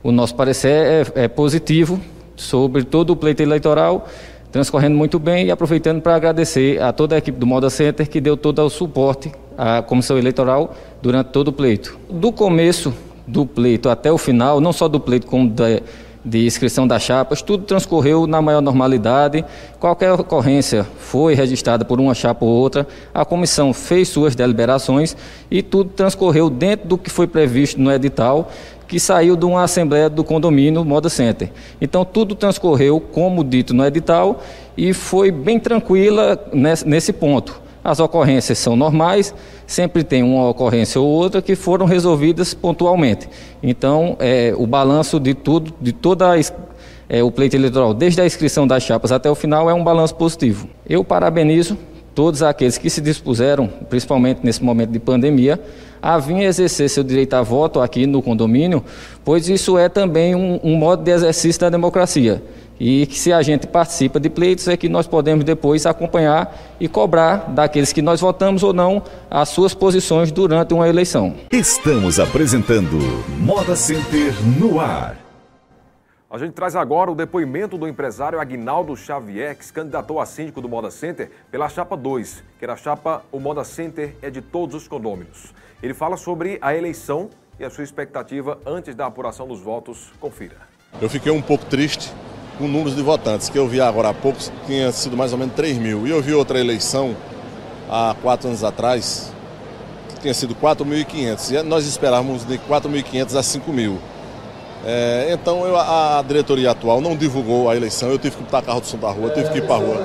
o 0.01 0.11
nosso 0.11 0.33
parecer 0.35 0.69
é, 1.15 1.23
é, 1.23 1.27
positivo 1.27 1.99
sobre 2.35 2.83
todo 2.83 3.11
o 3.11 3.15
pleito 3.15 3.43
eleitoral, 3.43 4.07
transcorrendo 4.51 4.95
muito 4.95 5.19
bem 5.19 5.47
e 5.47 5.51
aproveitando 5.51 6.01
para 6.01 6.15
agradecer 6.15 6.81
a 6.81 6.91
toda 6.91 7.15
a 7.15 7.17
equipe 7.17 7.37
do 7.37 7.45
Moda 7.45 7.69
Center 7.69 8.07
que 8.09 8.21
deu 8.21 8.37
todo 8.37 8.63
o 8.63 8.69
suporte 8.69 9.31
à 9.57 9.81
comissão 9.81 10.17
eleitoral 10.17 10.73
durante 11.01 11.27
todo 11.27 11.49
o 11.49 11.53
pleito. 11.53 11.99
Do 12.09 12.31
começo 12.31 12.93
do 13.27 13.45
pleito 13.45 13.89
até 13.89 14.11
o 14.11 14.17
final, 14.17 14.59
não 14.59 14.73
só 14.73 14.87
do 14.87 14.99
pleito 14.99 15.27
como 15.27 15.49
da 15.49 15.81
de 16.29 16.45
inscrição 16.45 16.87
das 16.87 17.01
chapas, 17.01 17.41
tudo 17.41 17.63
transcorreu 17.63 18.27
na 18.27 18.41
maior 18.41 18.61
normalidade. 18.61 19.43
Qualquer 19.79 20.13
ocorrência 20.13 20.85
foi 20.99 21.33
registrada 21.33 21.83
por 21.83 21.99
uma 21.99 22.13
chapa 22.13 22.45
ou 22.45 22.51
outra, 22.51 22.87
a 23.13 23.25
comissão 23.25 23.73
fez 23.73 24.09
suas 24.09 24.35
deliberações 24.35 25.17
e 25.49 25.63
tudo 25.63 25.89
transcorreu 25.89 26.49
dentro 26.49 26.87
do 26.87 26.97
que 26.97 27.09
foi 27.09 27.27
previsto 27.27 27.81
no 27.81 27.91
edital, 27.91 28.51
que 28.87 28.99
saiu 28.99 29.35
de 29.35 29.45
uma 29.45 29.63
assembleia 29.63 30.09
do 30.09 30.23
condomínio 30.23 30.85
Moda 30.85 31.09
Center. 31.09 31.51
Então 31.81 32.05
tudo 32.05 32.35
transcorreu 32.35 32.99
como 32.99 33.43
dito 33.43 33.73
no 33.73 33.85
edital 33.85 34.43
e 34.77 34.93
foi 34.93 35.31
bem 35.31 35.59
tranquila 35.59 36.39
nesse 36.85 37.11
ponto. 37.11 37.68
As 37.89 37.99
ocorrências 37.99 38.59
são 38.59 38.75
normais, 38.75 39.33
sempre 39.65 40.03
tem 40.03 40.21
uma 40.21 40.47
ocorrência 40.47 41.01
ou 41.01 41.07
outra 41.07 41.41
que 41.41 41.55
foram 41.55 41.87
resolvidas 41.87 42.53
pontualmente. 42.53 43.27
Então, 43.63 44.15
é, 44.19 44.53
o 44.55 44.67
balanço 44.67 45.19
de 45.19 45.33
tudo, 45.33 45.73
de 45.81 45.91
toda 45.91 46.31
a, 46.31 46.39
é, 47.09 47.23
o 47.23 47.31
pleito 47.31 47.55
eleitoral, 47.55 47.95
desde 47.95 48.21
a 48.21 48.27
inscrição 48.27 48.67
das 48.67 48.83
chapas 48.83 49.11
até 49.11 49.27
o 49.27 49.33
final, 49.33 49.67
é 49.67 49.73
um 49.73 49.83
balanço 49.83 50.13
positivo. 50.13 50.69
Eu 50.87 51.03
parabenizo 51.03 51.75
todos 52.13 52.43
aqueles 52.43 52.77
que 52.77 52.91
se 52.91 53.01
dispuseram, 53.01 53.67
principalmente 53.89 54.41
nesse 54.43 54.63
momento 54.63 54.91
de 54.91 54.99
pandemia, 54.99 55.59
a 55.99 56.19
vir 56.19 56.43
exercer 56.43 56.91
seu 56.91 57.03
direito 57.03 57.33
a 57.33 57.41
voto 57.41 57.81
aqui 57.81 58.05
no 58.05 58.21
condomínio, 58.21 58.83
pois 59.25 59.49
isso 59.49 59.79
é 59.79 59.89
também 59.89 60.35
um, 60.35 60.59
um 60.63 60.75
modo 60.75 61.01
de 61.01 61.09
exercício 61.09 61.59
da 61.59 61.71
democracia 61.71 62.39
e 62.79 63.05
que 63.05 63.19
se 63.19 63.33
a 63.33 63.41
gente 63.41 63.67
participa 63.67 64.19
de 64.19 64.29
pleitos 64.29 64.67
é 64.67 64.77
que 64.77 64.87
nós 64.87 65.05
podemos 65.05 65.43
depois 65.43 65.85
acompanhar 65.85 66.55
e 66.79 66.87
cobrar 66.87 67.49
daqueles 67.49 67.91
que 67.91 68.01
nós 68.01 68.21
votamos 68.21 68.63
ou 68.63 68.71
não 68.71 69.03
as 69.29 69.49
suas 69.49 69.73
posições 69.73 70.31
durante 70.31 70.73
uma 70.73 70.87
eleição. 70.87 71.35
Estamos 71.51 72.19
apresentando 72.19 72.97
Moda 73.37 73.75
Center 73.75 74.33
no 74.57 74.79
ar. 74.79 75.17
A 76.31 76.37
gente 76.37 76.53
traz 76.53 76.75
agora 76.75 77.11
o 77.11 77.15
depoimento 77.15 77.75
do 77.75 77.87
empresário 77.87 78.39
Agnaldo 78.39 78.95
Xavier, 78.95 79.57
que 79.57 79.65
se 79.65 79.73
candidatou 79.73 80.19
a 80.19 80.27
síndico 80.27 80.61
do 80.61 80.69
Moda 80.69 80.91
Center 80.91 81.31
pela 81.49 81.67
chapa 81.67 81.97
2, 81.97 82.43
que 82.59 82.63
era 82.63 82.73
a 82.73 82.77
chapa 82.77 83.23
O 83.31 83.39
Moda 83.39 83.63
Center 83.63 84.15
é 84.21 84.29
de 84.29 84.39
todos 84.39 84.75
os 84.75 84.87
condôminos. 84.87 85.55
Ele 85.81 85.93
fala 85.93 86.15
sobre 86.17 86.59
a 86.61 86.75
eleição 86.75 87.31
e 87.59 87.65
a 87.65 87.69
sua 87.69 87.83
expectativa 87.83 88.59
antes 88.63 88.93
da 88.93 89.07
apuração 89.07 89.47
dos 89.47 89.59
votos. 89.59 90.11
Confira. 90.19 90.55
Eu 91.01 91.09
fiquei 91.09 91.31
um 91.31 91.41
pouco 91.41 91.65
triste 91.65 92.13
com 92.59 92.67
números 92.67 92.93
de 92.93 93.01
votantes, 93.01 93.47
que 93.47 93.57
eu 93.57 93.65
vi 93.67 93.79
agora 93.79 94.09
há 94.09 94.13
pouco, 94.13 94.37
tinha 94.67 94.91
sido 94.91 95.15
mais 95.15 95.31
ou 95.31 95.39
menos 95.39 95.55
3 95.55 95.77
mil. 95.77 96.05
E 96.05 96.11
eu 96.11 96.21
vi 96.21 96.33
outra 96.33 96.59
eleição 96.59 97.15
há 97.89 98.13
quatro 98.21 98.49
anos 98.49 98.65
atrás, 98.65 99.31
que 100.09 100.21
tinha 100.21 100.33
sido 100.33 100.53
4.500. 100.53 101.51
E 101.51 101.63
nós 101.63 101.87
esperávamos 101.87 102.45
de 102.45 102.57
4.500 102.57 103.35
a 103.35 103.41
5 103.41 103.71
mil. 103.71 103.97
É, 104.85 105.29
então 105.31 105.65
eu, 105.65 105.77
a, 105.77 106.23
diretoria 106.27 106.71
atual 106.71 107.01
não 107.01 107.15
divulgou 107.15 107.69
a 107.69 107.75
eleição, 107.75 108.09
eu 108.09 108.17
tive 108.17 108.35
que 108.37 108.43
botar 108.43 108.61
carro 108.61 108.81
do 108.81 108.87
som 108.87 108.97
da 108.97 109.09
rua, 109.09 109.29
tive 109.31 109.49
que 109.49 109.57
ir 109.57 109.65
para 109.65 109.75
a 109.75 109.77
rua, 109.77 110.03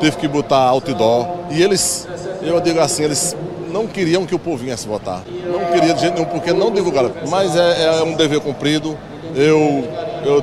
tive 0.00 0.16
que 0.16 0.28
botar 0.28 0.58
outdoor. 0.58 1.28
E 1.50 1.62
eles, 1.62 2.08
eu 2.40 2.60
digo 2.60 2.80
assim, 2.80 3.02
eles 3.02 3.36
não 3.72 3.86
queriam 3.86 4.24
que 4.24 4.34
o 4.34 4.38
povo 4.38 4.58
viesse 4.58 4.86
votar. 4.86 5.22
Não 5.44 5.72
queria 5.72 5.92
de 5.92 6.00
jeito 6.00 6.14
nenhum, 6.14 6.26
porque 6.26 6.52
não 6.52 6.70
divulgaram. 6.70 7.12
Mas 7.28 7.56
é, 7.56 7.98
é 7.98 8.02
um 8.02 8.14
dever 8.14 8.40
cumprido. 8.40 8.96
Eu, 9.34 9.86
eu, 10.24 10.42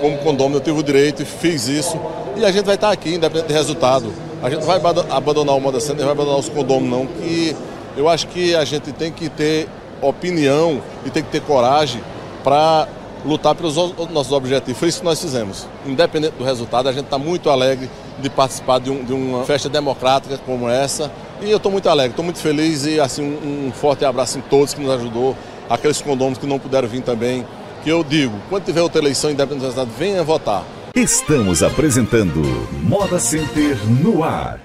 como 0.00 0.18
condômino, 0.18 0.56
eu 0.56 0.60
tive 0.60 0.78
o 0.78 0.82
direito 0.82 1.22
e 1.22 1.24
fiz 1.24 1.68
isso. 1.68 1.98
E 2.36 2.44
a 2.44 2.50
gente 2.50 2.64
vai 2.64 2.74
estar 2.74 2.90
aqui, 2.90 3.14
independente 3.14 3.48
do 3.48 3.54
resultado. 3.54 4.12
A 4.42 4.48
gente 4.48 4.64
vai 4.64 4.80
abandonar 5.10 5.56
o 5.56 5.60
Moda 5.60 5.80
Center, 5.80 6.04
vai 6.04 6.12
abandonar 6.12 6.38
os 6.38 6.48
condôminos, 6.48 6.98
não. 6.98 7.06
Que 7.06 7.54
eu 7.96 8.08
acho 8.08 8.26
que 8.28 8.54
a 8.54 8.64
gente 8.64 8.92
tem 8.92 9.12
que 9.12 9.28
ter 9.28 9.68
opinião 10.00 10.80
e 11.04 11.10
tem 11.10 11.22
que 11.22 11.30
ter 11.30 11.42
coragem 11.42 12.00
para 12.42 12.88
lutar 13.24 13.54
pelos 13.54 13.76
nossos 14.10 14.32
objetivos. 14.32 14.78
Foi 14.78 14.88
isso 14.88 15.00
que 15.00 15.04
nós 15.04 15.20
fizemos. 15.20 15.66
Independente 15.86 16.34
do 16.38 16.44
resultado, 16.44 16.88
a 16.88 16.92
gente 16.92 17.04
está 17.04 17.18
muito 17.18 17.50
alegre 17.50 17.90
de 18.18 18.30
participar 18.30 18.80
de, 18.80 18.90
um, 18.90 19.04
de, 19.04 19.12
uma 19.12 19.44
festa 19.44 19.68
democrática 19.68 20.38
como 20.38 20.68
essa. 20.68 21.10
E 21.40 21.50
eu 21.50 21.56
estou 21.56 21.70
muito 21.70 21.88
alegre, 21.88 22.12
estou 22.12 22.24
muito 22.24 22.38
feliz 22.38 22.86
e 22.86 23.00
assim 23.00 23.22
um, 23.22 23.68
um, 23.68 23.72
forte 23.72 24.04
abraço 24.04 24.38
em 24.38 24.42
todos 24.42 24.74
que 24.74 24.80
nos 24.80 24.90
ajudou, 24.92 25.36
aqueles 25.68 26.00
condôminos 26.00 26.38
que 26.38 26.46
não 26.46 26.58
puderam 26.58 26.88
vir 26.88 27.02
também. 27.02 27.44
Que 27.82 27.88
eu 27.88 28.04
digo, 28.04 28.34
quando 28.50 28.66
tiver 28.66 28.82
outra 28.82 29.00
eleição, 29.00 29.30
independente 29.30 29.60
do 29.60 29.64
resultado, 29.64 29.90
venha 29.96 30.22
votar. 30.22 30.66
Estamos 30.94 31.62
apresentando 31.62 32.42
Moda 32.82 33.18
Center 33.18 33.74
no 34.02 34.22
ar. 34.22 34.60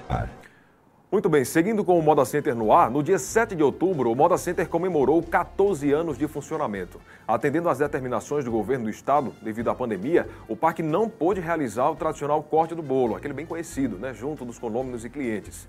Muito 1.10 1.26
bem, 1.26 1.42
seguindo 1.42 1.82
com 1.82 1.98
o 1.98 2.02
Moda 2.02 2.26
Center 2.26 2.54
no 2.54 2.70
ar, 2.70 2.90
no 2.90 3.02
dia 3.02 3.18
7 3.18 3.54
de 3.54 3.62
outubro, 3.62 4.12
o 4.12 4.14
Moda 4.14 4.36
Center 4.36 4.68
comemorou 4.68 5.22
14 5.22 5.90
anos 5.92 6.18
de 6.18 6.28
funcionamento. 6.28 7.00
Atendendo 7.26 7.70
às 7.70 7.78
determinações 7.78 8.44
do 8.44 8.50
governo 8.50 8.84
do 8.84 8.90
estado, 8.90 9.32
devido 9.40 9.70
à 9.70 9.74
pandemia, 9.74 10.28
o 10.46 10.54
parque 10.54 10.82
não 10.82 11.08
pôde 11.08 11.40
realizar 11.40 11.88
o 11.88 11.96
tradicional 11.96 12.42
corte 12.42 12.74
do 12.74 12.82
bolo, 12.82 13.16
aquele 13.16 13.32
bem 13.32 13.46
conhecido, 13.46 13.96
né, 13.96 14.12
junto 14.12 14.44
dos 14.44 14.58
condôminos 14.58 15.06
e 15.06 15.08
clientes. 15.08 15.66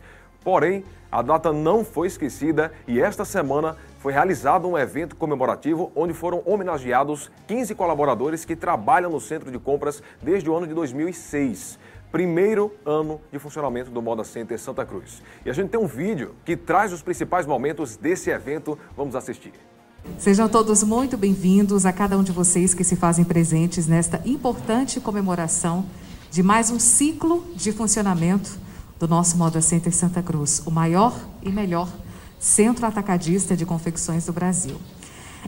Porém, 0.48 0.86
a 1.12 1.22
data 1.22 1.52
não 1.52 1.84
foi 1.84 2.08
esquecida 2.08 2.72
e 2.88 3.02
esta 3.02 3.26
semana 3.26 3.76
foi 4.00 4.14
realizado 4.14 4.66
um 4.66 4.78
evento 4.78 5.14
comemorativo 5.14 5.92
onde 5.94 6.14
foram 6.14 6.42
homenageados 6.46 7.30
15 7.48 7.76
colaboradores 7.76 8.46
que 8.46 8.56
trabalham 8.56 9.12
no 9.12 9.20
centro 9.20 9.52
de 9.52 9.60
compras 9.60 10.02
desde 10.24 10.50
o 10.50 10.56
ano 10.56 10.66
de 10.66 10.74
2006 10.74 11.78
primeiro 12.14 12.74
ano 12.86 13.20
de 13.30 13.38
funcionamento 13.40 13.92
do 13.92 14.02
Moda 14.02 14.24
Center 14.24 14.58
Santa 14.58 14.86
Cruz. 14.86 15.22
E 15.46 15.50
a 15.50 15.54
gente 15.54 15.68
tem 15.68 15.82
um 15.82 15.86
vídeo 15.86 16.34
que 16.46 16.56
traz 16.56 16.94
os 16.94 17.02
principais 17.02 17.46
momentos 17.46 17.98
desse 17.98 18.30
evento. 18.30 18.80
Vamos 18.96 19.18
assistir. 19.18 19.52
Sejam 20.18 20.48
todos 20.48 20.82
muito 20.82 21.18
bem-vindos 21.18 21.86
a 21.86 21.92
cada 21.92 22.18
um 22.18 22.24
de 22.24 22.32
vocês 22.32 22.74
que 22.74 22.86
se 22.86 22.96
fazem 22.96 23.26
presentes 23.26 23.86
nesta 23.86 24.22
importante 24.24 25.02
comemoração 25.02 25.86
de 26.32 26.42
mais 26.42 26.72
um 26.72 26.80
ciclo 26.80 27.46
de 27.54 27.74
funcionamento 27.74 28.66
do 29.00 29.08
nosso 29.08 29.38
Moda 29.38 29.62
Center 29.62 29.94
Santa 29.94 30.22
Cruz, 30.22 30.62
o 30.66 30.72
maior 30.72 31.18
e 31.44 31.50
melhor 31.50 31.90
centro 32.40 32.86
atacadista 32.86 33.56
de 33.56 33.66
confecções 33.66 34.26
do 34.26 34.34
Brasil. 34.34 34.78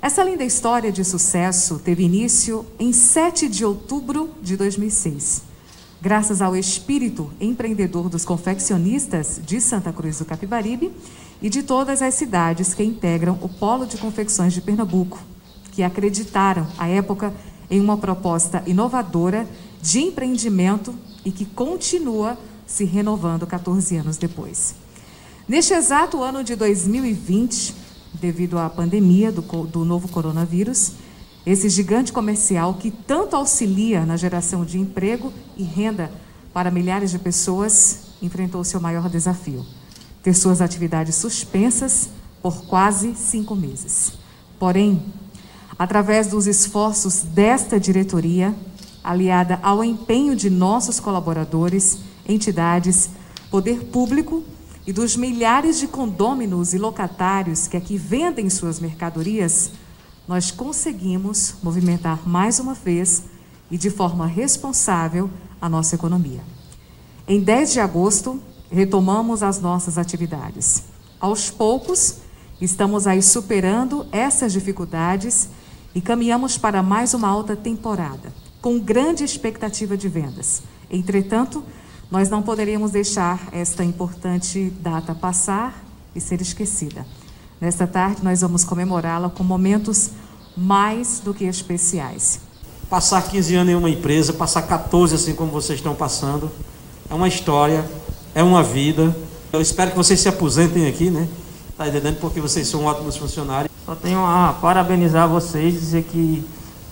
Essa 0.01 0.23
linda 0.23 0.43
história 0.43 0.91
de 0.91 1.03
sucesso 1.03 1.79
teve 1.79 2.03
início 2.03 2.65
em 2.79 2.93
7 2.93 3.47
de 3.47 3.65
outubro 3.65 4.31
de 4.41 4.55
2006 4.55 5.49
graças 6.01 6.41
ao 6.41 6.55
espírito 6.55 7.29
empreendedor 7.41 8.09
dos 8.09 8.23
confeccionistas 8.23 9.39
de 9.45 9.59
Santa 9.59 9.91
Cruz 9.91 10.19
do 10.19 10.25
Capibaribe 10.25 10.91
e 11.41 11.49
de 11.49 11.61
todas 11.61 12.01
as 12.01 12.13
cidades 12.13 12.73
que 12.73 12.83
integram 12.83 13.37
o 13.41 13.49
Polo 13.49 13.85
de 13.85 13.97
Confecções 13.97 14.53
de 14.53 14.61
Pernambuco, 14.61 15.19
que 15.71 15.83
acreditaram, 15.83 16.67
à 16.77 16.87
época, 16.87 17.33
em 17.69 17.79
uma 17.79 17.97
proposta 17.97 18.63
inovadora 18.65 19.47
de 19.81 19.99
empreendimento 19.99 20.95
e 21.25 21.31
que 21.31 21.45
continua 21.45 22.37
se 22.69 22.85
renovando 22.85 23.47
14 23.47 23.97
anos 23.97 24.17
depois. 24.17 24.75
Neste 25.47 25.73
exato 25.73 26.21
ano 26.21 26.43
de 26.43 26.55
2020, 26.55 27.73
devido 28.13 28.59
à 28.59 28.69
pandemia 28.69 29.31
do, 29.31 29.41
do 29.65 29.83
novo 29.83 30.07
coronavírus, 30.07 30.91
esse 31.45 31.67
gigante 31.67 32.13
comercial 32.13 32.75
que 32.75 32.91
tanto 32.91 33.35
auxilia 33.35 34.05
na 34.05 34.15
geração 34.15 34.63
de 34.63 34.77
emprego 34.77 35.33
e 35.57 35.63
renda 35.63 36.11
para 36.53 36.69
milhares 36.69 37.09
de 37.09 37.17
pessoas 37.17 38.01
enfrentou 38.21 38.63
seu 38.63 38.79
maior 38.79 39.09
desafio: 39.09 39.65
ter 40.21 40.35
suas 40.35 40.61
atividades 40.61 41.15
suspensas 41.15 42.09
por 42.41 42.65
quase 42.65 43.15
cinco 43.15 43.55
meses. 43.55 44.13
Porém, 44.59 45.03
através 45.77 46.27
dos 46.27 46.45
esforços 46.45 47.23
desta 47.23 47.79
diretoria, 47.79 48.53
aliada 49.09 49.59
ao 49.63 49.83
empenho 49.83 50.35
de 50.35 50.51
nossos 50.51 50.99
colaboradores, 50.99 51.97
entidades, 52.27 53.09
poder 53.49 53.85
público 53.85 54.43
e 54.85 54.93
dos 54.93 55.15
milhares 55.15 55.79
de 55.79 55.87
condôminos 55.87 56.75
e 56.75 56.77
locatários 56.77 57.67
que 57.67 57.75
aqui 57.75 57.97
vendem 57.97 58.51
suas 58.51 58.79
mercadorias, 58.79 59.71
nós 60.27 60.51
conseguimos 60.51 61.55
movimentar 61.63 62.29
mais 62.29 62.59
uma 62.59 62.75
vez 62.75 63.23
e 63.71 63.79
de 63.79 63.89
forma 63.89 64.27
responsável 64.27 65.27
a 65.59 65.67
nossa 65.67 65.95
economia. 65.95 66.41
Em 67.27 67.39
10 67.39 67.73
de 67.73 67.79
agosto, 67.79 68.39
retomamos 68.69 69.41
as 69.41 69.59
nossas 69.59 69.97
atividades. 69.97 70.83
Aos 71.19 71.49
poucos, 71.49 72.17
estamos 72.61 73.07
aí 73.07 73.23
superando 73.23 74.05
essas 74.11 74.53
dificuldades 74.53 75.49
e 75.95 75.99
caminhamos 75.99 76.59
para 76.59 76.83
mais 76.83 77.15
uma 77.15 77.27
alta 77.27 77.55
temporada, 77.55 78.31
com 78.61 78.79
grande 78.79 79.23
expectativa 79.23 79.95
de 79.95 80.07
vendas. 80.07 80.61
Entretanto, 80.89 81.63
nós 82.11 82.29
não 82.29 82.41
poderíamos 82.41 82.91
deixar 82.91 83.47
esta 83.51 83.83
importante 83.83 84.73
data 84.81 85.13
passar 85.13 85.83
e 86.15 86.19
ser 86.19 86.41
esquecida. 86.41 87.05
Nesta 87.61 87.85
tarde, 87.85 88.23
nós 88.23 88.41
vamos 88.41 88.63
comemorá-la 88.63 89.29
com 89.29 89.43
momentos 89.43 90.11
mais 90.55 91.19
do 91.19 91.33
que 91.33 91.45
especiais. 91.45 92.39
Passar 92.89 93.21
15 93.21 93.55
anos 93.55 93.73
em 93.73 93.75
uma 93.75 93.89
empresa, 93.89 94.33
passar 94.33 94.63
14 94.63 95.15
assim 95.15 95.35
como 95.35 95.51
vocês 95.51 95.77
estão 95.79 95.93
passando, 95.93 96.49
é 97.09 97.13
uma 97.13 97.27
história, 97.27 97.85
é 98.33 98.41
uma 98.41 98.63
vida. 98.63 99.15
Eu 99.53 99.61
espero 99.61 99.91
que 99.91 99.97
vocês 99.97 100.19
se 100.19 100.27
aposentem 100.27 100.87
aqui, 100.87 101.09
né? 101.09 101.27
Tá 101.77 101.87
entendendo? 101.87 102.19
Porque 102.19 102.41
vocês 102.41 102.67
são 102.67 102.85
ótimos 102.85 103.15
funcionários. 103.15 103.71
Só 103.85 103.95
tenho 103.95 104.25
a 104.25 104.57
parabenizar 104.59 105.29
vocês, 105.29 105.73
dizer 105.73 106.03
que 106.03 106.43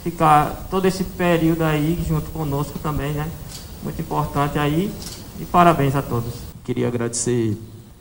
ficar 0.09 0.67
todo 0.71 0.85
esse 0.85 1.03
período 1.03 1.63
aí 1.63 2.01
junto 2.07 2.31
conosco 2.31 2.79
também, 2.79 3.11
né? 3.11 3.29
Muito 3.83 4.01
importante 4.01 4.57
aí. 4.57 4.89
E 5.39 5.45
parabéns 5.45 5.95
a 5.95 6.01
todos. 6.01 6.33
Queria 6.63 6.87
agradecer 6.87 7.57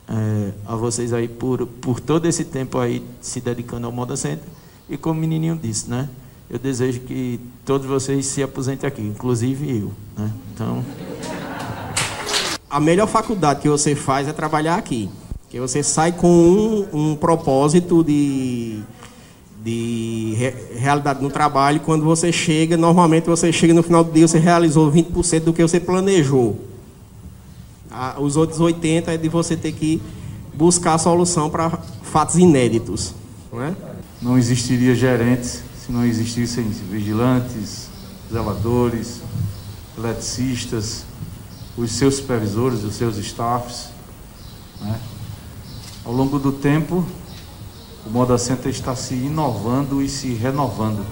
é, 0.08 0.52
a 0.64 0.76
vocês 0.76 1.12
aí 1.12 1.26
por, 1.26 1.66
por 1.66 1.98
todo 1.98 2.26
esse 2.26 2.44
tempo 2.44 2.78
aí 2.78 3.04
se 3.20 3.40
dedicando 3.40 3.86
ao 3.86 3.92
Moda 3.92 4.16
Center. 4.16 4.46
E 4.88 4.96
como 4.96 5.18
o 5.18 5.20
menininho 5.20 5.58
disse, 5.60 5.90
né? 5.90 6.08
Eu 6.48 6.60
desejo 6.60 7.00
que 7.00 7.40
todos 7.64 7.86
vocês 7.88 8.24
se 8.26 8.40
aposentem 8.40 8.86
aqui, 8.86 9.02
inclusive 9.02 9.80
eu, 9.80 9.92
né? 10.16 10.30
Então... 10.54 10.84
A 12.70 12.78
melhor 12.78 13.08
faculdade 13.08 13.60
que 13.60 13.68
você 13.68 13.96
faz 13.96 14.28
é 14.28 14.32
trabalhar 14.32 14.76
aqui. 14.76 15.08
Que 15.48 15.58
você 15.58 15.82
sai 15.82 16.12
com 16.12 16.28
um, 16.28 17.10
um 17.10 17.16
propósito 17.16 18.04
de, 18.04 18.80
de 19.66 20.34
re, 20.36 20.54
realidade 20.78 21.22
no 21.22 21.28
trabalho. 21.28 21.80
Quando 21.80 22.04
você 22.04 22.32
chega, 22.32 22.76
normalmente 22.76 23.26
você 23.26 23.52
chega 23.52 23.74
no 23.74 23.82
final 23.82 24.04
do 24.04 24.12
dia, 24.12 24.26
você 24.26 24.38
realizou 24.38 24.90
20% 24.90 25.40
do 25.40 25.52
que 25.52 25.62
você 25.62 25.80
planejou 25.80 26.58
os 28.18 28.36
outros 28.36 28.60
80 28.60 29.12
é 29.12 29.16
de 29.16 29.28
você 29.28 29.56
ter 29.56 29.72
que 29.72 30.00
buscar 30.54 30.94
a 30.94 30.98
solução 30.98 31.48
para 31.48 31.70
fatos 32.02 32.36
inéditos. 32.36 33.14
Não, 33.52 33.62
é? 33.62 33.74
não 34.20 34.38
existiria 34.38 34.94
gerentes 34.94 35.62
se 35.78 35.92
não 35.92 36.04
existissem 36.04 36.64
vigilantes, 36.64 37.88
zeladores, 38.30 39.20
eletricistas, 39.96 41.04
os 41.76 41.92
seus 41.92 42.16
supervisores, 42.16 42.82
os 42.82 42.94
seus 42.94 43.16
staffs. 43.18 43.88
Né? 44.80 44.98
Ao 46.04 46.12
longo 46.12 46.38
do 46.38 46.52
tempo, 46.52 47.04
o 48.06 48.10
Moda 48.10 48.38
Center 48.38 48.70
está 48.70 48.94
se 48.94 49.14
inovando 49.14 50.00
e 50.00 50.08
se 50.08 50.32
renovando. 50.32 51.04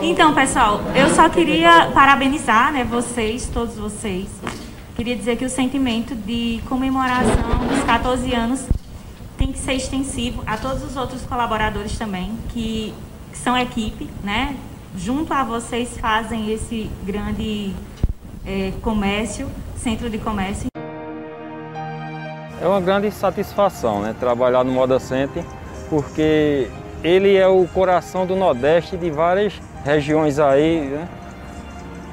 Então, 0.00 0.34
pessoal, 0.34 0.80
eu 0.94 1.08
só 1.10 1.28
queria 1.28 1.90
parabenizar 1.92 2.72
né, 2.72 2.84
vocês, 2.84 3.48
todos 3.52 3.76
vocês. 3.76 4.28
Queria 4.94 5.16
dizer 5.16 5.36
que 5.36 5.44
o 5.44 5.50
sentimento 5.50 6.14
de 6.14 6.60
comemoração 6.68 7.34
dos 7.68 7.82
14 7.84 8.34
anos 8.34 8.64
tem 9.36 9.50
que 9.50 9.58
ser 9.58 9.74
extensivo 9.74 10.42
a 10.46 10.56
todos 10.56 10.84
os 10.84 10.96
outros 10.96 11.22
colaboradores 11.22 11.98
também, 11.98 12.32
que, 12.50 12.94
que 13.32 13.38
são 13.38 13.56
equipe, 13.56 14.08
né? 14.22 14.56
Junto 14.96 15.32
a 15.32 15.42
vocês 15.42 15.98
fazem 15.98 16.52
esse 16.52 16.90
grande 17.04 17.74
é, 18.46 18.72
comércio, 18.82 19.48
centro 19.76 20.08
de 20.08 20.18
comércio. 20.18 20.68
É 22.60 22.66
uma 22.66 22.80
grande 22.80 23.10
satisfação 23.10 24.00
né, 24.00 24.14
trabalhar 24.18 24.64
no 24.64 24.72
Moda 24.72 24.98
Center, 24.98 25.44
porque 25.88 26.68
ele 27.02 27.36
é 27.36 27.46
o 27.46 27.66
coração 27.72 28.26
do 28.26 28.34
Nordeste 28.34 28.96
de 28.96 29.10
várias 29.10 29.60
regiões 29.84 30.38
aí 30.38 30.80
né, 30.80 31.08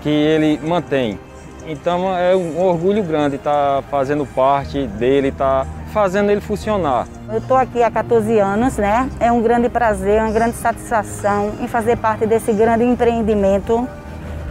que 0.02 0.10
ele 0.10 0.60
mantém. 0.64 1.20
Então 1.66 2.16
é 2.18 2.36
um 2.36 2.62
orgulho 2.62 3.02
grande 3.04 3.38
estar 3.38 3.82
tá 3.82 3.84
fazendo 3.90 4.26
parte 4.26 4.86
dele, 4.86 5.30
estar 5.30 5.66
tá 5.66 5.72
fazendo 5.94 6.30
ele 6.30 6.42
funcionar. 6.42 7.08
Eu 7.32 7.38
estou 7.38 7.56
aqui 7.56 7.82
há 7.82 7.90
14 7.90 8.38
anos, 8.38 8.78
né? 8.78 9.10
É 9.20 9.32
um 9.32 9.42
grande 9.42 9.70
prazer, 9.70 10.22
uma 10.22 10.32
grande 10.32 10.58
satisfação 10.58 11.54
em 11.62 11.68
fazer 11.68 11.98
parte 11.98 12.26
desse 12.26 12.52
grande 12.52 12.84
empreendimento, 12.84 13.88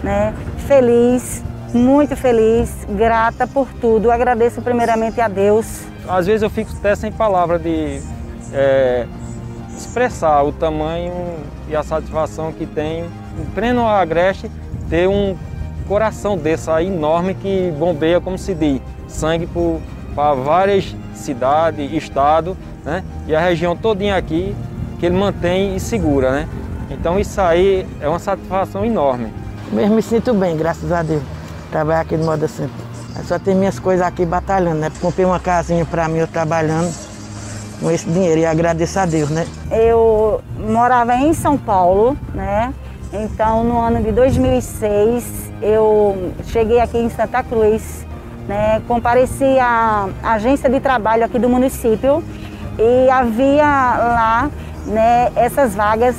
né? 0.02 0.34
Feliz, 0.66 1.44
muito 1.74 2.16
feliz, 2.16 2.86
grata 2.88 3.46
por 3.46 3.68
tudo. 3.74 4.10
Agradeço 4.10 4.62
primeiramente 4.62 5.20
a 5.20 5.28
Deus. 5.28 5.82
Às 6.08 6.26
vezes 6.26 6.42
eu 6.42 6.50
fico 6.50 6.72
até 6.78 6.94
sem 6.94 7.12
palavra 7.12 7.58
de 7.58 8.00
é, 8.52 9.06
expressar 9.76 10.42
o 10.42 10.52
tamanho 10.52 11.12
e 11.68 11.76
a 11.76 11.82
satisfação 11.82 12.52
que 12.52 12.66
tenho 12.66 13.06
em 13.38 13.44
pleno 13.54 13.86
agreste 13.86 14.50
ter 14.88 15.08
um 15.08 15.36
coração 15.88 16.36
desse 16.36 16.70
aí 16.70 16.86
enorme 16.86 17.34
que 17.34 17.72
bombeia, 17.78 18.20
como 18.20 18.38
se 18.38 18.54
diz, 18.54 18.80
sangue 19.08 19.48
para 20.14 20.34
várias 20.34 20.94
cidades, 21.14 21.92
estado, 21.92 22.56
né? 22.84 23.02
E 23.26 23.34
a 23.34 23.40
região 23.40 23.76
todinha 23.76 24.16
aqui 24.16 24.54
que 24.98 25.06
ele 25.06 25.16
mantém 25.16 25.74
e 25.74 25.80
segura, 25.80 26.30
né? 26.30 26.48
Então 26.90 27.18
isso 27.18 27.40
aí 27.40 27.86
é 28.00 28.08
uma 28.08 28.18
satisfação 28.18 28.84
enorme. 28.84 29.32
Eu 29.72 29.88
me 29.88 30.02
sinto 30.02 30.34
bem, 30.34 30.56
graças 30.56 30.92
a 30.92 31.02
Deus, 31.02 31.22
trabalhar 31.70 32.00
aqui 32.00 32.16
no 32.16 32.26
Moda 32.26 32.46
Center. 32.46 32.70
Eu 33.16 33.24
só 33.24 33.38
tenho 33.38 33.58
minhas 33.58 33.78
coisas 33.78 34.06
aqui 34.06 34.24
batalhando, 34.24 34.80
né? 34.80 34.92
Comprei 35.00 35.24
uma 35.24 35.40
casinha 35.40 35.84
para 35.84 36.08
mim, 36.08 36.18
eu 36.18 36.28
trabalhando 36.28 36.92
com 37.82 37.90
esse 37.90 38.08
dinheiro 38.08 38.40
e 38.40 38.46
agradeço 38.46 38.98
a 38.98 39.04
Deus, 39.04 39.28
né? 39.28 39.46
Eu 39.70 40.40
morava 40.56 41.14
em 41.16 41.34
São 41.34 41.58
Paulo, 41.58 42.16
né? 42.32 42.72
Então, 43.12 43.64
no 43.64 43.78
ano 43.78 44.02
de 44.02 44.12
2006, 44.12 45.52
eu 45.60 46.32
cheguei 46.44 46.80
aqui 46.80 46.96
em 46.96 47.10
Santa 47.10 47.42
Cruz, 47.42 48.06
né? 48.48 48.80
Compareci 48.86 49.58
à 49.58 50.08
agência 50.22 50.70
de 50.70 50.80
trabalho 50.80 51.24
aqui 51.24 51.38
do 51.38 51.48
município 51.48 52.22
e 52.78 53.10
havia 53.10 53.64
lá, 53.64 54.50
né, 54.86 55.30
essas 55.36 55.74
vagas 55.74 56.16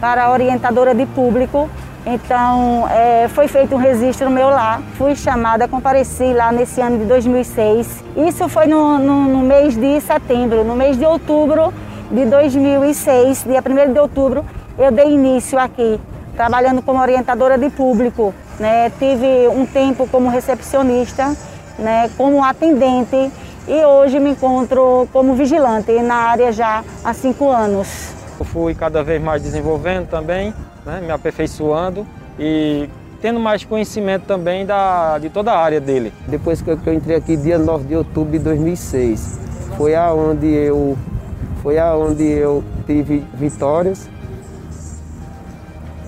para 0.00 0.30
orientadora 0.30 0.94
de 0.94 1.06
público 1.06 1.70
então, 2.08 2.86
é, 2.88 3.26
foi 3.26 3.48
feito 3.48 3.74
um 3.74 3.78
registro 3.78 4.30
meu 4.30 4.48
lá, 4.48 4.80
fui 4.96 5.16
chamada, 5.16 5.66
compareci 5.66 6.32
lá 6.32 6.52
nesse 6.52 6.80
ano 6.80 6.98
de 6.98 7.04
2006. 7.04 8.04
Isso 8.28 8.48
foi 8.48 8.66
no, 8.66 8.96
no, 8.96 9.24
no 9.24 9.40
mês 9.40 9.76
de 9.76 10.00
setembro. 10.00 10.62
No 10.62 10.76
mês 10.76 10.96
de 10.96 11.04
outubro 11.04 11.74
de 12.08 12.24
2006, 12.26 13.42
dia 13.42 13.60
1 13.60 13.92
de 13.92 13.98
outubro, 13.98 14.44
eu 14.78 14.92
dei 14.92 15.10
início 15.10 15.58
aqui, 15.58 16.00
trabalhando 16.36 16.80
como 16.80 17.00
orientadora 17.00 17.58
de 17.58 17.68
público. 17.70 18.32
Né? 18.60 18.88
Tive 19.00 19.48
um 19.48 19.66
tempo 19.66 20.06
como 20.06 20.28
recepcionista, 20.28 21.36
né? 21.76 22.08
como 22.16 22.44
atendente 22.44 23.32
e 23.66 23.84
hoje 23.84 24.20
me 24.20 24.30
encontro 24.30 25.08
como 25.12 25.34
vigilante 25.34 25.90
na 26.02 26.14
área 26.14 26.52
já 26.52 26.84
há 27.04 27.12
cinco 27.12 27.50
anos. 27.50 28.14
Eu 28.38 28.44
fui 28.44 28.76
cada 28.76 29.02
vez 29.02 29.20
mais 29.20 29.42
desenvolvendo 29.42 30.06
também 30.06 30.54
né, 30.86 31.00
me 31.00 31.10
aperfeiçoando 31.10 32.06
e 32.38 32.88
tendo 33.20 33.40
mais 33.40 33.64
conhecimento 33.64 34.24
também 34.24 34.64
da, 34.64 35.18
de 35.18 35.28
toda 35.28 35.52
a 35.52 35.58
área 35.58 35.80
dele. 35.80 36.12
Depois 36.28 36.62
que 36.62 36.70
eu 36.70 36.94
entrei 36.94 37.16
aqui, 37.16 37.36
dia 37.36 37.58
9 37.58 37.88
de 37.88 37.96
outubro 37.96 38.32
de 38.32 38.38
2006, 38.38 39.40
foi 39.76 39.96
aonde 39.96 40.46
eu, 40.46 40.96
foi 41.62 41.78
aonde 41.78 42.22
eu 42.22 42.62
tive 42.86 43.24
vitórias 43.34 44.08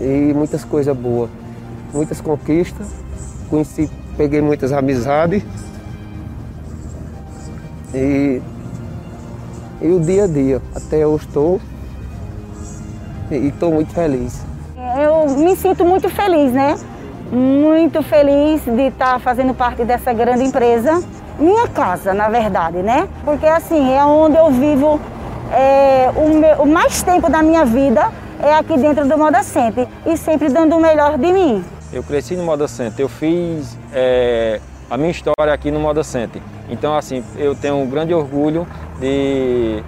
e 0.01 0.33
muitas 0.33 0.64
coisas 0.64 0.97
boas, 0.97 1.29
muitas 1.93 2.20
conquistas, 2.20 2.87
conheci, 3.51 3.91
peguei 4.16 4.41
muitas 4.41 4.72
amizades 4.72 5.43
e, 7.93 8.41
e 9.83 9.89
o 9.89 9.99
dia 9.99 10.24
a 10.24 10.26
dia, 10.29 10.62
até 10.72 11.03
eu 11.03 11.16
estou 11.16 11.61
e 13.31 13.49
estou 13.49 13.72
muito 13.72 13.93
feliz 13.93 14.48
eu 15.03 15.29
me 15.37 15.57
sinto 15.57 15.85
muito 15.85 16.09
feliz, 16.09 16.53
né? 16.53 16.77
Muito 17.31 18.03
feliz 18.03 18.63
de 18.65 18.89
estar 18.89 19.21
fazendo 19.21 19.55
parte 19.55 19.85
dessa 19.85 20.13
grande 20.13 20.45
empresa. 20.45 21.03
Minha 21.39 21.69
casa, 21.69 22.13
na 22.13 22.29
verdade, 22.29 22.79
né? 22.79 23.09
Porque 23.25 23.47
assim, 23.47 23.95
é 23.95 24.05
onde 24.05 24.37
eu 24.37 24.51
vivo 24.51 25.01
é, 25.53 26.11
o, 26.15 26.29
meu, 26.35 26.63
o 26.63 26.67
mais 26.67 27.03
tempo 27.03 27.31
da 27.31 27.43
minha 27.43 27.65
vida 27.65 28.11
é 28.43 28.55
aqui 28.55 28.77
dentro 28.77 29.07
do 29.07 29.17
Moda 29.17 29.43
Center 29.43 29.87
e 30.07 30.17
sempre 30.17 30.49
dando 30.49 30.77
o 30.77 30.81
melhor 30.81 31.17
de 31.17 31.33
mim. 31.33 31.65
Eu 31.93 32.03
cresci 32.03 32.37
no 32.37 32.45
Moda 32.45 32.69
Center, 32.69 33.01
eu 33.05 33.09
fiz 33.09 33.79
é, 33.93 34.61
a 34.91 34.97
minha 34.97 35.11
história 35.11 35.53
aqui 35.53 35.71
no 35.71 35.81
Moda 35.81 36.03
Center. 36.05 36.43
Então, 36.69 36.97
assim, 36.97 37.25
eu 37.37 37.55
tenho 37.55 37.77
um 37.77 37.89
grande 37.89 38.13
orgulho 38.13 38.67
de 39.01 39.83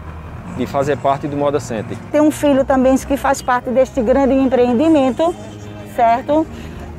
de 0.56 0.66
fazer 0.66 0.96
parte 0.98 1.26
do 1.26 1.36
Moda 1.36 1.60
Center. 1.60 1.96
Tem 2.10 2.20
um 2.20 2.30
filho 2.30 2.64
também 2.64 2.96
que 2.96 3.16
faz 3.16 3.40
parte 3.40 3.70
deste 3.70 4.02
grande 4.02 4.34
empreendimento, 4.34 5.34
certo? 5.96 6.46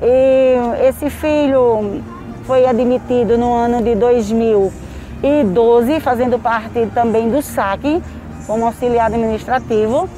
E 0.02 0.88
esse 0.88 1.10
filho 1.10 2.02
foi 2.46 2.66
admitido 2.66 3.38
no 3.38 3.54
ano 3.54 3.84
de 3.84 3.96
2012, 3.96 6.00
fazendo 6.00 6.40
parte 6.40 6.88
também 6.94 7.30
do 7.30 7.42
SAC, 7.42 8.02
como 8.48 8.66
auxiliar 8.66 9.08
administrativo, 9.08 10.10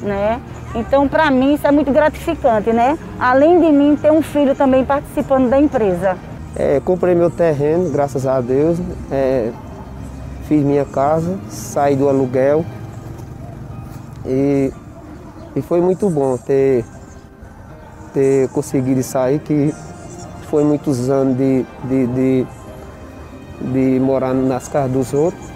né? 0.00 0.40
Então, 0.74 1.06
para 1.06 1.30
mim, 1.30 1.54
isso 1.54 1.66
é 1.66 1.70
muito 1.70 1.92
gratificante, 1.92 2.72
né? 2.72 2.98
Além 3.20 3.60
de 3.60 3.70
mim, 3.70 3.96
ter 4.00 4.10
um 4.10 4.22
filho 4.22 4.54
também 4.54 4.84
participando 4.84 5.50
da 5.50 5.60
empresa. 5.60 6.16
É, 6.56 6.80
comprei 6.80 7.14
meu 7.14 7.30
terreno, 7.30 7.90
graças 7.90 8.26
a 8.26 8.40
Deus. 8.40 8.78
É, 9.10 9.50
fiz 10.48 10.62
minha 10.62 10.84
casa, 10.84 11.38
saí 11.48 11.96
do 11.96 12.08
aluguel, 12.08 12.64
e, 14.26 14.72
e 15.56 15.62
foi 15.62 15.80
muito 15.80 16.08
bom 16.08 16.36
ter, 16.36 16.84
ter 18.12 18.48
conseguido 18.48 19.02
sair, 19.02 19.38
que 19.40 19.74
foi 20.48 20.64
muitos 20.64 21.08
anos 21.08 21.36
de, 21.36 21.64
de, 21.84 22.06
de, 22.06 22.46
de 23.72 24.00
morar 24.00 24.34
nas 24.34 24.68
casas 24.68 24.92
dos 24.92 25.12
outros. 25.14 25.50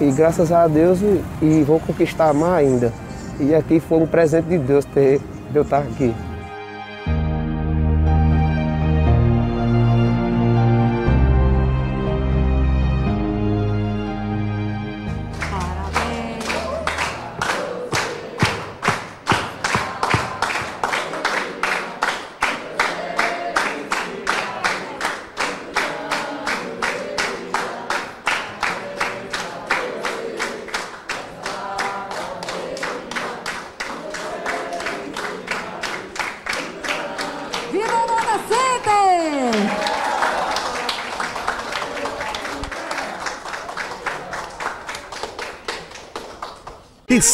E 0.00 0.10
graças 0.12 0.50
a 0.50 0.66
Deus 0.66 1.00
e, 1.42 1.62
vou 1.62 1.78
conquistar 1.80 2.32
mais 2.32 2.66
ainda. 2.66 2.92
E 3.38 3.54
aqui 3.54 3.80
foi 3.80 3.98
um 3.98 4.06
presente 4.06 4.48
de 4.48 4.58
Deus 4.58 4.84
ter, 4.86 5.20
de 5.50 5.56
eu 5.56 5.62
estar 5.62 5.78
aqui. 5.78 6.14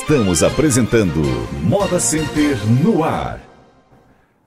Estamos 0.09 0.45
apresentando 0.45 1.21
Moda 1.65 1.99
Center 1.99 2.57
no 2.81 3.03
ar. 3.03 3.41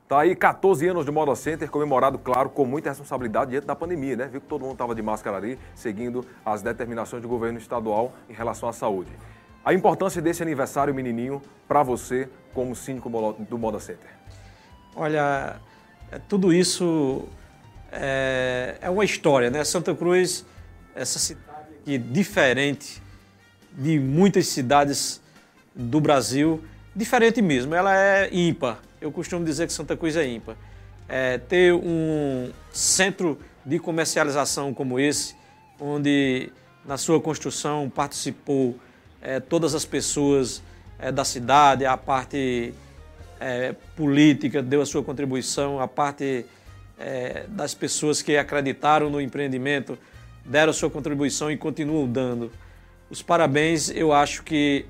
Tá 0.07 0.21
aí 0.21 0.33
14 0.33 0.87
anos 0.87 1.03
de 1.03 1.11
Moda 1.11 1.35
Center, 1.35 1.69
comemorado, 1.69 2.17
claro, 2.17 2.49
com 2.49 2.63
muita 2.63 2.87
responsabilidade 2.91 3.51
diante 3.51 3.67
da 3.67 3.75
pandemia, 3.75 4.15
né? 4.15 4.29
Viu 4.31 4.39
que 4.39 4.47
todo 4.47 4.61
mundo 4.61 4.71
estava 4.71 4.95
de 4.95 5.01
máscara 5.01 5.35
ali, 5.35 5.59
seguindo 5.75 6.25
as 6.45 6.61
determinações 6.61 7.21
do 7.21 7.27
governo 7.27 7.59
estadual 7.59 8.13
em 8.29 8.33
relação 8.33 8.69
à 8.69 8.71
saúde. 8.71 9.09
A 9.65 9.73
importância 9.73 10.21
desse 10.21 10.41
aniversário 10.41 10.95
menininho 10.95 11.41
para 11.67 11.83
você 11.83 12.29
como 12.53 12.73
síndico 12.73 13.09
do 13.37 13.57
Moda 13.57 13.81
Center. 13.81 14.11
Olha, 14.95 15.57
é, 16.09 16.19
tudo 16.19 16.53
isso 16.53 17.27
é, 17.91 18.77
é, 18.79 18.89
uma 18.89 19.03
história, 19.03 19.49
né? 19.49 19.65
Santa 19.65 19.93
Cruz, 19.93 20.45
essa 20.95 21.19
cidade 21.19 21.67
aqui 21.81 21.97
diferente 21.97 23.03
de 23.73 23.99
muitas 23.99 24.47
cidades 24.47 25.19
do 25.75 25.99
Brasil, 26.01 26.63
diferente 26.95 27.41
mesmo, 27.41 27.73
ela 27.75 27.97
é 27.97 28.29
ímpar 28.31 28.81
eu 29.01 29.11
costumo 29.11 29.45
dizer 29.45 29.67
que 29.67 29.73
Santa 29.73 29.95
Cruz 29.95 30.15
é 30.15 30.27
ímpar. 30.27 30.55
É, 31.07 31.37
ter 31.37 31.73
um 31.73 32.51
centro 32.71 33.39
de 33.65 33.79
comercialização 33.79 34.73
como 34.73 34.99
esse, 34.99 35.35
onde 35.79 36.51
na 36.85 36.97
sua 36.97 37.19
construção 37.19 37.89
participou 37.89 38.77
é, 39.21 39.39
todas 39.39 39.73
as 39.73 39.85
pessoas 39.85 40.61
é, 40.99 41.11
da 41.11 41.23
cidade, 41.23 41.85
a 41.85 41.97
parte 41.97 42.73
é, 43.39 43.73
política 43.95 44.61
deu 44.61 44.81
a 44.81 44.85
sua 44.85 45.03
contribuição, 45.03 45.79
a 45.79 45.87
parte 45.87 46.45
é, 46.97 47.45
das 47.47 47.73
pessoas 47.73 48.21
que 48.21 48.37
acreditaram 48.37 49.09
no 49.09 49.21
empreendimento 49.21 49.97
deram 50.45 50.71
a 50.71 50.73
sua 50.73 50.89
contribuição 50.89 51.49
e 51.49 51.57
continuam 51.57 52.07
dando. 52.07 52.51
Os 53.09 53.21
parabéns, 53.21 53.89
eu 53.89 54.13
acho 54.13 54.43
que 54.43 54.85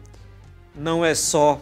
não 0.76 1.04
é 1.04 1.14
só 1.14 1.62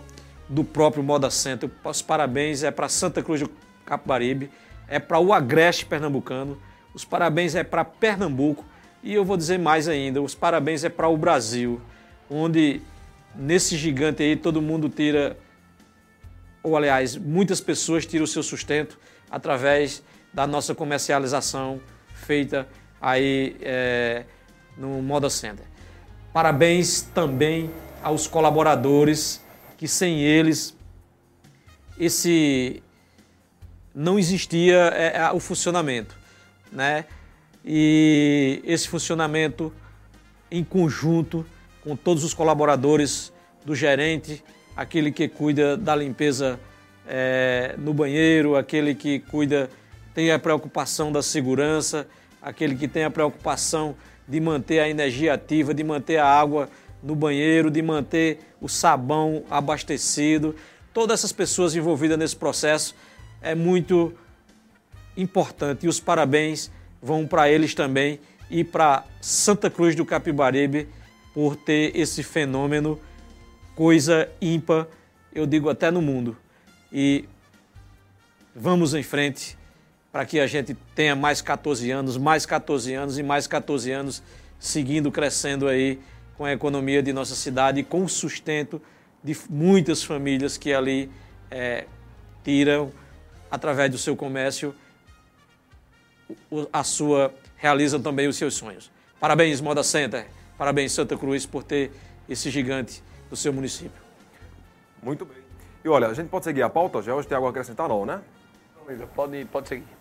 do 0.49 0.64
próprio 0.64 1.03
Moda 1.03 1.30
Center. 1.30 1.70
Os 1.84 2.01
parabéns 2.01 2.64
é 2.64 2.72
para 2.72 2.88
Santa 2.89 3.22
Cruz 3.22 3.41
do 3.41 3.49
Capibaribe, 3.86 4.49
é 4.88 4.99
para 4.99 5.20
o 5.20 5.34
Agreste 5.34 5.86
Pernambucano, 5.86 6.58
os 6.93 7.03
parabéns 7.03 7.55
é 7.55 7.64
para 7.64 7.84
Pernambuco 7.84 8.66
e 9.03 9.14
eu 9.14 9.24
vou 9.24 9.38
dizer 9.38 9.60
mais 9.60 9.88
ainda, 9.88 10.22
os 10.22 10.34
parabéns 10.34 10.84
é 10.84 10.89
para 10.89 11.08
o 11.08 11.18
Brasil, 11.18 11.82
onde 12.30 12.82
nesse 13.36 13.78
gigante 13.78 14.24
aí 14.24 14.36
todo 14.36 14.62
mundo 14.62 14.89
tira, 14.89 15.38
ou 16.64 16.76
aliás, 16.76 17.16
muitas 17.16 17.62
pessoas 17.62 18.05
tiram 18.05 18.24
o 18.24 18.28
seu 18.28 18.41
sustento 18.41 18.99
através 19.30 20.03
da 20.34 20.47
nossa 20.47 20.74
comercialização 20.74 21.80
feita 22.14 22.68
aí 23.01 23.55
é, 23.62 24.24
no 24.78 25.01
Moda 25.01 25.30
Center. 25.30 25.66
Parabéns 26.34 27.01
também 27.01 27.70
aos 28.08 28.26
colaboradores 28.26 29.41
que 29.78 29.86
sem 29.86 30.22
eles 30.22 30.74
esse 31.99 32.82
não 33.93 34.18
existia 34.18 34.93
é, 34.95 35.18
é, 35.18 35.32
o 35.32 35.39
funcionamento, 35.39 36.16
né? 36.72 37.03
E 37.66 38.62
esse 38.64 38.88
funcionamento 38.88 39.74
em 40.49 40.64
conjunto 40.64 41.45
com 41.84 41.97
todos 41.97 42.24
os 42.24 42.34
colaboradores 42.34 43.34
do 43.66 43.76
gerente, 43.76 44.41
aquele 44.76 45.12
que 45.12 45.28
cuida 45.28 45.76
da 45.76 45.93
limpeza 45.93 46.58
é, 47.05 47.76
no 47.78 47.93
banheiro, 47.93 48.55
aquele 48.55 48.95
que 48.95 49.20
cuida 49.20 49.70
tem 50.14 50.32
a 50.32 50.39
preocupação 50.39 51.12
da 51.12 51.22
segurança, 51.22 52.08
aquele 52.41 52.76
que 52.76 52.88
tem 52.88 53.03
a 53.03 53.10
preocupação 53.10 53.95
de 54.26 54.39
manter 54.39 54.80
a 54.80 54.88
energia 54.88 55.34
ativa, 55.34 55.74
de 55.74 55.84
manter 55.84 56.18
a 56.18 56.26
água 56.26 56.70
no 57.08 57.16
banheiro, 57.16 57.72
de 57.72 57.82
manter 57.82 58.39
o 58.60 58.68
sabão 58.68 59.43
abastecido. 59.49 60.53
Todas 60.93 61.22
essas 61.22 61.32
pessoas 61.32 61.74
envolvidas 61.74 62.20
nesse 62.20 62.36
processo 62.36 62.93
é 63.41 63.55
muito 63.55 64.14
importante 65.16 65.86
e 65.86 65.89
os 65.89 65.99
parabéns 65.99 66.70
vão 67.01 67.26
para 67.26 67.49
eles 67.49 67.74
também 67.74 68.20
e 68.51 68.64
para 68.64 69.05
Santa 69.22 69.70
Cruz 69.70 69.95
do 69.95 70.05
Capibaribe 70.05 70.89
por 71.34 71.55
ter 71.55 71.95
esse 71.95 72.24
fenômeno, 72.24 72.99
coisa 73.76 74.30
ímpar, 74.41 74.88
eu 75.34 75.45
digo 75.45 75.70
até 75.70 75.89
no 75.89 76.01
mundo. 76.01 76.36
E 76.91 77.26
vamos 78.55 78.93
em 78.93 79.03
frente 79.03 79.58
para 80.12 80.26
que 80.26 80.39
a 80.39 80.47
gente 80.47 80.76
tenha 80.95 81.16
mais 81.16 81.41
14 81.41 81.89
anos, 81.91 82.18
mais 82.18 82.45
14 82.45 82.93
anos 82.93 83.18
e 83.18 83.24
mais 83.24 83.47
14 83.47 83.91
anos 83.91 84.24
seguindo 84.60 85.12
crescendo 85.12 85.68
aí 85.68 85.99
com 86.38 86.45
a 86.45 86.53
economia 86.53 87.01
de 87.01 87.11
nossa 87.11 87.35
cidade 87.35 87.79
e 87.79 87.83
com 87.83 88.03
o 88.03 88.09
sustento 88.09 88.81
de 89.23 89.35
muitas 89.49 90.03
famílias 90.03 90.57
que 90.57 90.73
ali 90.73 91.11
é, 91.49 91.85
tiram, 92.43 92.91
através 93.49 93.89
do 93.89 93.97
seu 93.97 94.15
comércio, 94.15 94.73
a 96.71 96.83
sua 96.83 97.33
realizam 97.55 98.01
também 98.01 98.27
os 98.27 98.35
seus 98.35 98.53
sonhos. 98.53 98.91
Parabéns, 99.19 99.59
Moda 99.59 99.83
Center. 99.83 100.27
Parabéns, 100.57 100.91
Santa 100.91 101.17
Cruz, 101.17 101.45
por 101.45 101.63
ter 101.63 101.91
esse 102.29 102.49
gigante 102.49 103.03
do 103.29 103.35
seu 103.35 103.51
município. 103.51 104.01
Muito 105.01 105.25
bem. 105.25 105.38
E 105.83 105.89
olha, 105.89 106.07
a 106.07 106.13
gente 106.13 106.29
pode 106.29 106.45
seguir 106.45 106.61
a 106.61 106.69
pauta 106.69 107.01
já? 107.01 107.15
Hoje 107.15 107.27
tem 107.27 107.35
algo 107.35 107.47
a 107.47 107.49
acrescentar, 107.49 107.89
não, 107.89 108.05
né? 108.05 108.21
Pode, 109.15 109.45
pode 109.45 109.67
seguir. 109.67 109.96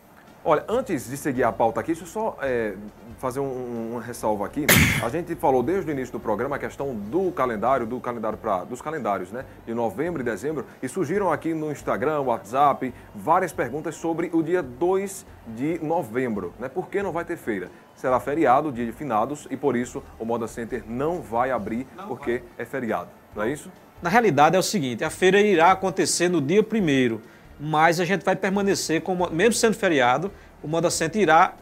Olha, 0.49 0.64
antes 0.68 1.11
de 1.11 1.16
seguir 1.16 1.42
a 1.42 1.51
pauta 1.51 1.80
aqui, 1.80 1.88
deixa 1.88 2.05
eu 2.05 2.07
só 2.07 2.38
é, 2.40 2.76
fazer 3.18 3.40
um, 3.40 3.90
uma 3.94 4.01
ressalva 4.01 4.47
aqui. 4.47 4.64
A 5.03 5.09
gente 5.09 5.34
falou 5.34 5.61
desde 5.61 5.90
o 5.90 5.92
início 5.92 6.12
do 6.12 6.20
programa 6.20 6.55
a 6.55 6.59
questão 6.61 6.94
do 6.94 7.32
calendário, 7.32 7.84
do 7.84 7.99
calendário 7.99 8.38
para 8.38 8.62
dos 8.62 8.80
calendários, 8.80 9.32
né? 9.32 9.44
De 9.66 9.74
novembro 9.74 10.22
e 10.22 10.24
dezembro. 10.24 10.64
E 10.80 10.88
surgiram 10.88 11.32
aqui 11.32 11.53
no 11.53 11.72
Instagram, 11.72 12.20
WhatsApp, 12.20 12.94
várias 13.12 13.53
perguntas 13.53 13.97
sobre 13.97 14.30
o 14.32 14.40
dia 14.40 14.62
2 14.62 15.26
de 15.49 15.80
novembro, 15.84 16.55
né? 16.61 16.68
Por 16.68 16.88
que 16.88 17.03
não 17.03 17.11
vai 17.11 17.24
ter 17.24 17.36
feira? 17.36 17.68
Será 17.97 18.20
feriado, 18.20 18.70
dia 18.70 18.86
de 18.86 18.92
finados, 18.92 19.49
e 19.51 19.57
por 19.57 19.74
isso 19.74 20.01
o 20.16 20.24
Moda 20.24 20.47
Center 20.47 20.84
não 20.86 21.20
vai 21.20 21.51
abrir, 21.51 21.88
não 21.97 22.07
porque 22.07 22.38
vai. 22.38 22.49
é 22.59 22.64
feriado. 22.64 23.09
Não 23.34 23.42
é 23.42 23.51
isso? 23.51 23.68
Na 24.01 24.11
realidade 24.11 24.55
é 24.55 24.59
o 24.61 24.62
seguinte, 24.62 25.03
a 25.03 25.11
feira 25.11 25.40
irá 25.40 25.72
acontecer 25.72 26.28
no 26.28 26.40
dia 26.40 26.62
primeiro 26.62 27.20
mas 27.59 28.01
a 28.01 28.05
gente 28.05 28.25
vai 28.25 28.37
permanecer, 28.37 29.01
como, 29.03 29.29
mesmo 29.31 29.55
sendo 29.55 29.75
feriado, 29.75 30.31
o 30.63 30.69
Moda 30.69 30.91
Center 30.91 31.23
irá 31.23 31.55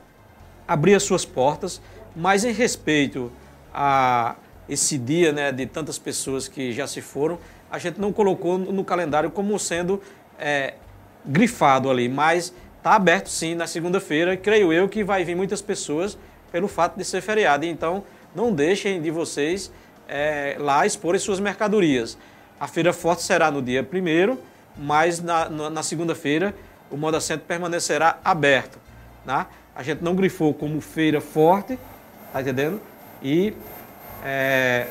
abrir 0.67 0.95
as 0.95 1.03
suas 1.03 1.25
portas, 1.25 1.81
mas 2.15 2.45
em 2.45 2.53
respeito 2.53 3.31
a 3.73 4.37
esse 4.69 4.97
dia 4.97 5.33
né, 5.33 5.53
de 5.53 5.67
tantas 5.67 5.99
pessoas 5.99 6.49
que 6.49 6.73
já 6.73 6.87
se 6.87 7.01
foram, 7.01 7.39
a 7.71 7.79
gente 7.79 8.01
não 8.01 8.13
colocou 8.13 8.57
no 8.57 8.85
calendário 8.85 9.31
como 9.31 9.59
sendo 9.59 10.01
é, 10.39 10.75
grifado 11.25 11.91
ali, 11.91 12.09
mas 12.09 12.53
está 12.79 12.95
aberto 12.95 13.29
sim 13.29 13.55
na 13.55 13.67
segunda-feira, 13.67 14.37
creio 14.37 14.73
eu 14.73 14.89
que 14.89 15.03
vai 15.03 15.25
vir 15.25 15.35
muitas 15.35 15.61
pessoas 15.61 16.17
pelo 16.53 16.69
fato 16.69 16.97
de 16.97 17.05
ser 17.05 17.21
feriado. 17.21 17.65
Então, 17.67 18.05
não 18.35 18.53
deixem 18.53 19.01
de 19.01 19.11
vocês 19.11 19.73
é, 20.09 20.57
lá 20.59 20.87
expor 20.87 21.15
as 21.15 21.23
suas 21.23 21.41
mercadorias. 21.41 22.17
A 22.59 22.69
Feira 22.69 22.93
Forte 22.93 23.23
será 23.23 23.51
no 23.51 23.61
dia 23.61 23.83
primeiro 23.83 24.39
mas 24.77 25.21
na, 25.21 25.49
na, 25.49 25.83
segunda-feira 25.83 26.55
o 26.91 26.97
Moda 26.97 27.21
Center 27.21 27.47
permanecerá 27.47 28.19
aberto. 28.25 28.79
Né? 29.25 29.47
A 29.75 29.83
gente 29.83 30.03
não 30.03 30.15
grifou 30.15 30.53
como 30.53 30.81
feira 30.81 31.21
forte, 31.21 31.79
tá 32.33 32.41
entendendo? 32.41 32.81
E, 33.23 33.55
é, 34.25 34.87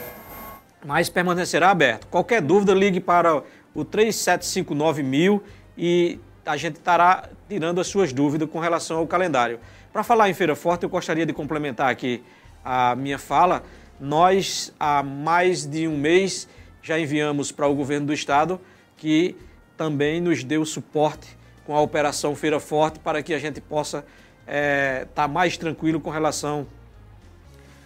mas 0.85 1.09
permanecerá 1.09 1.69
aberto. 1.69 2.07
Qualquer 2.07 2.41
dúvida, 2.41 2.73
ligue 2.73 2.99
para 2.99 3.43
o 3.73 3.85
3759 3.85 5.03
mil 5.03 5.43
e 5.77 6.19
a 6.45 6.57
gente 6.57 6.75
estará 6.75 7.29
tirando 7.47 7.79
as 7.79 7.87
suas 7.87 8.11
dúvidas 8.11 8.49
com 8.49 8.59
relação 8.59 8.97
ao 8.97 9.07
calendário. 9.07 9.59
Para 9.91 10.03
falar 10.03 10.29
em 10.29 10.33
Feira 10.33 10.55
Forte, 10.55 10.83
eu 10.83 10.89
gostaria 10.89 11.25
de 11.25 11.33
complementar 11.33 11.89
aqui 11.89 12.23
a 12.63 12.95
minha 12.95 13.17
fala. 13.17 13.63
Nós, 13.99 14.73
há 14.79 15.03
mais 15.03 15.65
de 15.65 15.87
um 15.87 15.97
mês, 15.97 16.47
já 16.81 16.99
enviamos 16.99 17.51
para 17.51 17.67
o 17.67 17.75
governo 17.75 18.07
do 18.07 18.13
estado 18.13 18.59
que 18.97 19.35
também 19.83 20.21
nos 20.21 20.45
deu 20.45 20.65
suporte 20.65 21.37
com 21.65 21.75
a 21.75 21.81
Operação 21.81 22.33
Feira 22.37 22.57
Forte 22.57 22.99
para 22.99 23.21
que 23.21 23.33
a 23.33 23.37
gente 23.37 23.59
possa 23.59 23.97
estar 23.97 24.47
é, 24.47 25.05
tá 25.13 25.27
mais 25.27 25.57
tranquilo 25.57 25.99
com 25.99 26.09
relação 26.09 26.65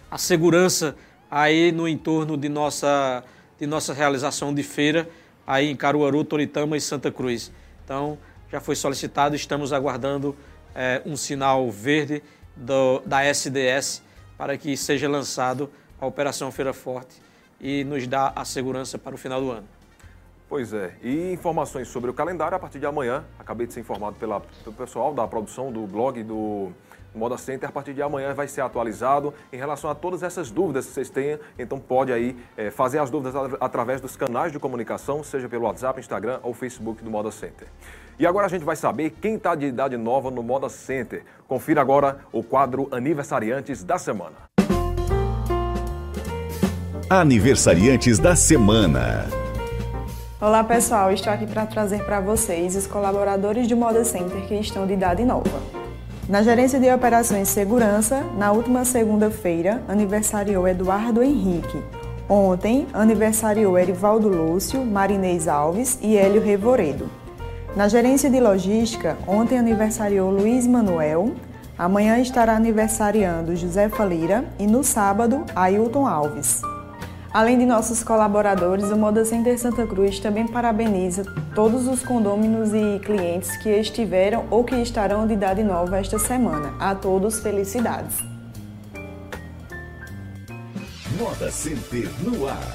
à 0.08 0.16
segurança 0.16 0.94
aí 1.28 1.72
no 1.72 1.88
entorno 1.88 2.36
de 2.36 2.48
nossa, 2.48 3.24
de 3.58 3.66
nossa 3.66 3.92
realização 3.92 4.54
de 4.54 4.62
feira 4.62 5.10
aí 5.44 5.72
em 5.72 5.74
Caruaru, 5.74 6.22
Toritama 6.22 6.76
e 6.76 6.80
Santa 6.80 7.10
Cruz. 7.10 7.50
Então, 7.84 8.16
já 8.48 8.60
foi 8.60 8.76
solicitado, 8.76 9.34
estamos 9.34 9.72
aguardando 9.72 10.36
é, 10.76 11.02
um 11.04 11.16
sinal 11.16 11.68
verde 11.68 12.22
do, 12.54 13.00
da 13.00 13.24
SDS 13.24 14.04
para 14.36 14.56
que 14.56 14.76
seja 14.76 15.08
lançado 15.08 15.68
a 16.00 16.06
Operação 16.06 16.52
Feira 16.52 16.72
Forte 16.72 17.16
e 17.60 17.82
nos 17.82 18.06
dá 18.06 18.32
a 18.36 18.44
segurança 18.44 18.96
para 18.96 19.16
o 19.16 19.18
final 19.18 19.40
do 19.40 19.50
ano. 19.50 19.77
Pois 20.48 20.72
é. 20.72 20.94
E 21.02 21.32
informações 21.32 21.88
sobre 21.88 22.10
o 22.10 22.14
calendário 22.14 22.56
a 22.56 22.58
partir 22.58 22.78
de 22.78 22.86
amanhã. 22.86 23.24
Acabei 23.38 23.66
de 23.66 23.74
ser 23.74 23.80
informado 23.80 24.16
pela, 24.16 24.40
pelo 24.40 24.74
pessoal 24.74 25.12
da 25.12 25.26
produção 25.28 25.70
do 25.70 25.86
blog 25.86 26.22
do 26.22 26.72
Moda 27.14 27.36
Center, 27.36 27.68
a 27.68 27.72
partir 27.72 27.92
de 27.92 28.02
amanhã, 28.02 28.32
vai 28.32 28.48
ser 28.48 28.60
atualizado 28.60 29.34
em 29.52 29.56
relação 29.56 29.90
a 29.90 29.94
todas 29.94 30.22
essas 30.22 30.50
dúvidas 30.50 30.86
que 30.86 30.92
vocês 30.92 31.10
tenham. 31.10 31.38
Então, 31.58 31.78
pode 31.78 32.12
aí 32.12 32.36
é, 32.56 32.70
fazer 32.70 32.98
as 32.98 33.10
dúvidas 33.10 33.34
através 33.60 34.00
dos 34.00 34.16
canais 34.16 34.52
de 34.52 34.58
comunicação, 34.58 35.22
seja 35.22 35.48
pelo 35.48 35.64
WhatsApp, 35.64 35.98
Instagram 36.00 36.38
ou 36.42 36.54
Facebook 36.54 37.02
do 37.02 37.10
Moda 37.10 37.30
Center. 37.30 37.68
E 38.18 38.26
agora 38.26 38.46
a 38.46 38.48
gente 38.48 38.64
vai 38.64 38.76
saber 38.76 39.10
quem 39.20 39.34
está 39.34 39.54
de 39.54 39.66
idade 39.66 39.96
nova 39.96 40.30
no 40.30 40.42
Moda 40.42 40.68
Center. 40.68 41.24
Confira 41.46 41.80
agora 41.80 42.20
o 42.32 42.42
quadro 42.42 42.88
Aniversariantes 42.90 43.84
da 43.84 43.98
Semana. 43.98 44.36
Aniversariantes 47.10 48.18
da 48.18 48.36
Semana. 48.36 49.47
Olá 50.40 50.62
pessoal, 50.62 51.10
estou 51.10 51.32
aqui 51.32 51.48
para 51.48 51.66
trazer 51.66 52.04
para 52.04 52.20
vocês 52.20 52.76
os 52.76 52.86
colaboradores 52.86 53.66
do 53.66 53.76
Moda 53.76 54.04
Center 54.04 54.46
que 54.46 54.54
estão 54.54 54.86
de 54.86 54.92
idade 54.92 55.24
nova. 55.24 55.60
Na 56.28 56.44
gerência 56.44 56.78
de 56.78 56.88
operações 56.92 57.48
segurança, 57.48 58.22
na 58.36 58.52
última 58.52 58.84
segunda-feira, 58.84 59.82
aniversariou 59.88 60.68
Eduardo 60.68 61.24
Henrique. 61.24 61.82
Ontem, 62.28 62.86
aniversariou 62.92 63.76
Erivaldo 63.76 64.28
Lúcio, 64.28 64.86
Marinês 64.86 65.48
Alves 65.48 65.98
e 66.00 66.16
Hélio 66.16 66.40
Revoredo. 66.40 67.10
Na 67.74 67.88
gerência 67.88 68.30
de 68.30 68.38
logística, 68.38 69.16
ontem 69.26 69.58
aniversariou 69.58 70.30
Luiz 70.30 70.68
Manuel, 70.68 71.32
amanhã 71.76 72.16
estará 72.20 72.54
aniversariando 72.54 73.56
José 73.56 73.90
Lira 74.08 74.44
e 74.56 74.68
no 74.68 74.84
sábado, 74.84 75.44
Ailton 75.56 76.06
Alves. 76.06 76.62
Além 77.32 77.58
de 77.58 77.66
nossos 77.66 78.02
colaboradores, 78.02 78.90
o 78.90 78.96
Moda 78.96 79.22
Center 79.22 79.58
Santa 79.58 79.86
Cruz 79.86 80.18
também 80.18 80.46
parabeniza 80.46 81.24
todos 81.54 81.86
os 81.86 82.02
condôminos 82.02 82.72
e 82.72 82.98
clientes 83.00 83.54
que 83.58 83.68
estiveram 83.68 84.46
ou 84.50 84.64
que 84.64 84.74
estarão 84.76 85.26
de 85.26 85.34
idade 85.34 85.62
nova 85.62 85.98
esta 85.98 86.18
semana. 86.18 86.74
A 86.80 86.94
todos, 86.94 87.40
felicidades! 87.40 88.16
Moda 91.18 91.50
Center 91.50 92.08
no 92.22 92.48
ar. 92.48 92.74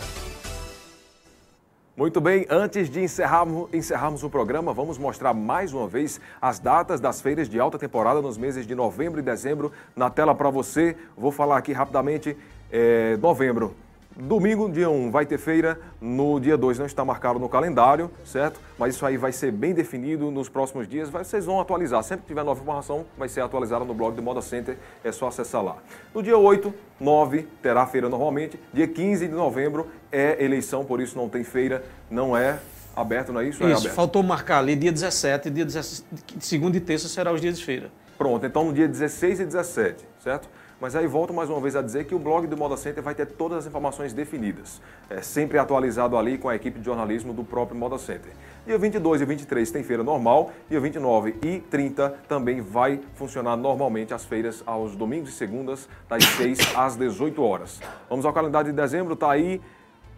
Muito 1.98 2.22
bem, 2.22 2.46
antes 2.50 2.90
de 2.90 3.02
encerrarmos, 3.02 3.74
encerrarmos, 3.74 4.24
o 4.24 4.30
programa, 4.30 4.74
vamos 4.74 5.00
mostrar 5.00 5.34
mais 5.34 5.74
uma 5.74 5.88
vez 5.88 6.22
as 6.40 6.60
datas 6.60 7.00
das 7.00 7.22
feiras 7.22 7.50
de 7.50 7.60
alta 7.60 7.80
temporada 7.80 8.22
nos 8.22 8.38
meses 8.38 8.68
de 8.68 8.76
novembro 8.76 9.20
e 9.20 9.24
dezembro 9.24 9.72
na 9.96 10.10
tela 10.12 10.36
para 10.36 10.50
você. 10.50 10.96
Vou 11.18 11.32
falar 11.32 11.58
aqui 11.58 11.72
rapidamente. 11.72 12.38
É, 12.72 13.18
novembro, 13.18 13.76
Domingo, 14.16 14.70
dia 14.70 14.90
1, 14.90 15.10
vai 15.10 15.26
ter 15.26 15.40
feira. 15.40 15.80
No 16.00 16.40
dia 16.40 16.56
2 16.56 16.78
não 16.78 16.86
está 16.86 17.04
marcado 17.04 17.40
no 17.40 17.50
calendário, 17.50 18.12
certo? 18.24 18.60
Mas 18.78 18.96
isso 18.96 19.06
aí 19.06 19.18
vai 19.18 19.32
ser 19.32 19.52
bem 19.52 19.74
definido 19.74 20.30
nos 20.30 20.48
próximos 20.48 20.88
dias. 20.88 21.10
Vocês 21.10 21.46
vão 21.46 21.60
atualizar. 21.60 22.04
Sempre 22.04 22.24
que 22.24 22.28
tiver 22.28 22.44
nova 22.44 22.62
informação, 22.62 23.06
vai 23.18 23.28
ser 23.28 23.42
atualizada 23.42 23.84
no 23.84 23.94
blog 23.94 24.16
do 24.16 24.22
Moda 24.22 24.42
Center. 24.42 24.78
É 25.04 25.12
só 25.12 25.28
acessar 25.28 25.64
lá. 25.64 25.78
No 26.14 26.22
dia 26.22 26.38
8, 26.38 26.72
9, 27.00 27.48
terá 27.62 27.88
feira 27.88 28.08
normalmente. 28.08 28.60
Dia 28.72 28.88
15 28.88 29.28
de 29.28 29.34
novembro 29.34 29.88
é 30.12 30.44
eleição, 30.44 30.86
por 30.86 31.02
isso 31.02 31.18
não 31.18 31.28
tem 31.28 31.44
feira. 31.44 31.84
Não 32.10 32.38
é 32.38 32.60
aberto, 32.96 33.34
não 33.34 33.42
é 33.42 33.48
isso? 33.48 33.68
Isso, 33.68 33.88
é 33.88 33.92
faltou 33.92 34.22
marcar 34.22 34.60
ali 34.60 34.76
dia 34.76 34.92
17, 34.92 35.50
dia 35.50 35.66
17, 35.66 36.04
segunda 36.40 36.78
e 36.78 36.80
terça 36.80 37.08
será 37.08 37.32
os 37.32 37.42
dias 37.42 37.58
de 37.58 37.66
feira. 37.66 37.92
Pronto, 38.16 38.46
então 38.46 38.66
no 38.66 38.74
dia 38.74 38.88
16 38.88 39.40
e 39.40 39.46
17, 39.46 40.06
certo? 40.24 40.48
Mas 40.84 40.98
aí 40.98 41.08
volto 41.08 41.34
mais 41.34 41.50
uma 41.50 41.62
vez 41.62 41.78
a 41.78 41.82
dizer 41.82 42.04
que 42.04 42.14
o 42.14 42.20
blog 42.20 42.46
do 42.46 42.58
Moda 42.58 42.76
Center 42.76 43.02
vai 43.02 43.16
ter 43.16 43.26
todas 43.26 43.60
as 43.60 43.68
informações 43.68 44.12
definidas, 44.12 44.82
é 45.10 45.22
sempre 45.22 45.58
atualizado 45.58 46.18
ali 46.18 46.38
com 46.38 46.50
a 46.50 46.58
equipe 46.58 46.78
de 46.78 46.84
jornalismo 46.84 47.32
do 47.32 47.42
próprio 47.42 47.78
Moda 47.80 47.98
Center. 47.98 48.34
Dia 48.68 48.78
22 48.78 49.22
e 49.22 49.26
23 49.26 49.72
tem 49.72 49.82
feira 49.82 50.04
normal, 50.04 50.52
dia 50.70 50.82
29 50.82 51.36
e 51.42 51.60
30 51.62 52.10
também 52.28 52.60
vai 52.60 53.00
funcionar 53.16 53.56
normalmente 53.56 54.14
as 54.14 54.26
feiras 54.26 54.62
aos 54.66 54.94
domingos 54.94 55.30
e 55.30 55.32
segundas, 55.32 55.88
das 56.10 56.22
6 56.26 56.76
às 56.76 56.98
18 56.98 57.42
horas. 57.42 57.80
Vamos 58.10 58.26
ao 58.26 58.34
calendário 58.34 58.70
de 58.70 58.76
dezembro, 58.76 59.16
tá 59.16 59.32
aí 59.32 59.62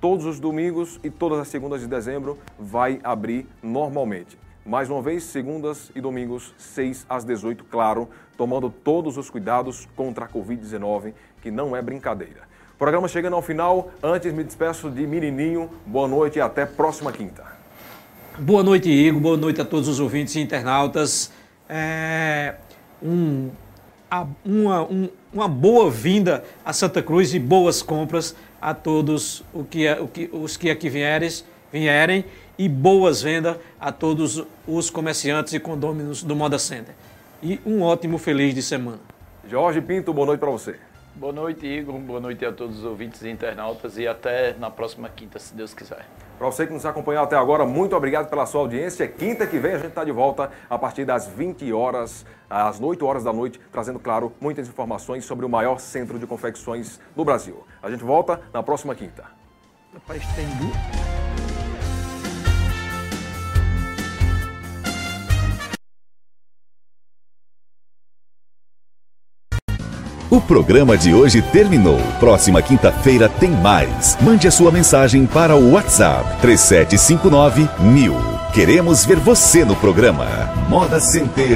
todos 0.01 0.26
os 0.26 0.39
domingos 0.39 0.99
e 1.03 1.11
todas 1.11 1.38
as 1.38 1.47
segundas 1.47 1.82
de 1.82 1.88
dezembro 1.88 2.39
vai 2.57 2.99
abrir 3.03 3.47
normalmente. 3.61 4.36
Mais 4.66 4.89
uma 4.89 4.99
vez, 4.99 5.22
segundas 5.26 5.91
e 5.93 6.01
domingos, 6.01 6.51
6 6.57 7.05
às 7.07 7.24
18, 7.24 7.63
claro, 7.66 8.09
tomando 8.36 8.68
todos 8.68 9.16
os 9.16 9.30
cuidados 9.30 9.88
contra 9.95 10.26
a 10.26 10.28
Covid-19, 10.28 11.13
que 11.39 11.51
não 11.51 11.76
é 11.76 11.84
brincadeira. 11.84 12.41
programa 12.76 13.07
chegando 13.07 13.36
ao 13.36 13.43
final, 13.43 13.91
antes 14.01 14.34
me 14.34 14.43
despeço 14.43 14.89
de 14.89 15.05
menininho, 15.05 15.70
boa 15.86 16.07
noite 16.07 16.39
e 16.39 16.41
até 16.41 16.66
próxima 16.66 17.11
quinta. 17.11 17.43
Boa 18.39 18.63
noite, 18.63 18.89
Igor, 18.89 19.22
boa 19.22 19.38
noite 19.38 19.61
a 19.61 19.66
todos 19.66 19.88
os 19.88 19.99
ouvintes 19.99 20.36
e 20.36 20.39
internautas. 20.39 21.32
É 21.70 22.55
um, 23.03 23.51
uma, 24.43 24.82
um, 24.82 25.09
uma 25.32 25.47
boa 25.47 25.91
vinda 25.91 26.43
a 26.66 26.74
Santa 26.74 27.03
Cruz 27.03 27.36
e 27.36 27.39
boas 27.39 27.84
compras 27.84 28.36
a 28.59 28.74
todos 28.74 29.43
o 29.53 29.63
que, 29.63 29.88
o 29.91 30.07
que, 30.07 30.28
os 30.34 30.57
que 30.57 30.72
aqui 30.72 30.89
vieres, 30.89 31.45
vierem 31.72 32.26
e 32.58 32.70
boas 32.70 33.22
vendas 33.22 33.58
a 33.80 33.91
todos 33.91 34.43
os 34.68 34.89
comerciantes 34.89 35.53
e 35.53 35.60
condôminos 35.60 36.24
do 36.24 36.36
Moda 36.36 36.60
Center. 36.60 36.95
E 37.41 37.60
um 37.66 37.82
ótimo 37.82 38.18
feliz 38.18 38.53
de 38.53 38.62
semana. 38.62 38.99
Jorge 39.47 39.82
Pinto, 39.82 40.14
boa 40.14 40.28
noite 40.28 40.39
para 40.39 40.49
você. 40.49 40.76
Boa 41.16 41.32
noite, 41.32 41.66
Igor. 41.66 41.97
Boa 41.99 42.20
noite 42.20 42.45
a 42.45 42.51
todos 42.51 42.80
os 42.80 42.84
ouvintes 42.84 43.22
e 43.22 43.30
internautas 43.30 43.97
e 43.97 44.06
até 44.06 44.53
na 44.60 44.70
próxima 44.70 45.08
quinta, 45.08 45.39
se 45.39 45.53
Deus 45.53 45.74
quiser. 45.74 46.06
Para 46.38 46.47
você 46.47 46.68
que 46.68 46.74
nos 46.74 46.86
acompanhou 46.86 47.24
até 47.24 47.38
agora, 47.38 47.66
muito 47.66 47.95
obrigado 47.95 48.30
pela 48.30 48.45
sua 48.45 48.60
audiência. 48.60 49.08
Quinta 49.08 49.47
que 49.47 49.58
vem 49.58 49.72
a 49.72 49.78
gente 49.78 49.88
está 49.89 50.03
de 50.03 50.12
volta 50.12 50.51
a 50.70 50.78
partir 50.78 51.06
das 51.06 51.26
20 51.28 51.72
horas, 51.72 52.26
às 52.49 52.82
8 52.82 53.06
horas 53.06 53.24
da 53.24 53.32
noite, 53.32 53.62
trazendo, 53.72 53.97
claro, 53.97 54.34
muitas 54.41 54.68
informações 54.68 55.24
sobre 55.24 55.45
o 55.45 55.49
maior 55.49 55.80
centro 55.80 56.20
de 56.20 56.28
confecções 56.28 56.99
do 57.16 57.24
Brasil. 57.24 57.66
A 57.82 57.89
gente 57.89 58.03
volta 58.03 58.41
na 58.53 58.62
próxima 58.62 58.93
quinta. 58.93 59.24
Rapaz, 59.93 60.22
tem 60.36 60.45
O 70.36 70.42
programa 70.42 70.98
de 70.98 71.14
hoje 71.14 71.42
terminou. 71.42 71.98
Próxima 72.20 72.62
quinta-feira 72.62 73.30
tem 73.30 73.50
mais. 73.50 74.18
Mande 74.20 74.50
a 74.50 74.52
sua 74.52 74.70
mensagem 74.70 75.26
para 75.26 75.56
o 75.56 75.72
WhatsApp 75.72 76.42
3759 76.42 77.70
mil. 77.80 78.14
Queremos 78.54 79.06
ver 79.06 79.16
você 79.16 79.64
no 79.64 79.78
programa. 79.78 80.26
Moda 80.68 81.00
Center. 81.00 81.48